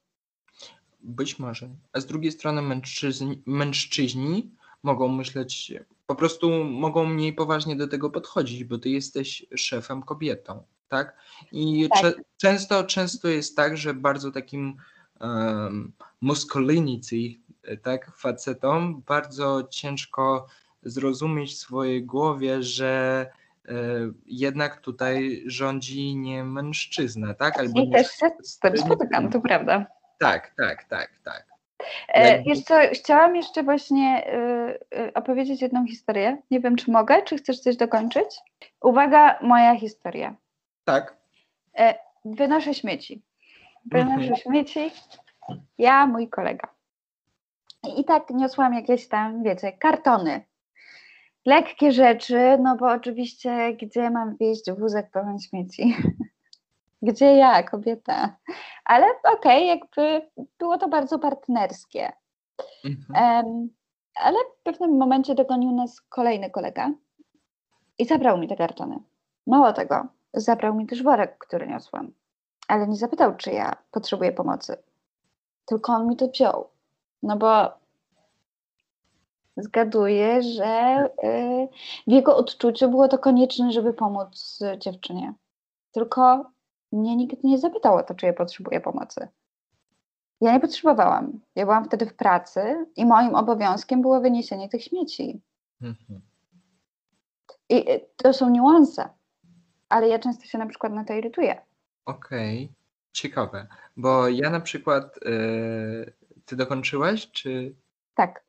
Być 1.00 1.38
może. 1.38 1.68
A 1.92 2.00
z 2.00 2.06
drugiej 2.06 2.32
strony 2.32 2.62
mężczyźni, 2.62 3.42
mężczyźni 3.46 4.54
mogą 4.82 5.08
myśleć, 5.08 5.72
po 6.06 6.14
prostu 6.14 6.64
mogą 6.64 7.04
mniej 7.04 7.32
poważnie 7.32 7.76
do 7.76 7.88
tego 7.88 8.10
podchodzić, 8.10 8.64
bo 8.64 8.78
ty 8.78 8.88
jesteś 8.88 9.46
szefem 9.56 10.02
kobietą, 10.02 10.62
tak? 10.88 11.16
I 11.52 11.88
Tak. 11.88 12.00
cze- 12.00 12.22
często, 12.36 12.84
często 12.84 13.28
jest 13.28 13.56
tak, 13.56 13.76
że 13.76 13.94
bardzo 13.94 14.32
takim 14.32 14.76
um, 15.20 15.92
masculinity, 16.20 17.40
tak, 17.82 18.16
facetom 18.16 19.02
bardzo 19.06 19.62
ciężko 19.70 20.46
zrozumieć 20.82 21.52
w 21.52 21.58
swojej 21.58 22.04
głowie, 22.04 22.62
że 22.62 23.26
e, 23.68 23.72
jednak 24.26 24.80
tutaj 24.80 25.42
rządzi 25.46 26.16
nie 26.16 26.44
mężczyzna, 26.44 27.34
tak? 27.34 27.58
Albo 27.58 27.80
I 27.80 27.88
nie, 27.88 27.96
też 27.96 28.10
się 28.12 28.30
z 28.42 28.58
tym 28.58 28.76
spotykam, 28.76 29.30
to 29.30 29.40
prawda. 29.40 29.86
tak, 30.18 30.54
tak, 30.56 30.84
tak, 30.84 31.10
tak. 31.24 31.46
E, 32.08 32.56
co, 32.66 32.74
chciałam 32.92 33.36
jeszcze 33.36 33.62
właśnie 33.62 34.32
y, 34.94 35.14
opowiedzieć 35.14 35.62
jedną 35.62 35.86
historię. 35.86 36.42
Nie 36.50 36.60
wiem, 36.60 36.76
czy 36.76 36.90
mogę, 36.90 37.22
czy 37.22 37.36
chcesz 37.36 37.60
coś 37.60 37.76
dokończyć? 37.76 38.26
Uwaga, 38.80 39.38
moja 39.42 39.76
historia. 39.76 40.36
Tak. 40.84 41.16
Wynoszę 42.24 42.74
śmieci. 42.74 43.22
Wynoszę 43.84 44.14
Mhm. 44.14 44.36
śmieci. 44.36 44.90
Ja, 45.78 46.06
mój 46.06 46.28
kolega. 46.28 46.68
I 47.96 48.04
tak 48.04 48.30
niosłam 48.30 48.74
jakieś 48.74 49.08
tam, 49.08 49.42
wiecie, 49.42 49.72
kartony. 49.72 50.44
Lekkie 51.46 51.92
rzeczy, 51.92 52.58
no 52.62 52.76
bo 52.76 52.86
oczywiście, 52.86 53.72
gdzie 53.74 54.10
mam 54.10 54.36
wieźć 54.36 54.70
wózek 54.78 55.10
pełen 55.10 55.38
śmieci? 55.38 55.96
Gdzie 57.02 57.26
ja, 57.36 57.62
kobieta? 57.62 58.36
Ale 58.84 59.06
okej, 59.32 59.66
jakby 59.66 60.30
było 60.58 60.78
to 60.78 60.88
bardzo 60.88 61.18
partnerskie. 61.18 62.12
Mhm. 62.84 63.24
Em, 63.46 63.68
ale 64.14 64.36
w 64.38 64.62
pewnym 64.62 64.96
momencie 64.96 65.34
dogonił 65.34 65.72
nas 65.72 66.00
kolejny 66.00 66.50
kolega 66.50 66.90
i 67.98 68.04
zabrał 68.04 68.38
mi 68.38 68.48
te 68.48 68.56
kartony. 68.56 68.98
Mało 69.46 69.72
tego, 69.72 70.06
zabrał 70.34 70.74
mi 70.74 70.86
też 70.86 71.02
worek, 71.02 71.38
który 71.38 71.66
niosłam, 71.66 72.12
ale 72.68 72.88
nie 72.88 72.96
zapytał, 72.96 73.36
czy 73.36 73.50
ja 73.50 73.76
potrzebuję 73.90 74.32
pomocy. 74.32 74.76
Tylko 75.64 75.92
on 75.92 76.08
mi 76.08 76.16
to 76.16 76.28
wziął. 76.28 76.68
No 77.22 77.36
bo 77.36 77.78
zgaduję, 79.56 80.42
że 80.42 81.04
y, 81.24 81.68
w 82.06 82.12
jego 82.12 82.36
odczuciu 82.36 82.90
było 82.90 83.08
to 83.08 83.18
konieczne, 83.18 83.72
żeby 83.72 83.92
pomóc 83.92 84.58
dziewczynie. 84.78 85.34
Tylko 85.92 86.50
mnie 86.92 87.16
nikt 87.16 87.44
nie 87.44 87.58
zapytał 87.58 87.96
o 87.96 88.02
to, 88.02 88.14
czy 88.14 88.26
ja 88.26 88.32
potrzebuję 88.32 88.80
pomocy. 88.80 89.28
Ja 90.40 90.52
nie 90.52 90.60
potrzebowałam. 90.60 91.40
Ja 91.54 91.64
byłam 91.64 91.84
wtedy 91.84 92.06
w 92.06 92.14
pracy 92.14 92.86
i 92.96 93.06
moim 93.06 93.34
obowiązkiem 93.34 94.02
było 94.02 94.20
wyniesienie 94.20 94.68
tych 94.68 94.84
śmieci. 94.84 95.40
Mhm. 95.82 96.20
I 97.68 97.90
y, 97.90 98.06
to 98.16 98.32
są 98.32 98.50
niuanse. 98.50 99.08
Ale 99.88 100.08
ja 100.08 100.18
często 100.18 100.44
się 100.44 100.58
na 100.58 100.66
przykład 100.66 100.92
na 100.92 101.04
to 101.04 101.12
irytuję. 101.12 101.67
Okej, 102.12 102.68
ciekawe, 103.12 103.66
bo 103.96 104.28
ja 104.28 104.50
na 104.50 104.60
przykład, 104.60 105.18
e, 105.26 105.30
ty 106.46 106.56
dokończyłaś, 106.56 107.30
czy, 107.30 107.74
Tak. 108.14 108.44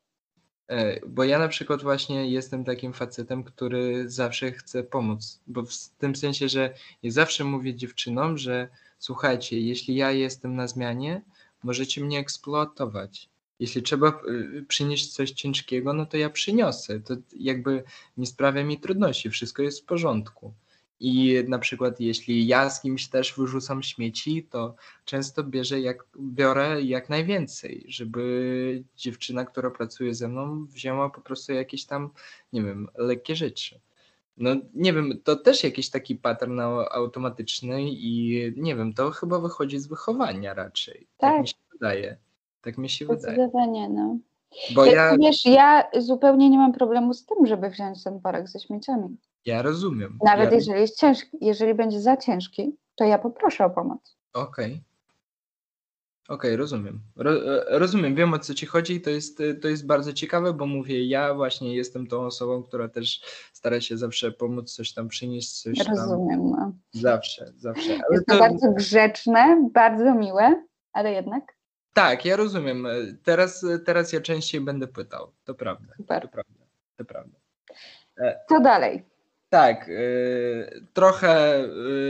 e, 0.68 1.00
bo 1.08 1.24
ja 1.24 1.40
na 1.40 1.48
przykład 1.48 1.82
właśnie 1.84 2.32
jestem 2.32 2.64
takim 2.66 2.94
facetem, 2.94 3.44
który 3.44 4.10
zawsze 4.10 4.52
chce 4.52 4.84
pomóc, 4.84 5.40
bo 5.48 5.64
w 5.64 5.70
s- 5.70 5.94
tym 5.98 6.16
sensie, 6.16 6.50
że 6.50 6.74
ja 7.04 7.12
zawsze 7.12 7.44
mówię 7.44 7.76
dziewczynom, 7.76 8.38
że 8.38 8.68
słuchajcie, 9.00 9.60
jeśli 9.60 9.96
ja 9.96 10.12
jestem 10.12 10.56
na 10.56 10.68
zmianie, 10.68 11.22
możecie 11.64 12.02
mnie 12.02 12.20
eksploatować. 12.20 13.30
Jeśli 13.60 13.84
trzeba 13.84 14.08
e, 14.08 14.14
przynieść 14.68 15.14
coś 15.14 15.32
ciężkiego, 15.32 15.94
no 15.94 16.06
to 16.06 16.18
ja 16.18 16.30
przyniosę. 16.30 17.00
To 17.00 17.14
jakby 17.36 17.84
nie 18.18 18.26
sprawia 18.26 18.64
mi 18.64 18.80
trudności, 18.80 19.30
wszystko 19.30 19.62
jest 19.64 19.82
w 19.82 19.86
porządku. 19.86 20.54
I 21.00 21.44
na 21.48 21.60
przykład 21.60 22.00
jeśli 22.00 22.48
ja 22.48 22.70
z 22.70 22.82
kimś 22.82 23.08
też 23.08 23.34
wyrzucam 23.38 23.84
śmieci, 23.84 24.48
to 24.50 24.76
często 25.06 25.44
bierze 25.44 25.80
jak, 25.82 26.06
biorę 26.20 26.82
jak 26.82 27.10
najwięcej, 27.10 27.86
żeby 27.88 28.84
dziewczyna, 28.98 29.46
która 29.46 29.72
pracuje 29.72 30.14
ze 30.16 30.28
mną, 30.28 30.66
wzięła 30.66 31.10
po 31.10 31.22
prostu 31.22 31.54
jakieś 31.54 31.86
tam, 31.86 32.10
nie 32.54 32.62
wiem, 32.64 32.88
lekkie 32.98 33.36
rzeczy. 33.36 33.80
No 34.38 34.50
nie 34.74 34.94
wiem, 34.94 35.14
to 35.24 35.36
też 35.36 35.64
jakiś 35.64 35.90
taki 35.90 36.16
pattern 36.16 36.60
au- 36.60 36.86
automatyczny 36.92 37.84
i 37.84 38.54
nie 38.58 38.76
wiem, 38.76 38.94
to 38.94 39.12
chyba 39.12 39.40
wychodzi 39.40 39.80
z 39.80 39.88
wychowania 39.88 40.54
raczej. 40.54 41.08
Tak, 41.18 41.32
Tak. 41.34 41.42
mi 41.42 41.48
się 41.48 41.56
wydaje. 41.72 42.18
Tak 42.62 42.78
mi 42.78 42.90
się 42.90 43.06
wydaje. 43.06 43.22
Zdecydowanie, 43.36 43.90
no. 43.90 44.18
Bo 44.76 44.86
Ja, 44.86 44.92
ja, 44.94 45.18
Wiesz, 45.18 45.46
ja 45.46 45.84
zupełnie 46.00 46.50
nie 46.50 46.58
mam 46.58 46.74
problemu 46.74 47.14
z 47.14 47.26
tym, 47.26 47.46
żeby 47.46 47.70
wziąć 47.70 48.04
ten 48.04 48.20
worek 48.20 48.50
ze 48.50 48.60
śmieciami. 48.60 49.18
Ja 49.46 49.62
rozumiem. 49.62 50.18
Nawet 50.24 50.52
ja, 50.52 50.56
jeżeli 50.56 50.82
jest 50.82 51.00
ciężki, 51.00 51.38
jeżeli 51.42 51.74
będzie 51.74 52.02
za 52.02 52.18
ciężki, 52.18 52.78
to 52.96 53.04
ja 53.04 53.18
poproszę 53.18 53.66
o 53.66 53.70
pomoc. 53.70 54.18
Okej. 54.34 54.84
Okej, 56.30 56.56
rozumiem. 56.56 57.00
Ro, 57.16 57.32
e, 57.32 57.80
rozumiem, 57.80 58.16
wiem 58.16 58.34
o 58.34 58.40
co 58.40 58.54
ci 58.54 58.66
chodzi. 58.66 59.02
To 59.02 59.10
jest, 59.10 59.42
to 59.62 59.68
jest 59.68 59.86
bardzo 59.86 60.14
ciekawe, 60.14 60.54
bo 60.54 60.66
mówię, 60.66 61.06
ja 61.06 61.34
właśnie 61.34 61.76
jestem 61.76 62.08
tą 62.08 62.22
osobą, 62.22 62.64
która 62.64 62.90
też 62.90 63.22
stara 63.54 63.82
się 63.82 63.98
zawsze 63.98 64.32
pomóc, 64.32 64.74
coś 64.74 64.94
tam 64.94 65.08
przynieść, 65.08 65.62
coś 65.62 65.78
tam. 65.78 65.96
Rozumiem. 65.96 66.50
No. 66.50 66.74
Zawsze, 66.92 67.52
zawsze. 67.58 67.92
Ale 67.92 68.04
Jest 68.12 68.26
to 68.28 68.34
to, 68.34 68.40
bardzo 68.40 68.72
grzeczne, 68.72 69.70
bardzo 69.74 70.16
miłe, 70.16 70.64
ale 70.94 71.12
jednak 71.12 71.60
tak, 71.94 72.26
ja 72.26 72.36
rozumiem. 72.36 72.86
E, 72.86 72.92
Teraz, 73.24 73.66
teraz 73.86 74.14
ja 74.14 74.22
częściej 74.22 74.62
będę 74.62 74.88
pytał. 74.88 75.32
To 75.44 75.56
prawda. 75.56 75.94
Super. 75.98 76.22
To 76.22 76.28
prawda. 76.28 76.66
To 76.96 77.06
prawda. 77.06 77.38
co 78.50 78.60
dalej? 78.60 79.06
Tak, 79.50 79.90
y, 79.90 80.86
trochę 80.94 81.64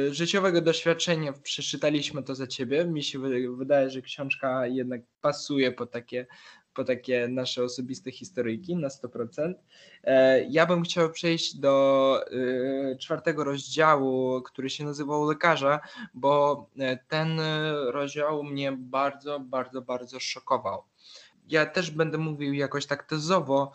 y, 0.10 0.14
życiowego 0.14 0.62
doświadczenia 0.62 1.34
przeczytaliśmy 1.44 2.24
to 2.24 2.36
za 2.36 2.48
ciebie. 2.48 2.86
Mi 2.86 3.04
się 3.04 3.20
wy- 3.20 3.56
wydaje, 3.56 3.90
że 3.90 4.02
książka 4.02 4.68
jednak 4.68 5.02
pasuje 5.22 5.72
po 5.72 5.86
takie, 5.86 6.28
po 6.74 6.84
takie 6.84 7.28
nasze 7.28 7.64
osobiste 7.64 8.12
historyjki 8.12 8.76
na 8.76 8.88
100%. 8.90 9.54
E, 10.04 10.44
Ja 10.44 10.66
bym 10.66 10.84
chciał 10.84 11.10
przejść 11.12 11.56
do 11.56 12.16
y, 12.32 12.98
czwartego 13.00 13.44
rozdziału, 13.44 14.42
który 14.42 14.70
się 14.70 14.84
nazywał 14.86 15.26
Lekarza, 15.30 15.80
bo 16.14 16.66
e, 16.80 16.98
ten 17.08 17.40
rozdział 17.88 18.44
mnie 18.44 18.72
bardzo, 18.72 19.40
bardzo, 19.40 19.82
bardzo 19.82 20.20
szokował. 20.20 20.84
Ja 21.50 21.66
też 21.66 21.92
będę 21.92 22.18
mówił 22.18 22.54
jakoś 22.54 22.86
tak 22.86 23.04
tezowo. 23.04 23.72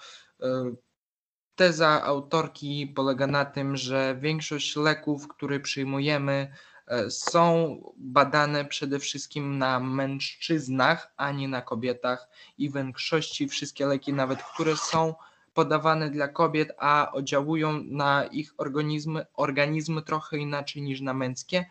Teza 1.57 2.03
autorki 2.03 2.87
polega 2.87 3.27
na 3.27 3.45
tym, 3.45 3.77
że 3.77 4.17
większość 4.21 4.77
leków, 4.77 5.29
które 5.29 5.61
przyjmujemy, 5.61 6.53
e, 6.87 7.11
są 7.11 7.77
badane 7.97 8.65
przede 8.65 8.99
wszystkim 8.99 9.59
na 9.59 9.81
mężczyznach, 9.81 11.13
a 11.17 11.33
nie 11.33 11.49
na 11.49 11.63
kobietach. 11.63 12.29
I 12.59 12.71
w 12.71 12.75
większości 12.75 13.49
wszystkie 13.49 13.87
leki, 13.87 14.13
nawet 14.13 14.43
które 14.43 14.77
są 14.77 15.15
podawane 15.55 16.11
dla 16.11 16.29
kobiet, 16.29 16.73
a 16.79 17.13
oddziałują 17.13 17.85
na 17.85 18.25
ich 18.25 18.55
organizmy, 18.57 19.27
organizmy 19.35 20.03
trochę 20.03 20.39
inaczej 20.39 20.83
niż 20.83 21.01
na 21.01 21.15
męskie, 21.15 21.67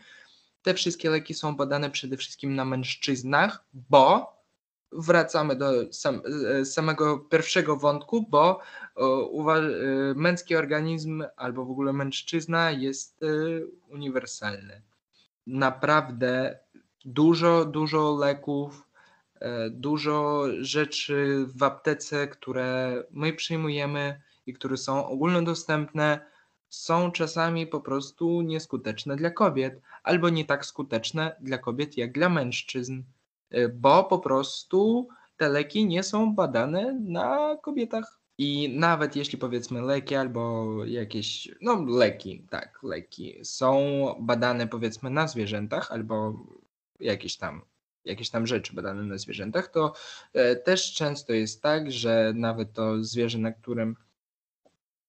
te 0.61 0.73
wszystkie 0.73 1.09
leki 1.09 1.33
są 1.33 1.55
badane 1.55 1.89
przede 1.89 2.17
wszystkim 2.17 2.55
na 2.55 2.65
mężczyznach, 2.65 3.63
bo 3.73 4.33
wracamy 4.95 5.55
do 5.55 5.93
sam, 5.93 6.21
e, 6.59 6.65
samego 6.65 7.19
pierwszego 7.19 7.77
wątku, 7.77 8.25
bo 8.29 8.59
uwa- 9.31 9.59
y, 10.11 10.15
męski 10.15 10.55
organizm 10.55 11.23
albo 11.35 11.65
w 11.65 11.71
ogóle 11.71 11.93
mężczyzna 11.93 12.71
jest 12.71 13.19
uniwersalny. 13.89 14.81
Naprawdę 15.47 16.59
dużo, 17.05 17.65
dużo 17.65 18.15
leków, 18.15 18.87
e, 19.39 19.69
dużo 19.69 20.43
rzeczy 20.59 21.45
w 21.55 21.63
aptece, 21.63 22.27
które 22.27 23.03
my 23.11 23.33
przyjmujemy 23.33 24.21
i 24.45 24.53
które 24.53 24.77
są 24.77 25.07
ogólnodostępne, 25.07 26.25
są 26.69 27.11
czasami 27.11 27.67
po 27.67 27.81
prostu 27.81 28.41
nieskuteczne 28.41 29.15
dla 29.15 29.29
kobiet, 29.29 29.81
albo 30.03 30.29
nie 30.29 30.45
tak 30.45 30.65
skuteczne 30.65 31.35
dla 31.41 31.57
kobiet 31.57 31.97
jak 31.97 32.11
dla 32.11 32.29
mężczyzn, 32.29 32.93
e, 32.99 33.03
bo 33.73 34.03
po 34.03 34.19
prostu 34.19 35.07
te 35.37 35.49
leki 35.49 35.85
nie 35.85 36.03
są 36.03 36.35
badane 36.35 36.99
na 36.99 37.57
kobietach. 37.61 38.19
I 38.37 38.69
nawet 38.69 39.15
jeśli 39.15 39.37
powiedzmy 39.37 39.81
leki 39.81 40.15
albo 40.15 40.65
jakieś, 40.85 41.49
no 41.61 41.85
leki, 41.85 42.47
tak, 42.49 42.79
leki 42.83 43.39
są 43.43 43.79
badane 44.19 44.67
powiedzmy 44.67 45.09
na 45.09 45.27
zwierzętach 45.27 45.91
albo 45.91 46.45
jakieś 46.99 47.37
tam, 47.37 47.61
jakieś 48.05 48.29
tam 48.29 48.47
rzeczy 48.47 48.73
badane 48.73 49.03
na 49.03 49.17
zwierzętach, 49.17 49.67
to 49.67 49.93
e, 50.33 50.55
też 50.55 50.93
często 50.93 51.33
jest 51.33 51.61
tak, 51.61 51.91
że 51.91 52.33
nawet 52.35 52.73
to 52.73 53.03
zwierzę, 53.03 53.37
na 53.37 53.51
którym 53.51 53.95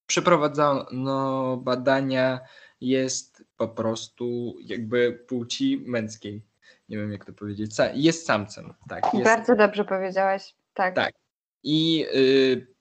przeprowadzano 0.07 1.57
badania, 1.57 2.40
jest 2.80 3.45
po 3.57 3.68
prostu 3.68 4.57
jakby 4.61 5.24
płci 5.28 5.82
męskiej. 5.86 6.42
Nie 6.89 6.99
wiem 6.99 7.12
jak 7.12 7.24
to 7.24 7.32
powiedzieć. 7.32 7.76
Jest 7.95 8.26
samcem, 8.26 8.74
tak. 8.89 9.14
Jest, 9.14 9.24
Bardzo 9.24 9.57
dobrze 9.57 9.85
powiedziałaś. 9.85 10.55
Tak. 10.74 10.95
Tak. 10.95 11.14
I, 11.62 12.07
y, 12.14 12.74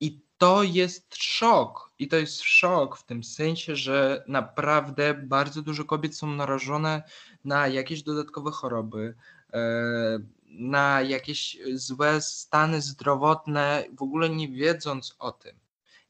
I 0.00 0.20
to 0.38 0.62
jest 0.62 1.16
szok. 1.16 1.92
I 1.98 2.08
to 2.08 2.16
jest 2.16 2.40
szok 2.40 2.96
w 2.96 3.06
tym 3.06 3.24
sensie, 3.24 3.76
że 3.76 4.24
naprawdę 4.28 5.14
bardzo 5.14 5.62
dużo 5.62 5.84
kobiet 5.84 6.16
są 6.16 6.26
narażone 6.26 7.02
na 7.44 7.68
jakieś 7.68 8.02
dodatkowe 8.02 8.50
choroby, 8.50 9.14
e, 9.52 9.60
na 10.46 11.02
jakieś 11.02 11.58
złe 11.74 12.20
stany 12.20 12.80
zdrowotne, 12.80 13.84
w 13.98 14.02
ogóle 14.02 14.30
nie 14.30 14.48
wiedząc 14.48 15.16
o 15.18 15.32
tym. 15.32 15.56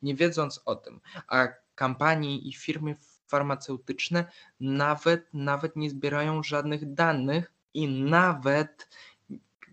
Nie 0.03 0.15
wiedząc 0.15 0.61
o 0.65 0.77
tym. 0.77 1.01
A 1.29 1.49
kampanie 1.75 2.39
i 2.39 2.53
firmy 2.53 2.97
farmaceutyczne 3.33 4.25
nawet, 4.61 5.29
nawet 5.33 5.77
nie 5.77 5.91
zbierają 5.91 6.43
żadnych 6.43 6.95
danych 6.95 7.53
i 7.75 7.89
nawet 7.89 8.89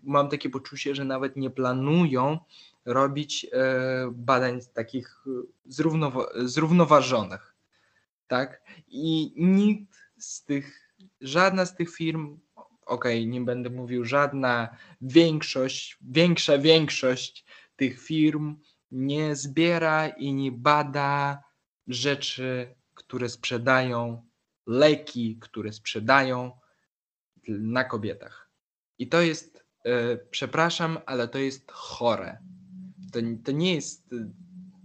mam 0.02 0.28
takie 0.28 0.50
poczucie, 0.50 0.94
że 0.94 1.04
nawet 1.04 1.36
nie 1.36 1.50
planują 1.50 2.38
robić 2.84 3.46
e, 3.52 4.10
badań 4.12 4.60
takich 4.74 5.24
e, 5.26 5.30
zrównowa- 5.70 6.28
zrównoważonych. 6.44 7.54
Tak? 8.26 8.62
I 8.88 9.32
nikt 9.36 9.94
z 10.18 10.44
tych, 10.44 10.66
żadna 11.20 11.66
z 11.66 11.76
tych 11.76 11.94
firm, 11.96 12.38
okej, 12.86 13.28
nie 13.28 13.40
będę 13.40 13.70
mówił 13.70 14.04
żadna, 14.04 14.76
większość, 15.00 15.98
większa 16.00 16.58
większość 16.58 17.44
tych 17.76 18.00
firm 18.00 18.56
nie 18.90 19.36
zbiera 19.36 20.08
i 20.08 20.32
nie 20.32 20.52
bada 20.52 21.42
rzeczy, 21.88 22.74
które 23.10 23.28
sprzedają, 23.28 24.26
leki, 24.66 25.38
które 25.40 25.72
sprzedają 25.72 26.50
na 27.48 27.84
kobietach. 27.84 28.50
I 28.98 29.08
to 29.08 29.20
jest, 29.20 29.64
e, 29.84 30.16
przepraszam, 30.16 30.98
ale 31.06 31.28
to 31.28 31.38
jest 31.38 31.70
chore. 31.72 32.38
To, 33.12 33.18
to 33.44 33.52
nie 33.52 33.74
jest, 33.74 34.14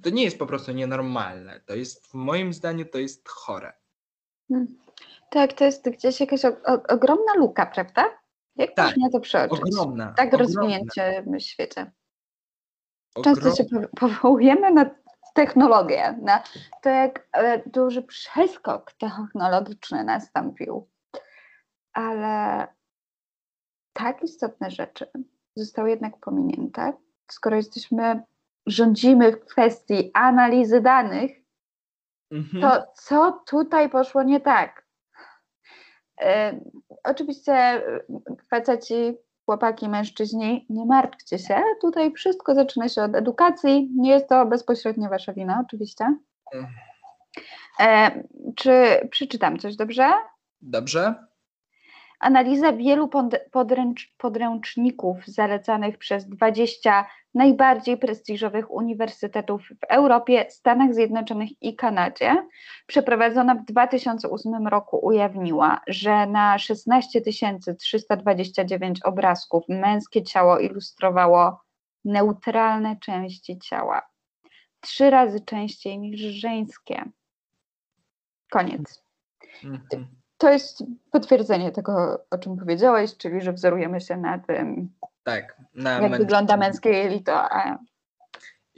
to 0.04 0.10
nie 0.10 0.24
jest 0.24 0.40
po 0.40 0.46
prostu 0.46 0.72
nienormalne. 0.72 1.62
To 1.66 1.76
jest, 1.76 2.14
moim 2.14 2.54
zdaniem, 2.54 2.88
to 2.90 2.98
jest 2.98 3.30
chore. 3.30 3.74
Tak, 5.32 5.54
to 5.54 5.66
jest 5.66 5.90
gdzieś 5.90 6.20
jakaś 6.20 6.46
o, 6.46 6.50
o, 6.50 6.84
ogromna 6.90 7.34
luka, 7.38 7.66
prawda? 7.66 8.06
Jak 8.56 8.76
Tak, 8.76 8.86
można 8.98 9.10
to 9.10 9.20
przeoczyć? 9.20 9.60
Ogromna. 9.60 10.14
Tak 10.14 10.34
ogromna, 10.34 10.46
rozwiniętym 10.62 11.40
świecie. 11.40 11.92
Często 13.24 13.32
ogromna. 13.32 13.56
się 13.56 13.64
po- 13.64 13.98
powołujemy 14.00 14.72
na 14.72 15.05
technologię, 15.36 16.16
na 16.22 16.44
to, 16.82 16.90
jak 16.90 17.28
e, 17.34 17.70
duży 17.70 18.02
przeskok 18.04 18.92
technologiczny 18.92 20.04
nastąpił. 20.04 20.90
Ale 21.94 22.68
tak 23.94 24.24
istotne 24.24 24.72
rzeczy 24.72 25.08
zostały 25.56 25.90
jednak 25.90 26.18
pominięte. 26.20 26.94
Skoro 27.32 27.56
jesteśmy, 27.56 28.24
rządzimy 28.66 29.32
w 29.32 29.46
kwestii 29.46 30.12
analizy 30.14 30.82
danych, 30.82 31.32
Mhm. 32.32 32.62
to 32.62 32.92
co 32.96 33.32
tutaj 33.48 33.90
poszło 33.90 34.24
nie 34.24 34.40
tak? 34.42 34.86
E, 36.22 36.60
oczywiście 37.04 37.82
faceci, 38.50 39.18
chłopaki, 39.46 39.90
mężczyźni, 39.90 40.66
nie 40.70 40.86
martwcie 40.86 41.40
się. 41.40 41.62
Tutaj 41.82 42.12
wszystko 42.12 42.56
zaczyna 42.56 42.90
się 42.90 43.04
od 43.04 43.16
edukacji. 43.16 43.90
Nie 43.96 44.10
jest 44.12 44.30
to 44.30 44.46
bezpośrednio 44.46 45.10
wasza 45.10 45.34
wina, 45.34 45.64
oczywiście. 45.66 46.06
Mm. 46.54 46.68
E, 47.80 48.12
czy 48.56 48.74
przeczytam 49.12 49.60
coś 49.60 49.76
dobrze? 49.76 50.12
Dobrze? 50.62 51.16
Analiza 52.20 52.74
wielu 52.74 53.08
pod- 53.08 53.40
podręcz, 53.52 54.14
podręczników 54.18 55.18
zalecanych 55.26 55.98
przez 55.98 56.30
20 56.30 57.06
najbardziej 57.34 57.98
prestiżowych 57.98 58.72
uniwersytetów 58.72 59.62
w 59.62 59.84
Europie, 59.90 60.46
Stanach 60.50 60.94
Zjednoczonych 60.94 61.50
i 61.62 61.76
Kanadzie, 61.76 62.48
przeprowadzona 62.88 63.56
w 63.56 63.66
2008 63.66 64.68
roku, 64.68 65.06
ujawniła, 65.06 65.82
że 65.88 66.28
na 66.28 66.58
16 66.58 67.22
329 67.80 69.04
obrazków 69.04 69.64
męskie 69.70 70.24
ciało 70.24 70.60
ilustrowało 70.60 71.62
neutralne 72.06 72.98
części 73.00 73.60
ciała. 73.60 74.02
Trzy 74.80 75.10
razy 75.10 75.40
częściej 75.40 76.00
niż 76.00 76.20
żeńskie. 76.20 77.04
Koniec. 78.52 79.04
Mhm. 79.64 80.08
To 80.38 80.50
jest 80.50 80.84
potwierdzenie 81.12 81.72
tego, 81.72 82.26
o 82.32 82.38
czym 82.38 82.58
powiedziałeś, 82.58 83.18
czyli 83.18 83.42
że 83.42 83.54
wzorujemy 83.54 84.02
się 84.02 84.18
na 84.18 84.40
tym, 84.40 84.90
Tak. 85.24 85.58
Na 85.74 86.02
jak 86.02 86.18
wygląda 86.18 86.58
męskie 86.58 86.90
jelito, 86.90 87.34
a, 87.34 87.80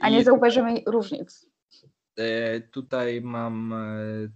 a 0.00 0.08
nie 0.08 0.20
I 0.20 0.24
zauważymy 0.24 0.82
różnic. 0.86 1.46
E, 2.16 2.60
Tutaj 2.60 3.20
mam 3.20 3.72
e, 3.72 3.76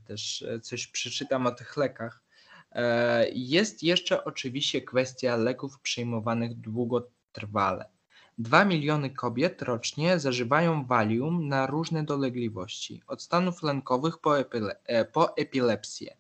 też 0.07 0.43
e, 0.43 0.61
coś 0.61 0.87
przeczytam 0.87 1.47
o 1.47 1.53
tych 1.53 1.77
lekach. 1.77 2.23
Jest 3.33 3.83
jeszcze 3.83 4.25
oczywiście 4.25 4.83
kwestia 4.83 5.37
leków 5.37 5.81
przyjmowanych 5.81 6.55
długotrwale. 6.55 7.89
2 8.39 8.65
miliony 8.65 9.11
kobiet 9.11 9.63
rocznie 9.63 10.19
zażywają 10.19 10.85
Valium 10.85 11.49
na 11.49 11.67
różne 11.67 12.05
dolegliwości, 12.05 13.03
od 13.07 13.23
stanów 13.23 13.63
lękowych 13.63 14.19
po, 14.19 14.39
epile 14.39 14.77
po 15.13 15.37
epilepsję, 15.37 16.17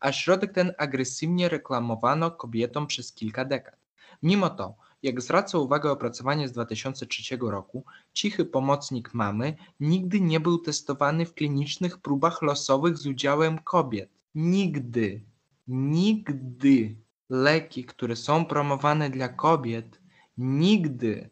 a 0.00 0.12
środek 0.12 0.52
ten 0.52 0.72
agresywnie 0.78 1.48
reklamowano 1.48 2.30
kobietom 2.30 2.86
przez 2.86 3.12
kilka 3.12 3.44
dekad. 3.44 3.76
Mimo 4.22 4.50
to, 4.50 4.76
jak 5.02 5.20
zwraca 5.20 5.58
uwagę 5.58 5.90
opracowanie 5.90 6.48
z 6.48 6.52
2003 6.52 7.36
roku, 7.40 7.84
cichy 8.12 8.44
pomocnik 8.44 9.14
mamy 9.14 9.56
nigdy 9.80 10.20
nie 10.20 10.40
był 10.40 10.58
testowany 10.58 11.26
w 11.26 11.34
klinicznych 11.34 11.98
próbach 11.98 12.42
losowych 12.42 12.98
z 12.98 13.06
udziałem 13.06 13.58
kobiet. 13.58 14.10
Nigdy, 14.34 15.24
nigdy 15.68 16.96
leki, 17.30 17.84
które 17.84 18.16
są 18.16 18.44
promowane 18.44 19.10
dla 19.10 19.28
kobiet, 19.28 20.00
nigdy 20.38 21.30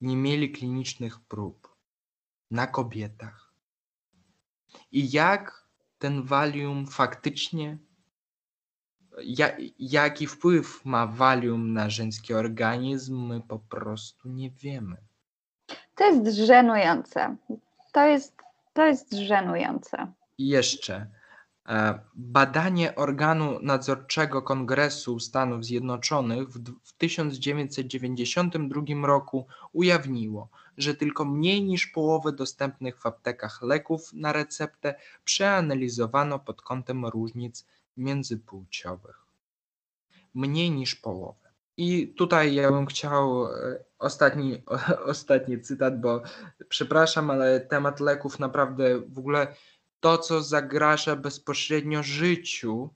nie 0.00 0.16
mieli 0.16 0.52
klinicznych 0.52 1.20
prób 1.20 1.76
na 2.50 2.66
kobietach. 2.66 3.54
I 4.92 5.10
jak 5.10 5.59
ten 6.00 6.22
Valium 6.22 6.86
faktycznie, 6.86 7.78
jaki 9.78 10.26
wpływ 10.26 10.84
ma 10.84 11.06
Valium 11.06 11.72
na 11.72 11.90
żeński 11.90 12.34
organizm, 12.34 13.26
my 13.26 13.40
po 13.40 13.58
prostu 13.58 14.28
nie 14.28 14.50
wiemy. 14.50 14.96
To 15.94 16.04
jest 16.04 16.36
żenujące. 16.36 17.36
To 17.92 18.06
jest, 18.06 18.36
to 18.72 18.86
jest 18.86 19.12
żenujące. 19.12 20.12
I 20.38 20.48
jeszcze 20.48 21.06
E, 21.70 21.98
badanie 22.14 22.94
organu 22.94 23.58
nadzorczego 23.62 24.42
Kongresu 24.42 25.20
Stanów 25.20 25.64
Zjednoczonych 25.64 26.48
w 26.84 26.92
1992 26.98 29.06
roku 29.06 29.46
ujawniło, 29.72 30.48
że 30.82 30.94
tylko 30.94 31.24
mniej 31.24 31.62
niż 31.62 31.86
połowę 31.86 32.32
dostępnych 32.32 32.98
w 32.98 33.06
aptekach 33.06 33.62
leków 33.62 34.12
na 34.12 34.32
receptę 34.32 34.94
przeanalizowano 35.24 36.38
pod 36.38 36.62
kątem 36.62 37.06
różnic 37.06 37.66
międzypłciowych. 37.96 39.16
Mniej 40.34 40.70
niż 40.70 40.94
połowę. 40.94 41.50
I 41.76 42.08
tutaj 42.08 42.54
ja 42.54 42.70
bym 42.70 42.86
chciał 42.86 43.46
e, 43.46 43.84
ostatni, 43.98 44.62
ostatni 45.12 45.60
cytat, 45.60 46.00
bo 46.00 46.22
przepraszam, 46.68 47.30
ale 47.30 47.60
temat 47.60 48.00
leków 48.00 48.38
naprawdę 48.38 49.00
w 49.00 49.18
ogóle 49.18 49.54
to, 50.00 50.18
co 50.18 50.42
zagraża 50.42 51.16
bezpośrednio 51.16 52.02
życiu. 52.02 52.90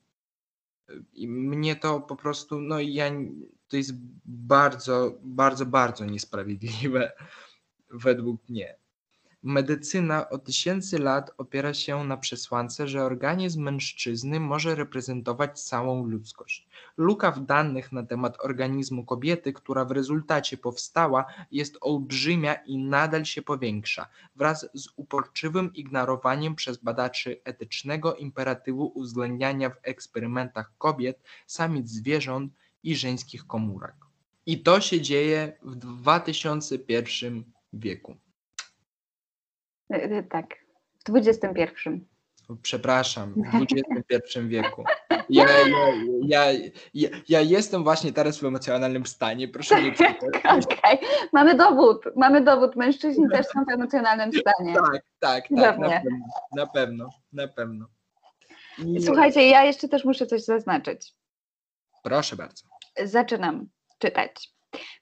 I 1.13 1.27
mnie 1.27 1.75
to 1.75 1.99
po 1.99 2.15
prostu, 2.15 2.61
no 2.61 2.79
ja, 2.79 3.11
to 3.67 3.77
jest 3.77 3.91
bardzo, 4.25 5.17
bardzo, 5.23 5.65
bardzo 5.65 6.05
niesprawiedliwe 6.05 7.11
według 7.89 8.49
mnie. 8.49 8.75
Medycyna 9.45 10.29
od 10.29 10.43
tysięcy 10.43 10.99
lat 10.99 11.31
opiera 11.37 11.73
się 11.73 12.03
na 12.03 12.17
przesłance, 12.17 12.87
że 12.87 13.03
organizm 13.03 13.63
mężczyzny 13.63 14.39
może 14.39 14.75
reprezentować 14.75 15.61
całą 15.61 16.05
ludzkość. 16.05 16.67
Luka 16.97 17.31
w 17.31 17.45
danych 17.45 17.91
na 17.91 18.03
temat 18.03 18.37
organizmu 18.39 19.05
kobiety, 19.05 19.53
która 19.53 19.85
w 19.85 19.91
rezultacie 19.91 20.57
powstała, 20.57 21.25
jest 21.51 21.77
olbrzymia 21.81 22.53
i 22.53 22.77
nadal 22.77 23.25
się 23.25 23.41
powiększa, 23.41 24.09
wraz 24.35 24.69
z 24.73 24.87
uporczywym 24.95 25.73
ignorowaniem 25.73 26.55
przez 26.55 26.77
badaczy 26.77 27.41
etycznego 27.43 28.15
imperatywu 28.15 28.91
uwzględniania 28.95 29.69
w 29.69 29.79
eksperymentach 29.83 30.71
kobiet, 30.77 31.19
samic 31.47 31.89
zwierząt 31.89 32.53
i 32.83 32.95
żeńskich 32.95 33.47
komórek. 33.47 33.95
I 34.45 34.63
to 34.63 34.81
się 34.81 35.01
dzieje 35.01 35.57
w 35.61 35.75
2001 35.75 37.54
wieku. 37.75 38.15
E, 39.93 39.95
e, 39.95 40.23
tak, 40.23 40.45
w 41.07 41.15
XXI. 41.15 41.89
Przepraszam, 42.61 43.33
w 43.33 43.55
XXI 44.11 44.39
wieku. 44.47 44.83
Ja, 45.29 45.45
ja, 45.49 45.65
ja, 46.21 46.51
ja, 46.93 47.09
ja, 47.29 47.41
jestem 47.41 47.83
właśnie 47.83 48.13
teraz 48.13 48.39
w 48.39 48.45
emocjonalnym 48.45 49.05
stanie, 49.05 49.47
proszę 49.47 49.81
nie 49.83 49.91
Okej, 49.91 50.19
okay. 50.59 50.97
mamy 51.33 51.55
dowód, 51.55 52.05
mamy 52.15 52.41
dowód, 52.41 52.75
mężczyźni 52.75 53.29
też 53.33 53.45
są 53.45 53.65
w 53.65 53.69
emocjonalnym 53.69 54.31
stanie. 54.31 54.73
Tak, 54.73 55.03
tak, 55.19 55.47
tak, 55.47 55.49
na 55.49 55.73
pewno, 55.73 56.11
na 56.55 56.67
pewno, 56.67 57.09
na 57.33 57.47
pewno. 57.47 57.85
I... 58.77 59.01
Słuchajcie, 59.01 59.47
ja 59.47 59.63
jeszcze 59.63 59.87
też 59.87 60.05
muszę 60.05 60.27
coś 60.27 60.43
zaznaczyć. 60.43 61.13
Proszę 62.03 62.35
bardzo. 62.35 62.63
Zaczynam 63.03 63.67
czytać. 63.99 64.53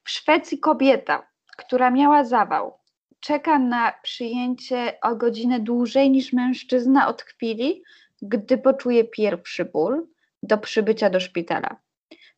W 0.03 0.09
Szwecji 0.09 0.59
kobieta, 0.59 1.27
która 1.57 1.91
miała 1.91 2.23
zawał, 2.23 2.77
czeka 3.19 3.59
na 3.59 3.93
przyjęcie 4.03 4.97
o 5.01 5.15
godzinę 5.15 5.59
dłużej 5.59 6.11
niż 6.11 6.33
mężczyzna 6.33 7.07
od 7.07 7.21
chwili, 7.21 7.83
gdy 8.21 8.57
poczuje 8.57 9.03
pierwszy 9.03 9.65
ból 9.65 10.07
do 10.43 10.57
przybycia 10.57 11.09
do 11.09 11.19
szpitala. 11.19 11.75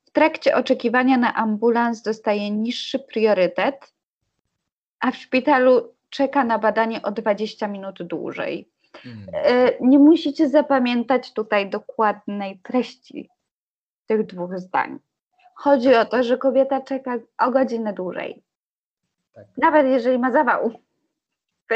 W 0.05 0.11
trakcie 0.11 0.55
oczekiwania 0.55 1.18
na 1.18 1.36
ambulans 1.36 2.01
dostaje 2.01 2.51
niższy 2.51 2.99
priorytet, 2.99 3.93
a 4.99 5.11
w 5.11 5.16
szpitalu 5.16 5.93
czeka 6.09 6.43
na 6.43 6.59
badanie 6.59 7.01
o 7.01 7.11
20 7.11 7.68
minut 7.68 8.03
dłużej. 8.03 8.70
Hmm. 8.93 9.26
E, 9.34 9.72
nie 9.82 9.99
musicie 9.99 10.49
zapamiętać 10.49 11.34
tutaj 11.34 11.70
dokładnej 11.70 12.59
treści 12.59 13.30
tych 14.07 14.26
dwóch 14.26 14.59
zdań. 14.59 14.99
Chodzi 15.55 15.95
o 15.95 16.05
to, 16.05 16.24
że 16.24 16.38
kobieta 16.38 16.82
czeka 16.82 17.18
o 17.38 17.51
godzinę 17.51 17.93
dłużej. 17.93 18.45
Tak. 19.36 19.46
Nawet 19.58 19.88
jeżeli 19.88 20.20
ma 20.20 20.32
zawał. 20.32 20.72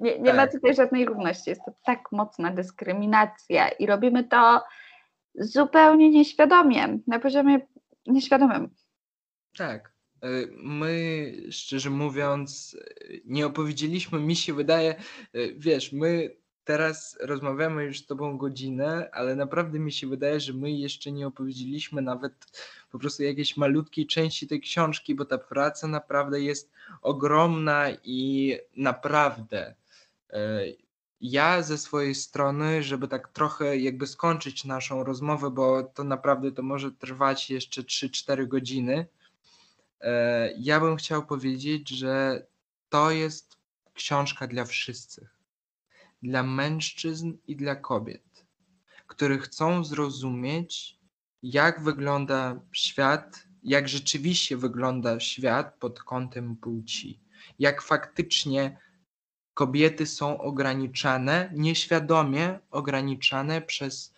Nie, 0.00 0.18
nie 0.18 0.24
tak. 0.24 0.36
ma 0.36 0.46
tutaj 0.46 0.74
żadnej 0.74 1.04
równości. 1.04 1.50
Jest 1.50 1.62
to 1.66 1.72
tak 1.84 2.12
mocna 2.12 2.50
dyskryminacja 2.50 3.68
i 3.68 3.86
robimy 3.86 4.24
to 4.24 4.62
zupełnie 5.34 6.10
nieświadomie, 6.10 6.98
na 7.06 7.18
poziomie 7.18 7.58
nieświadomym. 8.06 8.74
Tak. 9.56 9.92
Y, 10.24 10.48
my, 10.56 11.32
szczerze 11.50 11.90
mówiąc, 11.90 12.76
nie 13.24 13.46
opowiedzieliśmy, 13.46 14.20
mi 14.20 14.36
się 14.36 14.54
wydaje, 14.54 14.94
y, 15.34 15.54
wiesz, 15.58 15.92
my 15.92 16.36
teraz 16.64 17.18
rozmawiamy 17.20 17.84
już 17.84 17.98
z 17.98 18.06
Tobą 18.06 18.38
godzinę, 18.38 19.08
ale 19.12 19.36
naprawdę 19.36 19.78
mi 19.78 19.92
się 19.92 20.06
wydaje, 20.06 20.40
że 20.40 20.52
my 20.52 20.70
jeszcze 20.72 21.12
nie 21.12 21.26
opowiedzieliśmy 21.26 22.02
nawet 22.02 22.32
po 22.90 22.98
prostu 22.98 23.22
jakiejś 23.22 23.56
malutkiej 23.56 24.06
części 24.06 24.48
tej 24.48 24.60
książki, 24.60 25.14
bo 25.14 25.24
ta 25.24 25.38
praca 25.38 25.88
naprawdę 25.88 26.40
jest 26.40 26.72
ogromna 27.02 27.86
i 28.04 28.56
naprawdę 28.76 29.74
e, 30.30 30.64
ja 31.20 31.62
ze 31.62 31.78
swojej 31.78 32.14
strony, 32.14 32.82
żeby 32.82 33.08
tak 33.08 33.28
trochę 33.28 33.78
jakby 33.78 34.06
skończyć 34.06 34.64
naszą 34.64 35.04
rozmowę, 35.04 35.50
bo 35.50 35.82
to 35.82 36.04
naprawdę 36.04 36.52
to 36.52 36.62
może 36.62 36.92
trwać 36.92 37.50
jeszcze 37.50 37.82
3-4 37.82 38.48
godziny, 38.48 39.06
e, 40.00 40.54
ja 40.58 40.80
bym 40.80 40.96
chciał 40.96 41.26
powiedzieć, 41.26 41.88
że 41.88 42.46
to 42.88 43.10
jest 43.10 43.56
książka 43.94 44.46
dla 44.46 44.64
wszystkich 44.64 45.33
dla 46.24 46.42
mężczyzn 46.42 47.32
i 47.46 47.56
dla 47.56 47.76
kobiet, 47.76 48.46
którzy 49.06 49.38
chcą 49.38 49.84
zrozumieć, 49.84 50.98
jak 51.42 51.82
wygląda 51.82 52.60
świat, 52.72 53.46
jak 53.62 53.88
rzeczywiście 53.88 54.56
wygląda 54.56 55.20
świat 55.20 55.74
pod 55.78 56.02
kątem 56.02 56.56
płci, 56.56 57.20
jak 57.58 57.82
faktycznie 57.82 58.78
kobiety 59.54 60.06
są 60.06 60.38
ograniczane, 60.40 61.50
nieświadomie 61.54 62.58
ograniczane 62.70 63.62
przez 63.62 64.14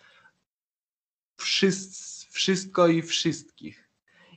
wszystko 2.31 2.89
i 2.89 3.03
wszystkich. 3.03 3.91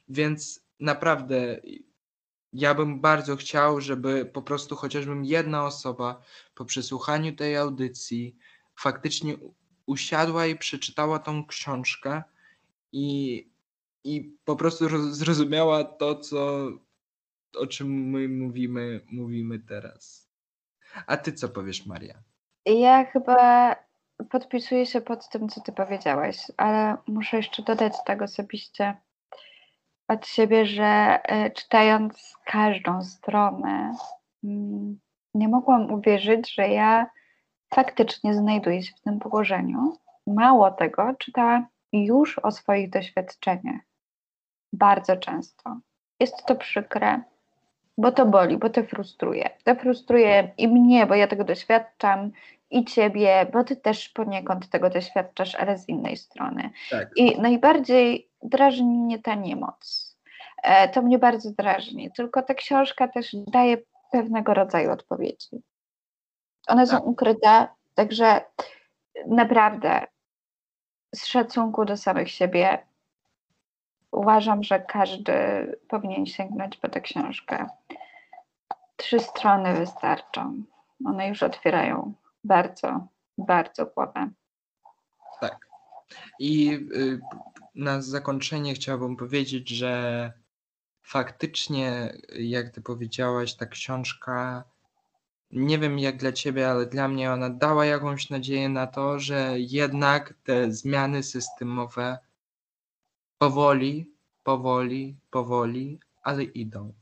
Więc 0.08 0.62
naprawdę 0.80 1.62
ja 2.54 2.74
bym 2.74 3.02
bardzo 3.02 3.36
chciał, 3.36 3.82
żeby 3.82 4.26
po 4.26 4.42
prostu 4.42 4.76
chociażby 4.76 5.14
jedna 5.24 5.66
osoba 5.66 6.22
po 6.56 6.66
przesłuchaniu 6.66 7.36
tej 7.36 7.58
audycji 7.58 8.36
faktycznie 8.76 9.36
usiadła 9.86 10.46
i 10.46 10.56
przeczytała 10.56 11.20
tą 11.20 11.46
książkę 11.46 12.24
i, 12.92 13.48
i 14.04 14.36
po 14.46 14.56
prostu 14.56 15.14
zrozumiała 15.14 15.84
to, 15.84 16.16
co, 16.16 16.68
o 17.58 17.68
czym 17.68 18.10
my 18.10 18.30
mówimy, 18.30 19.02
mówimy 19.12 19.60
teraz. 19.60 20.30
A 21.08 21.18
ty 21.18 21.34
co 21.34 21.50
powiesz, 21.50 21.86
Maria? 21.86 22.24
Ja 22.66 23.06
chyba 23.06 23.76
podpisuję 24.30 24.86
się 24.86 25.02
pod 25.02 25.30
tym, 25.30 25.50
co 25.50 25.62
ty 25.62 25.72
powiedziałaś, 25.72 26.38
ale 26.58 26.98
muszę 27.08 27.38
jeszcze 27.38 27.64
dodać 27.64 27.94
tak 28.06 28.22
osobiście 28.22 28.98
od 30.10 30.28
siebie, 30.28 30.66
że 30.66 31.20
e, 31.24 31.52
czytając 31.52 32.38
każdą 32.46 33.04
stronę, 33.04 33.94
mm, 34.44 35.00
nie 35.34 35.48
mogłam 35.48 35.92
uwierzyć, 35.92 36.54
że 36.54 36.68
ja 36.68 37.10
faktycznie 37.74 38.34
znajduję 38.34 38.84
się 38.84 38.94
w 38.98 39.02
tym 39.02 39.20
położeniu. 39.20 39.98
Mało 40.28 40.72
tego, 40.72 41.14
czytałam 41.20 41.68
już 41.94 42.40
o 42.40 42.52
swoich 42.52 42.90
doświadczeniach. 42.90 43.82
Bardzo 44.74 45.18
często. 45.18 45.78
Jest 46.20 46.46
to 46.46 46.56
przykre, 46.56 47.22
bo 47.98 48.12
to 48.12 48.26
boli, 48.26 48.58
bo 48.58 48.70
to 48.70 48.84
frustruje. 48.84 49.50
To 49.64 49.76
frustruje 49.76 50.52
i 50.58 50.68
mnie, 50.68 51.08
bo 51.08 51.16
ja 51.16 51.28
tego 51.28 51.44
doświadczam, 51.44 52.32
i 52.72 52.86
ciebie, 52.86 53.48
bo 53.54 53.64
ty 53.64 53.76
też 53.76 54.10
poniekąd 54.10 54.70
tego 54.70 54.90
doświadczasz, 54.90 55.56
ale 55.56 55.78
z 55.78 55.90
innej 55.90 56.18
strony. 56.18 56.70
Tak. 56.90 57.10
I 57.16 57.42
najbardziej 57.42 58.29
drażni 58.44 58.98
mnie 58.98 59.20
ta 59.20 59.36
niemoc. 59.36 60.16
E, 60.64 60.90
to 60.90 61.02
mnie 61.02 61.20
bardzo 61.20 61.52
drażni, 61.52 62.12
tylko 62.12 62.42
ta 62.42 62.54
książka 62.54 63.08
też 63.08 63.36
daje 63.48 63.78
pewnego 64.12 64.54
rodzaju 64.54 64.92
odpowiedzi. 64.92 65.62
One 66.68 66.88
są 66.88 66.98
Tak. 66.98 67.06
ukryte, 67.06 67.68
także 67.96 68.42
naprawdę 69.28 70.08
z 71.16 71.26
szacunku 71.26 71.86
do 71.86 71.98
samych 71.98 72.32
siebie 72.32 72.78
uważam, 74.12 74.64
że 74.64 74.80
każdy 74.80 75.34
powinien 75.88 76.26
sięgnąć 76.26 76.78
po 76.78 76.90
tę 76.90 77.02
książkę. 77.02 77.68
Trzy 78.96 79.20
strony 79.20 79.74
wystarczą. 79.74 80.64
One 81.06 81.28
już 81.28 81.44
otwierają 81.44 82.14
bardzo, 82.44 83.08
bardzo 83.38 83.86
głowę. 83.86 84.30
Tak. 85.40 85.68
I 86.40 86.74
y, 86.96 87.20
na 87.76 88.02
zakończenie 88.02 88.74
chciałbym 88.74 89.16
powiedzieć, 89.16 89.70
że 89.70 90.34
faktycznie, 91.02 92.14
jak 92.40 92.70
ty 92.70 92.82
powiedziałaś, 92.82 93.54
ta 93.56 93.66
książka, 93.66 94.64
nie 95.52 95.80
wiem 95.80 96.00
jak 96.00 96.18
dla 96.18 96.32
ciebie, 96.32 96.70
ale 96.70 96.86
dla 96.86 97.08
mnie 97.08 97.32
ona 97.32 97.50
dała 97.50 97.86
jakąś 97.86 98.30
nadzieję 98.30 98.70
na 98.70 98.88
to, 98.88 99.20
że 99.20 99.54
jednak 99.58 100.34
te 100.44 100.72
zmiany 100.72 101.24
systemowe 101.24 102.18
powoli, 103.38 104.12
powoli, 104.44 105.16
powoli, 105.32 106.00
ale 106.24 106.44
idą. 106.44 106.94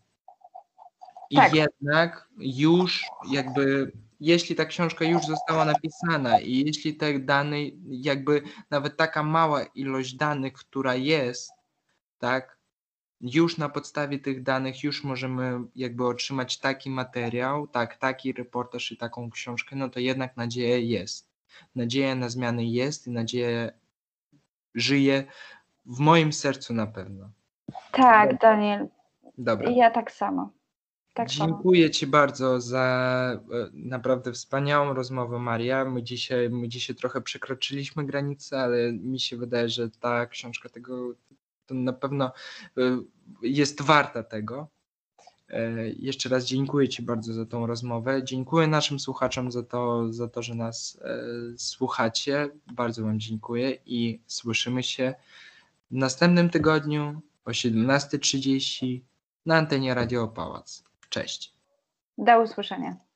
I 1.29 1.35
Tak. 1.35 1.53
jednak 1.53 2.27
już 2.37 3.05
jakby, 3.29 3.91
jeśli 4.19 4.55
ta 4.55 4.65
książka 4.65 5.05
już 5.05 5.25
została 5.25 5.65
napisana 5.65 6.39
i 6.39 6.65
jeśli 6.65 6.95
te 6.95 7.19
dane, 7.19 7.57
jakby 7.89 8.41
nawet 8.69 8.97
taka 8.97 9.23
mała 9.23 9.63
ilość 9.63 10.13
danych, 10.15 10.53
która 10.53 10.95
jest, 10.95 11.51
tak, 12.19 12.57
już 13.21 13.57
na 13.57 13.69
podstawie 13.69 14.19
tych 14.19 14.43
danych 14.43 14.83
już 14.83 15.03
możemy 15.03 15.59
jakby 15.75 16.07
otrzymać 16.07 16.59
taki 16.59 16.89
materiał, 16.89 17.67
tak, 17.67 17.97
taki 17.97 18.33
reportaż 18.33 18.91
i 18.91 18.97
taką 18.97 19.29
książkę, 19.29 19.75
no 19.75 19.89
to 19.89 19.99
jednak 19.99 20.37
nadzieja 20.37 20.77
jest. 20.77 21.29
Nadzieja 21.75 22.15
na 22.15 22.29
zmiany 22.29 22.65
jest 22.65 23.07
i 23.07 23.11
nadzieja 23.11 23.71
żyje 24.75 25.23
w 25.85 25.99
moim 25.99 26.33
sercu 26.33 26.73
na 26.73 26.87
pewno. 26.87 27.29
Tak, 27.91 28.39
Daniel, 28.39 28.87
Dobra. 29.37 29.69
ja 29.69 29.91
tak 29.91 30.11
samo. 30.11 30.56
Tak. 31.17 31.29
Dziękuję 31.29 31.91
Ci 31.91 32.07
bardzo 32.07 32.61
za 32.61 33.39
e, 33.51 33.69
naprawdę 33.73 34.31
wspaniałą 34.31 34.93
rozmowę, 34.93 35.39
Maria. 35.39 35.85
My 35.85 36.03
dzisiaj, 36.03 36.49
my 36.49 36.69
dzisiaj 36.69 36.95
trochę 36.95 37.21
przekroczyliśmy 37.21 38.05
granicę, 38.05 38.59
ale 38.59 38.93
mi 38.93 39.19
się 39.19 39.37
wydaje, 39.37 39.69
że 39.69 39.89
ta 39.89 40.25
książka 40.25 40.69
tego 40.69 41.13
to 41.65 41.75
na 41.75 41.93
pewno 41.93 42.31
e, 42.77 42.81
jest 43.41 43.81
warta 43.81 44.23
tego. 44.23 44.67
E, 45.49 45.89
Jeszcze 45.89 46.29
raz 46.29 46.45
dziękuję 46.45 46.89
Ci 46.89 47.01
bardzo 47.01 47.33
za 47.33 47.45
tą 47.45 47.67
rozmowę. 47.67 48.23
Dziękuję 48.23 48.67
naszym 48.67 48.99
słuchaczom 48.99 49.51
za 49.51 49.63
to, 49.63 50.13
za 50.13 50.27
to 50.27 50.41
że 50.41 50.55
nas 50.55 50.99
słuchacie. 51.57 52.49
Bardzo 52.71 53.03
Wam 53.03 53.19
dziękuję 53.19 53.77
i 53.85 54.19
słyszymy 54.27 54.83
się 54.83 55.13
w 55.91 55.95
następnym 55.95 56.49
tygodniu 56.49 57.21
o 57.45 57.51
17.30 57.51 59.01
na 59.45 59.57
antenie 59.57 59.93
Radio 59.93 60.27
Pałac. 60.27 60.86
Cześć. 61.09 61.53
Do 62.17 62.41
usłyszenia. 62.41 63.06